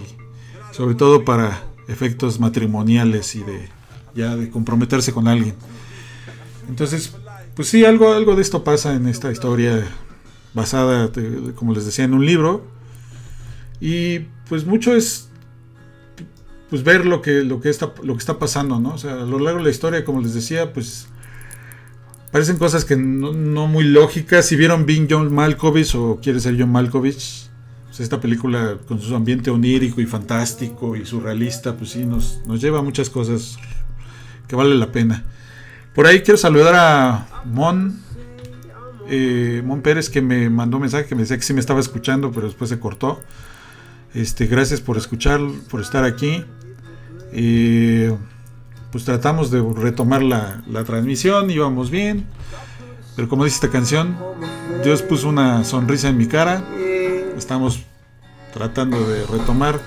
sobre 0.72 0.96
todo 0.96 1.24
para 1.24 1.64
efectos 1.88 2.40
matrimoniales 2.40 3.34
y 3.36 3.44
de 3.44 3.70
ya 4.14 4.36
de 4.36 4.50
comprometerse 4.50 5.14
con 5.14 5.28
alguien. 5.28 5.56
Entonces, 6.68 7.16
pues 7.56 7.70
sí, 7.70 7.86
algo, 7.86 8.14
algo 8.14 8.36
de 8.36 8.42
esto 8.42 8.64
pasa 8.64 8.94
en 8.94 9.08
esta 9.08 9.32
historia 9.32 9.88
basada, 10.58 11.10
como 11.56 11.74
les 11.74 11.86
decía, 11.86 12.04
en 12.04 12.14
un 12.14 12.26
libro. 12.26 12.66
Y 13.80 14.20
pues 14.50 14.66
mucho 14.66 14.94
es 14.94 15.30
pues 16.70 16.84
ver 16.84 17.06
lo 17.06 17.22
que, 17.22 17.44
lo 17.44 17.62
que, 17.62 17.70
está, 17.70 17.94
lo 18.04 18.14
que 18.14 18.20
está 18.20 18.38
pasando, 18.40 18.80
¿no? 18.80 18.96
O 18.96 18.98
sea, 18.98 19.14
a 19.14 19.26
lo 19.26 19.40
largo 19.40 19.60
de 19.60 19.66
la 19.66 19.70
historia, 19.70 20.04
como 20.04 20.20
les 20.20 20.34
decía, 20.34 20.74
pues 20.74 21.08
parecen 22.32 22.58
cosas 22.58 22.84
que 22.84 22.98
no, 22.98 23.68
muy 23.68 23.86
lógicas. 23.86 24.46
Si 24.46 24.56
vieron 24.58 24.86
Being 24.86 25.08
John 25.10 25.34
Malkovich 25.34 25.96
o 25.96 26.20
Quiere 26.22 26.42
ser 26.42 26.60
John 26.60 26.72
Malkovich, 26.72 27.48
pues 27.86 28.00
esta 28.00 28.20
película 28.20 28.78
con 28.88 29.00
su 29.00 29.16
ambiente 29.16 29.50
onírico 29.50 30.02
y 30.02 30.06
fantástico 30.06 30.96
y 30.98 31.06
surrealista, 31.06 31.76
pues 31.76 31.92
sí, 31.92 32.06
nos, 32.06 32.42
nos 32.46 32.60
lleva 32.60 32.80
a 32.80 32.82
muchas 32.82 33.10
cosas 33.10 33.58
que 34.48 34.56
vale 34.56 34.76
la 34.76 34.92
pena. 34.92 35.24
Por 35.96 36.06
ahí 36.06 36.22
quiero 36.22 36.38
saludar 36.38 36.76
a 36.76 37.44
Mon, 37.46 38.07
eh, 39.10 39.62
Mon 39.66 39.82
Pérez 39.82 40.10
que 40.10 40.22
me 40.22 40.50
mandó 40.50 40.78
un 40.78 40.82
mensaje 40.82 41.06
que 41.06 41.16
me 41.16 41.22
decía 41.22 41.38
que 41.38 41.44
sí 41.44 41.54
me 41.54 41.60
estaba 41.60 41.80
escuchando, 41.80 42.32
pero 42.32 42.48
después 42.48 42.70
se 42.70 42.80
cortó. 42.80 43.22
Este, 44.14 44.48
gracias 44.48 44.82
por 44.82 44.98
escuchar, 44.98 45.40
por 45.70 45.82
estar 45.82 46.04
aquí. 46.04 46.44
Pues 48.92 49.04
tratamos 49.04 49.52
de 49.52 49.62
retomar 49.76 50.24
la, 50.24 50.64
la 50.68 50.84
transmisión, 50.84 51.52
íbamos 51.52 51.92
bien. 51.92 52.26
Pero 53.16 53.28
como 53.28 53.44
dice 53.44 53.56
esta 53.56 53.70
canción, 53.70 54.16
Dios 54.84 55.02
puso 55.02 55.28
una 55.28 55.64
sonrisa 55.64 56.10
en 56.10 56.18
mi 56.18 56.28
cara. 56.28 56.64
Estamos 57.38 57.84
tratando 58.54 59.08
de 59.08 59.26
retomar 59.26 59.80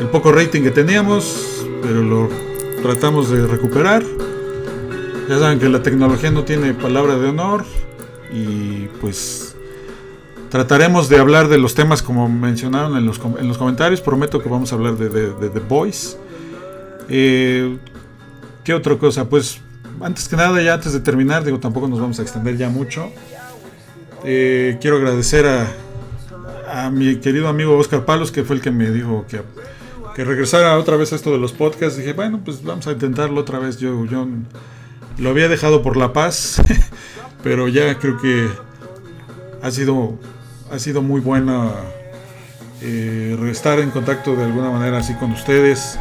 el 0.00 0.06
poco 0.08 0.30
rating 0.32 0.62
que 0.62 0.70
teníamos, 0.70 1.66
pero 1.82 2.02
lo 2.02 2.28
tratamos 2.82 3.30
de 3.30 3.46
recuperar. 3.46 4.04
Ya 5.28 5.38
saben 5.38 5.58
que 5.58 5.68
la 5.68 5.82
tecnología 5.82 6.30
no 6.30 6.44
tiene 6.44 6.72
palabra 6.74 7.18
de 7.18 7.28
honor 7.28 7.64
y 8.32 8.88
pues 9.00 9.56
trataremos 10.50 11.08
de 11.08 11.18
hablar 11.18 11.48
de 11.48 11.58
los 11.58 11.74
temas 11.74 12.02
como 12.02 12.28
mencionaron 12.28 12.96
en 12.96 13.06
los, 13.06 13.20
en 13.38 13.48
los 13.48 13.58
comentarios. 13.58 14.00
Prometo 14.00 14.42
que 14.42 14.48
vamos 14.48 14.72
a 14.72 14.76
hablar 14.76 14.96
de, 14.96 15.08
The 15.08 15.60
Voice. 15.60 16.16
Eh, 17.08 17.78
¿Qué 18.64 18.74
otra 18.74 18.96
cosa? 18.96 19.28
Pues 19.28 19.60
antes 20.00 20.28
que 20.28 20.36
nada, 20.36 20.60
ya 20.62 20.74
antes 20.74 20.92
de 20.92 21.00
terminar, 21.00 21.44
digo, 21.44 21.58
tampoco 21.58 21.88
nos 21.88 22.00
vamos 22.00 22.18
a 22.18 22.22
extender 22.22 22.56
ya 22.56 22.68
mucho. 22.68 23.10
Eh, 24.24 24.78
quiero 24.80 24.96
agradecer 24.96 25.46
a, 25.46 25.66
a 26.70 26.90
mi 26.90 27.16
querido 27.16 27.48
amigo 27.48 27.76
Oscar 27.76 28.04
Palos, 28.04 28.30
que 28.30 28.44
fue 28.44 28.56
el 28.56 28.62
que 28.62 28.70
me 28.70 28.90
dijo 28.90 29.24
que, 29.28 29.42
que 30.14 30.24
regresara 30.24 30.76
otra 30.76 30.96
vez 30.96 31.12
a 31.12 31.16
esto 31.16 31.30
de 31.30 31.38
los 31.38 31.52
podcasts. 31.52 31.96
Dije, 31.96 32.12
bueno, 32.12 32.40
pues 32.44 32.62
vamos 32.62 32.86
a 32.86 32.92
intentarlo 32.92 33.40
otra 33.40 33.58
vez. 33.58 33.78
Yo, 33.78 34.04
yo 34.04 34.26
lo 35.18 35.30
había 35.30 35.48
dejado 35.48 35.82
por 35.82 35.96
la 35.96 36.12
paz, 36.12 36.60
pero 37.42 37.68
ya 37.68 37.98
creo 37.98 38.18
que 38.18 38.48
ha 39.62 39.70
sido, 39.70 40.18
ha 40.70 40.78
sido 40.78 41.02
muy 41.02 41.20
buena 41.20 41.72
eh, 42.80 43.36
estar 43.50 43.78
en 43.80 43.90
contacto 43.90 44.36
de 44.36 44.44
alguna 44.44 44.70
manera 44.70 44.98
así 44.98 45.14
con 45.14 45.32
ustedes. 45.32 45.98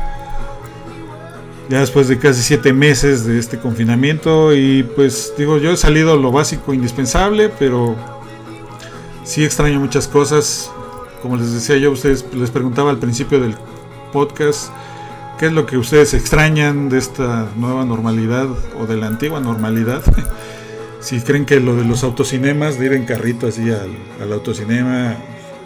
Ya 1.69 1.81
después 1.81 2.07
de 2.07 2.17
casi 2.17 2.41
siete 2.43 2.71
meses 2.71 3.25
de 3.25 3.39
este 3.39 3.59
confinamiento 3.59 4.55
y 4.55 4.83
pues 4.83 5.33
digo, 5.37 5.57
yo 5.57 5.71
he 5.71 5.77
salido 5.77 6.15
lo 6.15 6.31
básico 6.31 6.73
indispensable, 6.73 7.49
pero 7.49 7.95
sí 9.23 9.43
extraño 9.43 9.79
muchas 9.79 10.07
cosas. 10.07 10.71
Como 11.21 11.35
les 11.35 11.51
decía 11.51 11.77
yo, 11.77 11.91
ustedes 11.91 12.25
les 12.33 12.51
preguntaba 12.51 12.89
al 12.89 12.99
principio 12.99 13.39
del 13.39 13.55
podcast 14.13 14.71
¿Qué 15.37 15.45
es 15.45 15.51
lo 15.51 15.67
que 15.67 15.77
ustedes 15.77 16.15
extrañan 16.15 16.89
de 16.89 16.97
esta 16.97 17.47
nueva 17.55 17.85
normalidad 17.85 18.47
o 18.79 18.87
de 18.87 18.97
la 18.97 19.05
antigua 19.05 19.39
normalidad? 19.39 20.01
si 20.99 21.21
creen 21.21 21.45
que 21.45 21.59
lo 21.59 21.75
de 21.75 21.85
los 21.85 22.03
autocinemas, 22.03 22.79
de 22.79 22.87
ir 22.87 22.93
en 22.93 23.05
carrito 23.05 23.47
así 23.47 23.69
al, 23.71 24.31
autocinema 24.31 25.15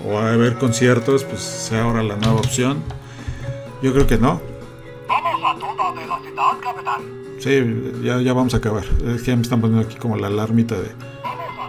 o 0.06 0.18
a 0.18 0.36
ver 0.36 0.58
conciertos, 0.58 1.24
pues 1.24 1.42
sea 1.42 1.84
ahora 1.84 2.04
la 2.04 2.16
nueva 2.16 2.40
opción. 2.40 2.84
Yo 3.82 3.94
creo 3.94 4.08
que 4.08 4.18
no. 4.18 4.42
Sí, 7.40 7.60
ya, 8.04 8.22
ya 8.22 8.34
vamos 8.34 8.54
a 8.54 8.58
acabar. 8.58 8.86
Es 9.08 9.22
que 9.22 9.32
ya 9.32 9.36
me 9.36 9.42
están 9.42 9.62
poniendo 9.62 9.88
aquí 9.88 9.98
como 9.98 10.16
la 10.18 10.28
alarmita 10.28 10.76
de 10.76 10.90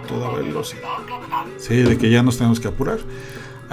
toda 0.07 0.31
velocidad. 0.33 0.83
Sí, 1.59 1.77
de 1.77 1.97
que 1.97 2.11
ya 2.11 2.23
nos 2.23 2.37
tenemos 2.37 2.61
que 2.61 2.69
apurar 2.69 2.99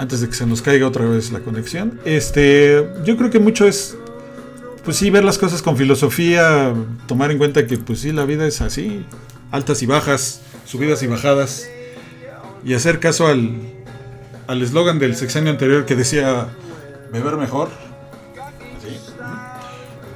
antes 0.00 0.22
de 0.22 0.28
que 0.28 0.34
se 0.34 0.46
nos 0.46 0.62
caiga 0.62 0.86
otra 0.86 1.04
vez 1.04 1.30
la 1.30 1.40
conexión. 1.40 2.00
Este, 2.06 2.88
yo 3.04 3.18
creo 3.18 3.30
que 3.30 3.38
mucho 3.38 3.66
es 3.66 3.98
pues 4.84 4.96
sí 4.96 5.10
ver 5.10 5.24
las 5.24 5.36
cosas 5.36 5.60
con 5.60 5.76
filosofía, 5.76 6.72
tomar 7.06 7.30
en 7.30 7.36
cuenta 7.36 7.66
que 7.66 7.76
pues 7.76 8.00
sí 8.00 8.12
la 8.12 8.24
vida 8.24 8.46
es 8.46 8.62
así, 8.62 9.04
altas 9.50 9.82
y 9.82 9.86
bajas, 9.86 10.42
subidas 10.64 11.02
y 11.02 11.06
bajadas 11.06 11.68
y 12.64 12.74
hacer 12.74 13.00
caso 13.00 13.26
al 13.26 13.80
al 14.50 14.62
eslogan 14.62 14.98
del 14.98 15.14
sexenio 15.14 15.52
anterior 15.52 15.86
que 15.86 15.94
decía 15.94 16.48
beber 17.12 17.36
mejor. 17.36 17.68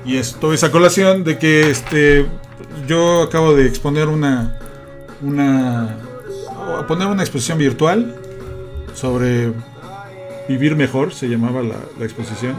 Y 0.05 0.17
esto 0.17 0.53
es 0.53 0.65
a 0.65 0.73
colación 0.73 1.23
de 1.23 1.39
que 1.39 1.71
este 1.71 2.27
yo 2.89 3.23
acabo 3.23 3.55
de 3.55 3.67
exponer 3.67 4.09
una 4.09 4.59
una 5.23 5.97
poner 6.89 7.07
una 7.07 7.23
exposición 7.23 7.59
virtual 7.59 8.17
sobre 8.95 9.53
vivir 10.49 10.75
mejor 10.75 11.15
se 11.15 11.29
llamaba 11.29 11.63
la, 11.63 11.77
exposición 12.05 12.57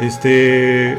este 0.00 0.98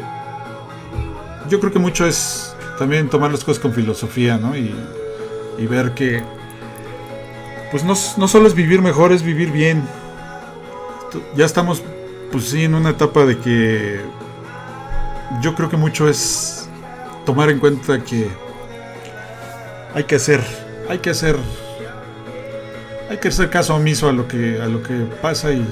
yo 1.49 1.59
creo 1.59 1.73
que 1.73 1.79
mucho 1.79 2.07
es 2.07 2.54
también 2.77 3.09
tomar 3.09 3.31
las 3.31 3.43
cosas 3.43 3.61
con 3.61 3.73
filosofía 3.73 4.37
¿no? 4.37 4.55
y, 4.55 4.73
y 5.57 5.67
ver 5.67 5.93
que 5.93 6.23
pues 7.71 7.83
no, 7.83 7.93
no, 8.17 8.27
solo 8.27 8.47
es 8.47 8.53
vivir 8.53 8.81
mejor 8.81 9.11
es 9.11 9.23
vivir 9.23 9.51
bien 9.51 9.83
ya 11.35 11.45
estamos 11.45 11.83
pues 12.31 12.45
sí 12.49 12.63
en 12.63 12.75
una 12.75 12.89
etapa 12.91 13.25
de 13.25 13.37
que 13.39 14.01
yo 15.41 15.55
creo 15.55 15.69
que 15.69 15.77
mucho 15.77 16.09
es 16.09 16.69
tomar 17.25 17.49
en 17.49 17.59
cuenta 17.59 18.03
que 18.03 18.27
hay 19.93 20.03
que 20.03 20.15
hacer 20.15 20.41
hay 20.89 20.99
que 20.99 21.09
hacer 21.09 21.37
hay 23.09 23.17
que 23.17 23.27
hacer 23.29 23.49
caso 23.49 23.75
omiso 23.75 24.09
a 24.09 24.13
lo 24.13 24.27
que 24.27 24.61
a 24.61 24.67
lo 24.67 24.81
que 24.81 24.93
pasa 25.21 25.51
y 25.51 25.65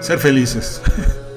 ser 0.00 0.18
felices. 0.18 0.80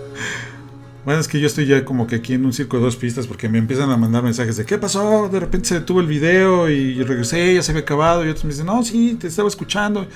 bueno, 1.05 1.19
es 1.19 1.27
que 1.27 1.39
yo 1.39 1.47
estoy 1.47 1.65
ya 1.65 1.83
como 1.83 2.05
que 2.07 2.15
aquí 2.15 2.33
en 2.33 2.45
un 2.45 2.53
circo 2.53 2.77
de 2.77 2.83
dos 2.83 2.95
pistas 2.95 3.27
porque 3.27 3.49
me 3.49 3.57
empiezan 3.57 3.89
a 3.91 3.97
mandar 3.97 4.23
mensajes 4.23 4.57
de 4.57 4.65
¿qué 4.65 4.77
pasó? 4.77 5.29
De 5.29 5.39
repente 5.39 5.69
se 5.69 5.75
detuvo 5.75 5.99
el 5.99 6.07
video 6.07 6.69
y 6.69 7.01
regresé, 7.03 7.55
ya 7.55 7.63
se 7.63 7.71
había 7.71 7.81
acabado 7.81 8.25
y 8.25 8.29
otros 8.29 8.45
me 8.45 8.51
dicen, 8.51 8.67
"No, 8.67 8.83
sí, 8.83 9.17
te 9.19 9.27
estaba 9.27 9.47
escuchando." 9.47 10.07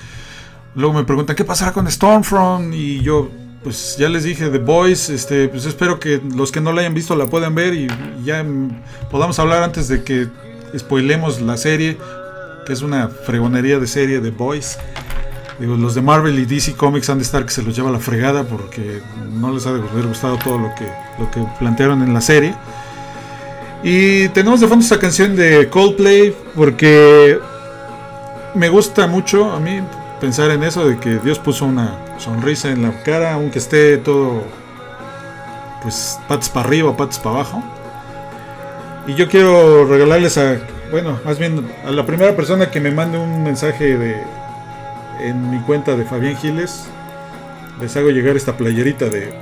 Luego 0.74 0.94
me 0.94 1.04
preguntan, 1.04 1.34
"¿Qué 1.34 1.44
pasará 1.44 1.72
con 1.72 1.90
Stormfront?" 1.90 2.74
y 2.74 3.00
yo 3.00 3.30
pues 3.64 3.96
ya 3.98 4.08
les 4.08 4.22
dije 4.22 4.48
The 4.48 4.58
Boys, 4.58 5.10
este, 5.10 5.48
pues 5.48 5.66
espero 5.66 5.98
que 5.98 6.22
los 6.36 6.52
que 6.52 6.60
no 6.60 6.72
la 6.72 6.82
hayan 6.82 6.94
visto 6.94 7.16
la 7.16 7.26
puedan 7.26 7.56
ver 7.56 7.74
y 7.74 7.88
ya 8.24 8.46
podamos 9.10 9.40
hablar 9.40 9.64
antes 9.64 9.88
de 9.88 10.04
que 10.04 10.28
spoilemos 10.78 11.40
la 11.40 11.56
serie 11.56 11.98
que 12.64 12.72
es 12.72 12.82
una 12.82 13.08
fregonería 13.08 13.78
de 13.78 13.86
serie 13.86 14.20
de 14.20 14.30
Boys. 14.30 14.78
Digo, 15.58 15.76
los 15.76 15.94
de 15.94 16.02
Marvel 16.02 16.38
y 16.38 16.44
DC 16.44 16.74
Comics 16.74 17.08
han 17.08 17.18
de 17.18 17.24
estar 17.24 17.44
que 17.44 17.50
se 17.50 17.62
los 17.62 17.74
lleva 17.74 17.90
la 17.90 17.98
fregada 17.98 18.44
porque 18.44 19.00
no 19.32 19.52
les 19.52 19.66
ha 19.66 19.72
de 19.72 19.80
haber 19.88 20.06
gustado 20.06 20.36
todo 20.36 20.58
lo 20.58 20.74
que, 20.74 20.86
lo 21.18 21.30
que 21.30 21.42
plantearon 21.58 22.02
en 22.02 22.12
la 22.12 22.20
serie. 22.20 22.54
Y 23.82 24.28
tenemos 24.30 24.60
de 24.60 24.68
fondo 24.68 24.82
esta 24.82 24.98
canción 24.98 25.34
de 25.34 25.68
Coldplay 25.70 26.34
porque 26.54 27.38
me 28.54 28.68
gusta 28.68 29.06
mucho 29.06 29.50
a 29.50 29.60
mí 29.60 29.80
pensar 30.20 30.50
en 30.50 30.62
eso 30.62 30.86
de 30.86 30.98
que 30.98 31.18
Dios 31.18 31.38
puso 31.38 31.64
una 31.64 31.96
sonrisa 32.18 32.70
en 32.70 32.82
la 32.82 33.02
cara, 33.02 33.34
aunque 33.34 33.58
esté 33.58 33.96
todo 33.98 34.42
pues 35.82 36.18
patas 36.28 36.48
para 36.48 36.66
arriba 36.66 36.90
o 36.90 36.96
patas 36.96 37.18
para 37.18 37.36
abajo. 37.36 37.62
Y 39.06 39.14
yo 39.14 39.28
quiero 39.28 39.86
regalarles 39.86 40.36
a 40.36 40.58
bueno, 40.90 41.18
más 41.24 41.38
bien 41.38 41.66
a 41.86 41.90
la 41.90 42.04
primera 42.06 42.34
persona 42.36 42.70
que 42.70 42.80
me 42.80 42.90
mande 42.90 43.18
un 43.18 43.42
mensaje 43.42 43.96
de 43.96 44.22
en 45.20 45.50
mi 45.50 45.60
cuenta 45.60 45.96
de 45.96 46.04
Fabián 46.04 46.36
Giles, 46.36 46.84
les 47.80 47.96
hago 47.96 48.10
llegar 48.10 48.36
esta 48.36 48.56
playerita 48.56 49.08
de 49.08 49.32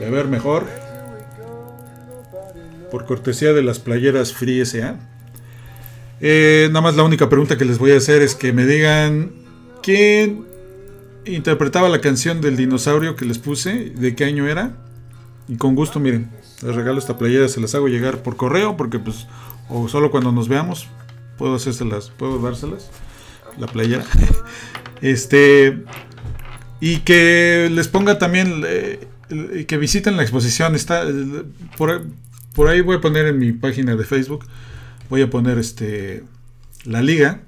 beber 0.00 0.28
mejor 0.28 0.66
por 2.90 3.06
cortesía 3.06 3.52
de 3.52 3.62
las 3.62 3.78
playeras 3.78 4.32
Free 4.32 4.64
SA. 4.64 4.96
Eh, 6.20 6.68
nada 6.68 6.80
más 6.80 6.96
la 6.96 7.02
única 7.02 7.28
pregunta 7.28 7.58
que 7.58 7.64
les 7.64 7.78
voy 7.78 7.92
a 7.92 7.98
hacer 7.98 8.22
es 8.22 8.34
que 8.34 8.52
me 8.52 8.64
digan 8.64 9.32
quién 9.82 10.46
interpretaba 11.24 11.88
la 11.88 12.00
canción 12.00 12.40
del 12.40 12.56
dinosaurio 12.56 13.16
que 13.16 13.24
les 13.24 13.38
puse, 13.38 13.90
de 13.90 14.14
qué 14.14 14.24
año 14.24 14.48
era. 14.48 14.76
Y 15.48 15.56
con 15.56 15.74
gusto, 15.74 16.00
miren, 16.00 16.30
les 16.62 16.74
regalo 16.74 16.98
esta 16.98 17.18
playera, 17.18 17.48
se 17.48 17.60
las 17.60 17.74
hago 17.74 17.88
llegar 17.88 18.22
por 18.22 18.36
correo 18.36 18.76
porque 18.76 18.98
pues 18.98 19.26
o 19.68 19.88
solo 19.88 20.10
cuando 20.10 20.32
nos 20.32 20.48
veamos, 20.48 20.88
puedo 21.36 21.56
hacérselas, 21.56 22.10
puedo 22.16 22.38
dárselas, 22.38 22.90
la 23.58 23.66
playera. 23.66 24.04
este, 25.02 25.84
y 26.80 26.98
que 26.98 27.68
les 27.72 27.88
ponga 27.88 28.18
también, 28.18 28.62
eh, 28.66 29.08
que 29.66 29.78
visiten 29.78 30.16
la 30.16 30.22
exposición, 30.22 30.74
está, 30.74 31.04
por, 31.76 32.04
por, 32.54 32.68
ahí 32.68 32.80
voy 32.80 32.96
a 32.96 33.00
poner 33.00 33.26
en 33.26 33.38
mi 33.38 33.52
página 33.52 33.96
de 33.96 34.04
Facebook, 34.04 34.46
voy 35.08 35.22
a 35.22 35.30
poner 35.30 35.58
este, 35.58 36.24
la 36.84 37.02
liga, 37.02 37.40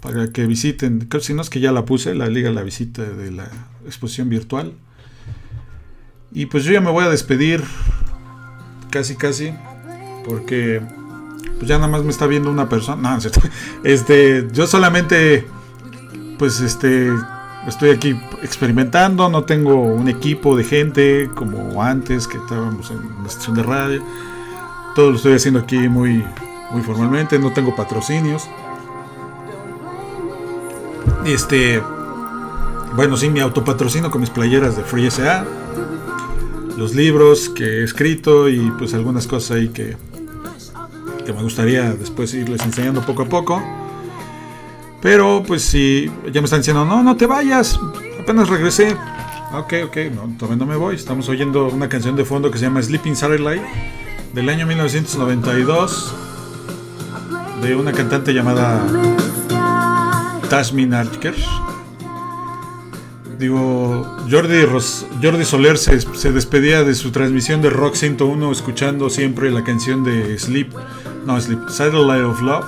para 0.00 0.28
que 0.28 0.46
visiten, 0.46 1.08
si 1.20 1.34
no 1.34 1.42
es 1.42 1.50
que 1.50 1.60
ya 1.60 1.72
la 1.72 1.84
puse, 1.84 2.14
la 2.14 2.28
liga, 2.28 2.50
la 2.50 2.62
visita 2.62 3.02
de 3.02 3.30
la 3.32 3.50
exposición 3.84 4.28
virtual. 4.28 4.74
Y 6.32 6.46
pues 6.46 6.64
yo 6.64 6.72
ya 6.72 6.80
me 6.80 6.90
voy 6.90 7.04
a 7.04 7.08
despedir, 7.08 7.62
casi 8.90 9.16
casi, 9.16 9.52
porque 10.24 10.82
pues 11.56 11.68
ya 11.68 11.76
nada 11.76 11.88
más 11.88 12.02
me 12.02 12.10
está 12.10 12.26
viendo 12.26 12.50
una 12.50 12.68
persona. 12.68 13.16
No, 13.16 13.18
este, 13.84 14.48
yo 14.52 14.66
solamente, 14.66 15.46
pues 16.38 16.60
este, 16.60 17.10
estoy 17.66 17.90
aquí 17.90 18.20
experimentando, 18.42 19.28
no 19.28 19.44
tengo 19.44 19.74
un 19.80 20.08
equipo 20.08 20.56
de 20.56 20.64
gente 20.64 21.30
como 21.34 21.82
antes 21.82 22.28
que 22.28 22.38
estábamos 22.38 22.90
en 22.90 22.98
una 22.98 23.28
estación 23.28 23.56
de 23.56 23.62
radio. 23.62 24.02
Todo 24.94 25.10
lo 25.10 25.16
estoy 25.16 25.34
haciendo 25.34 25.60
aquí 25.60 25.88
muy, 25.88 26.24
muy 26.70 26.82
formalmente, 26.82 27.38
no 27.38 27.52
tengo 27.52 27.74
patrocinios. 27.74 28.48
Este, 31.24 31.82
bueno, 32.94 33.16
sí, 33.16 33.28
mi 33.28 33.40
autopatrocino 33.40 34.10
con 34.10 34.20
mis 34.20 34.30
playeras 34.30 34.76
de 34.76 34.82
Free 34.82 35.10
SA, 35.10 35.44
los 36.76 36.94
libros 36.94 37.48
que 37.48 37.64
he 37.64 37.84
escrito 37.84 38.48
y 38.48 38.70
pues 38.78 38.94
algunas 38.94 39.26
cosas 39.26 39.56
ahí 39.56 39.68
que, 39.68 39.96
que 41.26 41.32
me 41.32 41.42
gustaría 41.42 41.92
después 41.92 42.32
irles 42.32 42.64
enseñando 42.64 43.02
poco 43.02 43.22
a 43.22 43.26
poco. 43.26 43.62
Pero 45.02 45.42
pues 45.46 45.62
si 45.62 46.10
ya 46.32 46.40
me 46.40 46.46
están 46.46 46.60
diciendo, 46.60 46.84
no, 46.84 47.02
no 47.02 47.16
te 47.16 47.26
vayas, 47.26 47.78
apenas 48.20 48.48
regresé. 48.48 48.96
Ok, 49.52 49.74
ok, 49.84 49.96
no, 50.14 50.34
todavía 50.38 50.56
no 50.56 50.66
me 50.66 50.76
voy. 50.76 50.94
Estamos 50.94 51.28
oyendo 51.28 51.66
una 51.66 51.88
canción 51.88 52.16
de 52.16 52.24
fondo 52.24 52.50
que 52.50 52.58
se 52.58 52.64
llama 52.64 52.82
Sleeping 52.82 53.14
Satellite 53.14 53.62
del 54.32 54.48
año 54.48 54.66
1992 54.66 56.14
de 57.62 57.76
una 57.76 57.92
cantante 57.92 58.32
llamada 58.32 58.84
Tasmin 60.48 60.94
Archer. 60.94 61.34
Digo, 63.38 64.16
Jordi, 64.30 64.64
Jordi 65.22 65.44
Soler 65.44 65.76
se, 65.76 66.00
se, 66.00 66.32
despedía 66.32 66.84
de 66.84 66.94
su 66.94 67.10
transmisión 67.10 67.60
de 67.60 67.68
Rock 67.68 67.94
101 67.94 68.50
escuchando 68.50 69.10
siempre 69.10 69.50
la 69.50 69.62
canción 69.62 70.04
de 70.04 70.38
Sleep 70.38 70.72
no, 71.26 71.40
Sleep, 71.40 71.68
Satellite 71.68 72.22
of 72.22 72.40
Love. 72.40 72.64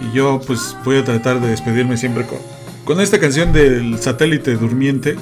Y 0.00 0.12
yo 0.14 0.40
pues 0.46 0.76
voy 0.84 0.98
a 0.98 1.04
tratar 1.04 1.40
de 1.40 1.48
despedirme 1.48 1.96
siempre 1.96 2.24
con, 2.24 2.38
con 2.84 3.00
esta 3.00 3.18
canción 3.18 3.52
del 3.52 3.98
satélite 3.98 4.54
durmiente. 4.54 5.16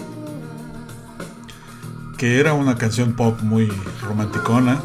Que 2.18 2.38
era 2.38 2.52
una 2.52 2.76
canción 2.76 3.14
pop 3.14 3.40
muy 3.42 3.72
romanticona. 4.02 4.80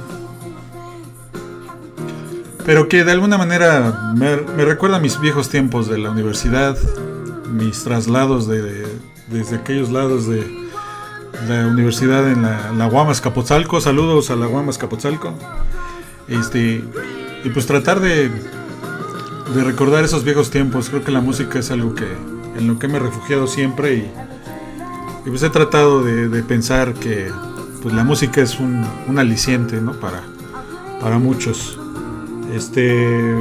Pero 2.66 2.88
que 2.88 3.04
de 3.04 3.12
alguna 3.12 3.38
manera 3.38 4.14
me, 4.16 4.36
recuerda 4.36 4.98
a 4.98 5.00
mis 5.00 5.20
viejos 5.20 5.50
tiempos 5.50 5.90
de 5.90 5.98
la 5.98 6.12
universidad. 6.12 6.78
Mis 7.52 7.84
traslados 7.84 8.48
de, 8.48 8.88
desde 9.28 9.58
aquellos 9.58 9.90
lados 9.90 10.28
de 10.28 10.48
la 11.48 11.68
universidad 11.68 12.32
en 12.32 12.44
la, 12.44 12.72
la 12.72 12.88
Guamas 12.88 13.20
Capotzalco. 13.20 13.82
Saludos 13.82 14.30
a 14.30 14.36
la 14.36 14.46
Guamas 14.46 14.78
Capotzalco. 14.78 15.34
Este, 16.30 16.84
y 17.44 17.50
pues 17.50 17.66
tratar 17.66 18.00
de, 18.00 18.30
de 18.30 19.64
recordar 19.64 20.04
esos 20.04 20.24
viejos 20.24 20.50
tiempos. 20.50 20.90
Creo 20.90 21.04
que 21.04 21.12
la 21.12 21.22
música 21.22 21.60
es 21.60 21.72
algo 21.72 21.96
que 21.96 22.06
en 22.58 22.68
lo 22.68 22.78
que 22.78 22.88
me 22.88 22.98
he 22.98 23.00
refugiado 23.00 23.48
siempre 23.48 23.96
y, 23.96 24.12
pues 25.26 25.44
he 25.44 25.50
tratado 25.50 26.04
de, 26.04 26.44
pensar 26.44 26.94
que 26.94 27.32
pues 27.82 27.94
la 27.94 28.04
música 28.04 28.42
es 28.42 28.60
un, 28.60 28.86
un 29.08 29.20
aliciente, 29.20 29.80
¿no? 29.80 29.94
Para, 29.94 30.24
para 31.02 31.20
muchos. 31.20 31.80
Este. 32.54 33.36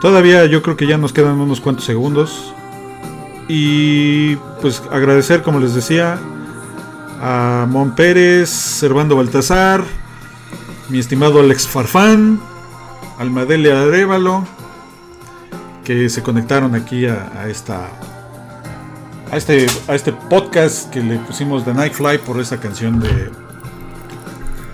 Todavía 0.00 0.46
yo 0.46 0.62
creo 0.62 0.76
que 0.76 0.86
ya 0.86 0.96
nos 0.96 1.12
quedan 1.12 1.38
unos 1.40 1.60
cuantos 1.60 1.84
segundos. 1.84 2.54
Y 3.48 4.36
pues 4.62 4.82
agradecer, 4.92 5.42
como 5.42 5.58
les 5.58 5.74
decía, 5.74 6.18
a 7.20 7.66
Mon 7.68 7.94
Pérez, 7.96 8.48
Servando 8.48 9.16
Baltasar, 9.16 9.82
mi 10.90 10.98
estimado 10.98 11.38
Alex 11.38 11.68
Farfán, 11.68 12.40
Almadelia 13.18 13.82
Arevalo, 13.82 14.44
que 15.84 16.08
se 16.08 16.20
conectaron 16.20 16.74
aquí 16.74 17.06
a, 17.06 17.46
esta 17.48 17.88
a 19.30 19.36
este, 19.36 19.68
a 19.86 19.94
este 19.94 20.12
podcast 20.12 20.90
que 20.90 21.00
le 21.00 21.18
pusimos 21.18 21.64
de 21.64 21.74
Nightfly 21.74 22.18
por 22.18 22.40
esa 22.40 22.58
canción 22.58 22.98
de, 22.98 23.30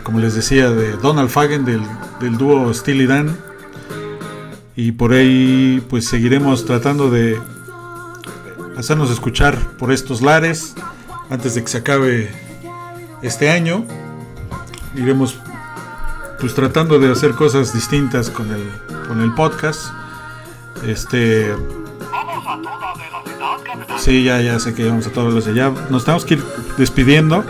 como 0.05 0.19
les 0.19 0.35
decía, 0.35 0.71
de 0.71 0.93
Donald 0.93 1.29
Fagen 1.29 1.67
del, 1.67 1.83
del 2.19 2.39
dúo 2.39 2.73
Steely 2.73 3.07
Dan. 3.07 3.37
Y 4.75 4.93
por 4.93 5.13
ahí 5.13 5.85
pues 5.91 6.07
seguiremos 6.07 6.65
tratando 6.65 7.11
de 7.11 7.39
hacernos 8.79 9.11
escuchar 9.11 9.59
por 9.77 9.93
estos 9.93 10.23
lares 10.23 10.75
antes 11.29 11.55
de 11.55 11.63
que 11.63 11.69
se 11.69 11.79
acabe 11.79 12.31
este 13.23 13.51
año. 13.51 13.85
Iremos 14.95 15.39
pues 16.39 16.55
tratando 16.55 16.99
de 16.99 17.11
hacer 17.11 17.33
cosas 17.33 17.73
distintas 17.73 18.31
con 18.31 18.51
el, 18.53 18.69
con 19.09 19.21
el 19.21 19.33
podcast. 19.35 19.91
Este. 20.85 21.55
Sí, 23.99 24.25
ya, 24.25 24.41
ya 24.41 24.59
sé 24.59 24.75
que 24.75 24.89
vamos 24.89 25.07
a 25.07 25.11
todos 25.11 25.33
los 25.33 25.55
Ya 25.55 25.71
nos 25.91 26.05
tenemos 26.05 26.25
que 26.25 26.35
ir 26.35 26.45
despidiendo. 26.77 27.45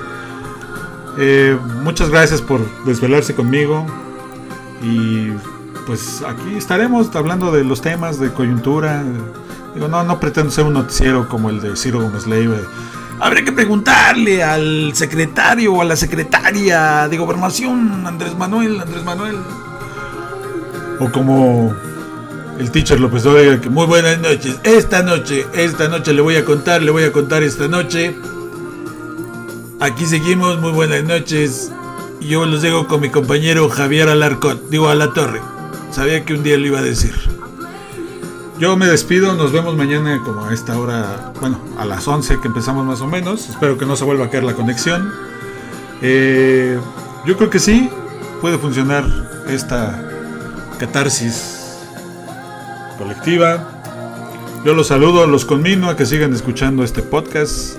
Eh, 1.18 1.58
muchas 1.82 2.10
gracias 2.10 2.40
por 2.40 2.60
desvelarse 2.84 3.34
conmigo. 3.34 3.86
Y 4.82 5.30
pues 5.86 6.22
aquí 6.22 6.56
estaremos 6.56 7.14
hablando 7.14 7.50
de 7.50 7.64
los 7.64 7.80
temas 7.80 8.20
de 8.20 8.32
coyuntura. 8.32 9.02
Digo, 9.74 9.88
no, 9.88 10.02
no 10.04 10.20
pretendo 10.20 10.50
ser 10.50 10.64
un 10.64 10.74
noticiero 10.74 11.28
como 11.28 11.50
el 11.50 11.60
de 11.60 11.76
Ciro 11.76 12.00
Gómez 12.00 12.26
Leiva 12.26 12.56
Habría 13.18 13.44
que 13.44 13.52
preguntarle 13.52 14.42
al 14.42 14.92
secretario 14.94 15.72
o 15.72 15.82
a 15.82 15.84
la 15.84 15.96
secretaria 15.96 17.08
de 17.08 17.16
gobernación, 17.16 18.06
Andrés 18.06 18.36
Manuel, 18.36 18.80
Andrés 18.80 19.04
Manuel. 19.04 19.36
O 21.00 21.10
como 21.10 21.74
el 22.58 22.70
teacher 22.70 23.00
López 23.00 23.24
Obrador, 23.24 23.60
que 23.60 23.70
muy 23.70 23.86
buenas 23.86 24.18
noches. 24.18 24.56
Esta 24.64 25.02
noche, 25.02 25.46
esta 25.54 25.88
noche 25.88 26.12
le 26.12 26.20
voy 26.20 26.36
a 26.36 26.44
contar, 26.44 26.82
le 26.82 26.90
voy 26.90 27.04
a 27.04 27.12
contar 27.12 27.42
esta 27.42 27.68
noche. 27.68 28.14
Aquí 29.80 30.04
seguimos, 30.04 30.58
muy 30.58 30.72
buenas 30.72 31.04
noches. 31.04 31.72
Yo 32.20 32.44
los 32.44 32.62
dejo 32.62 32.86
con 32.86 33.00
mi 33.00 33.08
compañero 33.08 33.68
Javier 33.68 34.08
Alarcón, 34.08 34.60
digo 34.70 34.88
a 34.88 34.94
la 34.94 35.12
torre. 35.12 35.40
Sabía 35.90 36.24
que 36.24 36.34
un 36.34 36.42
día 36.42 36.58
lo 36.58 36.66
iba 36.66 36.80
a 36.80 36.82
decir. 36.82 37.14
Yo 38.58 38.74
me 38.74 38.86
despido, 38.86 39.34
nos 39.34 39.52
vemos 39.52 39.76
mañana 39.76 40.22
como 40.24 40.46
a 40.46 40.54
esta 40.54 40.78
hora, 40.78 41.30
bueno, 41.40 41.60
a 41.76 41.84
las 41.84 42.08
11 42.08 42.40
que 42.40 42.48
empezamos 42.48 42.86
más 42.86 43.02
o 43.02 43.06
menos. 43.06 43.50
Espero 43.50 43.76
que 43.76 43.84
no 43.84 43.96
se 43.96 44.04
vuelva 44.04 44.26
a 44.26 44.30
caer 44.30 44.44
la 44.44 44.54
conexión. 44.54 45.12
Eh, 46.00 46.78
yo 47.26 47.36
creo 47.36 47.50
que 47.50 47.58
sí, 47.58 47.90
puede 48.40 48.56
funcionar 48.56 49.04
esta 49.46 50.02
catarsis 50.78 51.82
colectiva. 52.96 53.82
Yo 54.64 54.72
los 54.72 54.86
saludo, 54.86 55.26
los 55.26 55.44
conmino 55.44 55.90
a 55.90 55.96
que 55.96 56.06
sigan 56.06 56.32
escuchando 56.32 56.82
este 56.82 57.02
podcast. 57.02 57.76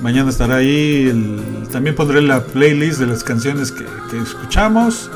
Mañana 0.00 0.30
estará 0.30 0.56
ahí, 0.56 1.62
también 1.70 1.94
pondré 1.94 2.22
la 2.22 2.42
playlist 2.42 3.00
de 3.00 3.06
las 3.06 3.22
canciones 3.22 3.70
que, 3.70 3.84
que 4.10 4.18
escuchamos, 4.18 5.10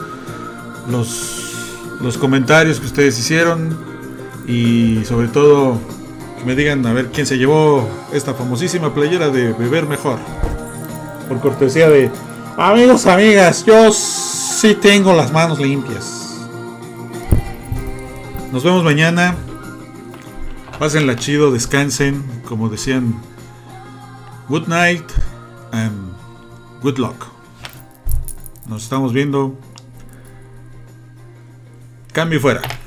los, 0.90 1.54
los 2.02 2.18
comentarios 2.18 2.80
que 2.80 2.86
ustedes 2.86 3.18
hicieron, 3.18 3.89
y 4.50 5.04
sobre 5.04 5.28
todo 5.28 5.78
que 6.38 6.44
me 6.44 6.56
digan 6.56 6.84
a 6.84 6.92
ver 6.92 7.10
quién 7.12 7.24
se 7.24 7.38
llevó 7.38 7.88
esta 8.12 8.34
famosísima 8.34 8.92
playera 8.92 9.28
de 9.28 9.52
beber 9.52 9.86
mejor. 9.86 10.18
Por 11.28 11.40
cortesía 11.40 11.88
de 11.88 12.10
amigos, 12.56 13.06
amigas, 13.06 13.64
yo 13.64 13.92
sí 13.92 14.74
tengo 14.74 15.14
las 15.14 15.32
manos 15.32 15.60
limpias. 15.60 16.48
Nos 18.50 18.64
vemos 18.64 18.82
mañana. 18.82 19.36
Pásenla 20.80 21.14
chido, 21.14 21.52
descansen, 21.52 22.24
como 22.44 22.68
decían. 22.68 23.20
Good 24.48 24.66
night 24.66 25.04
and 25.70 26.12
good 26.82 26.98
luck. 26.98 27.26
Nos 28.66 28.82
estamos 28.82 29.12
viendo. 29.12 29.54
Cambio 32.12 32.40
fuera. 32.40 32.79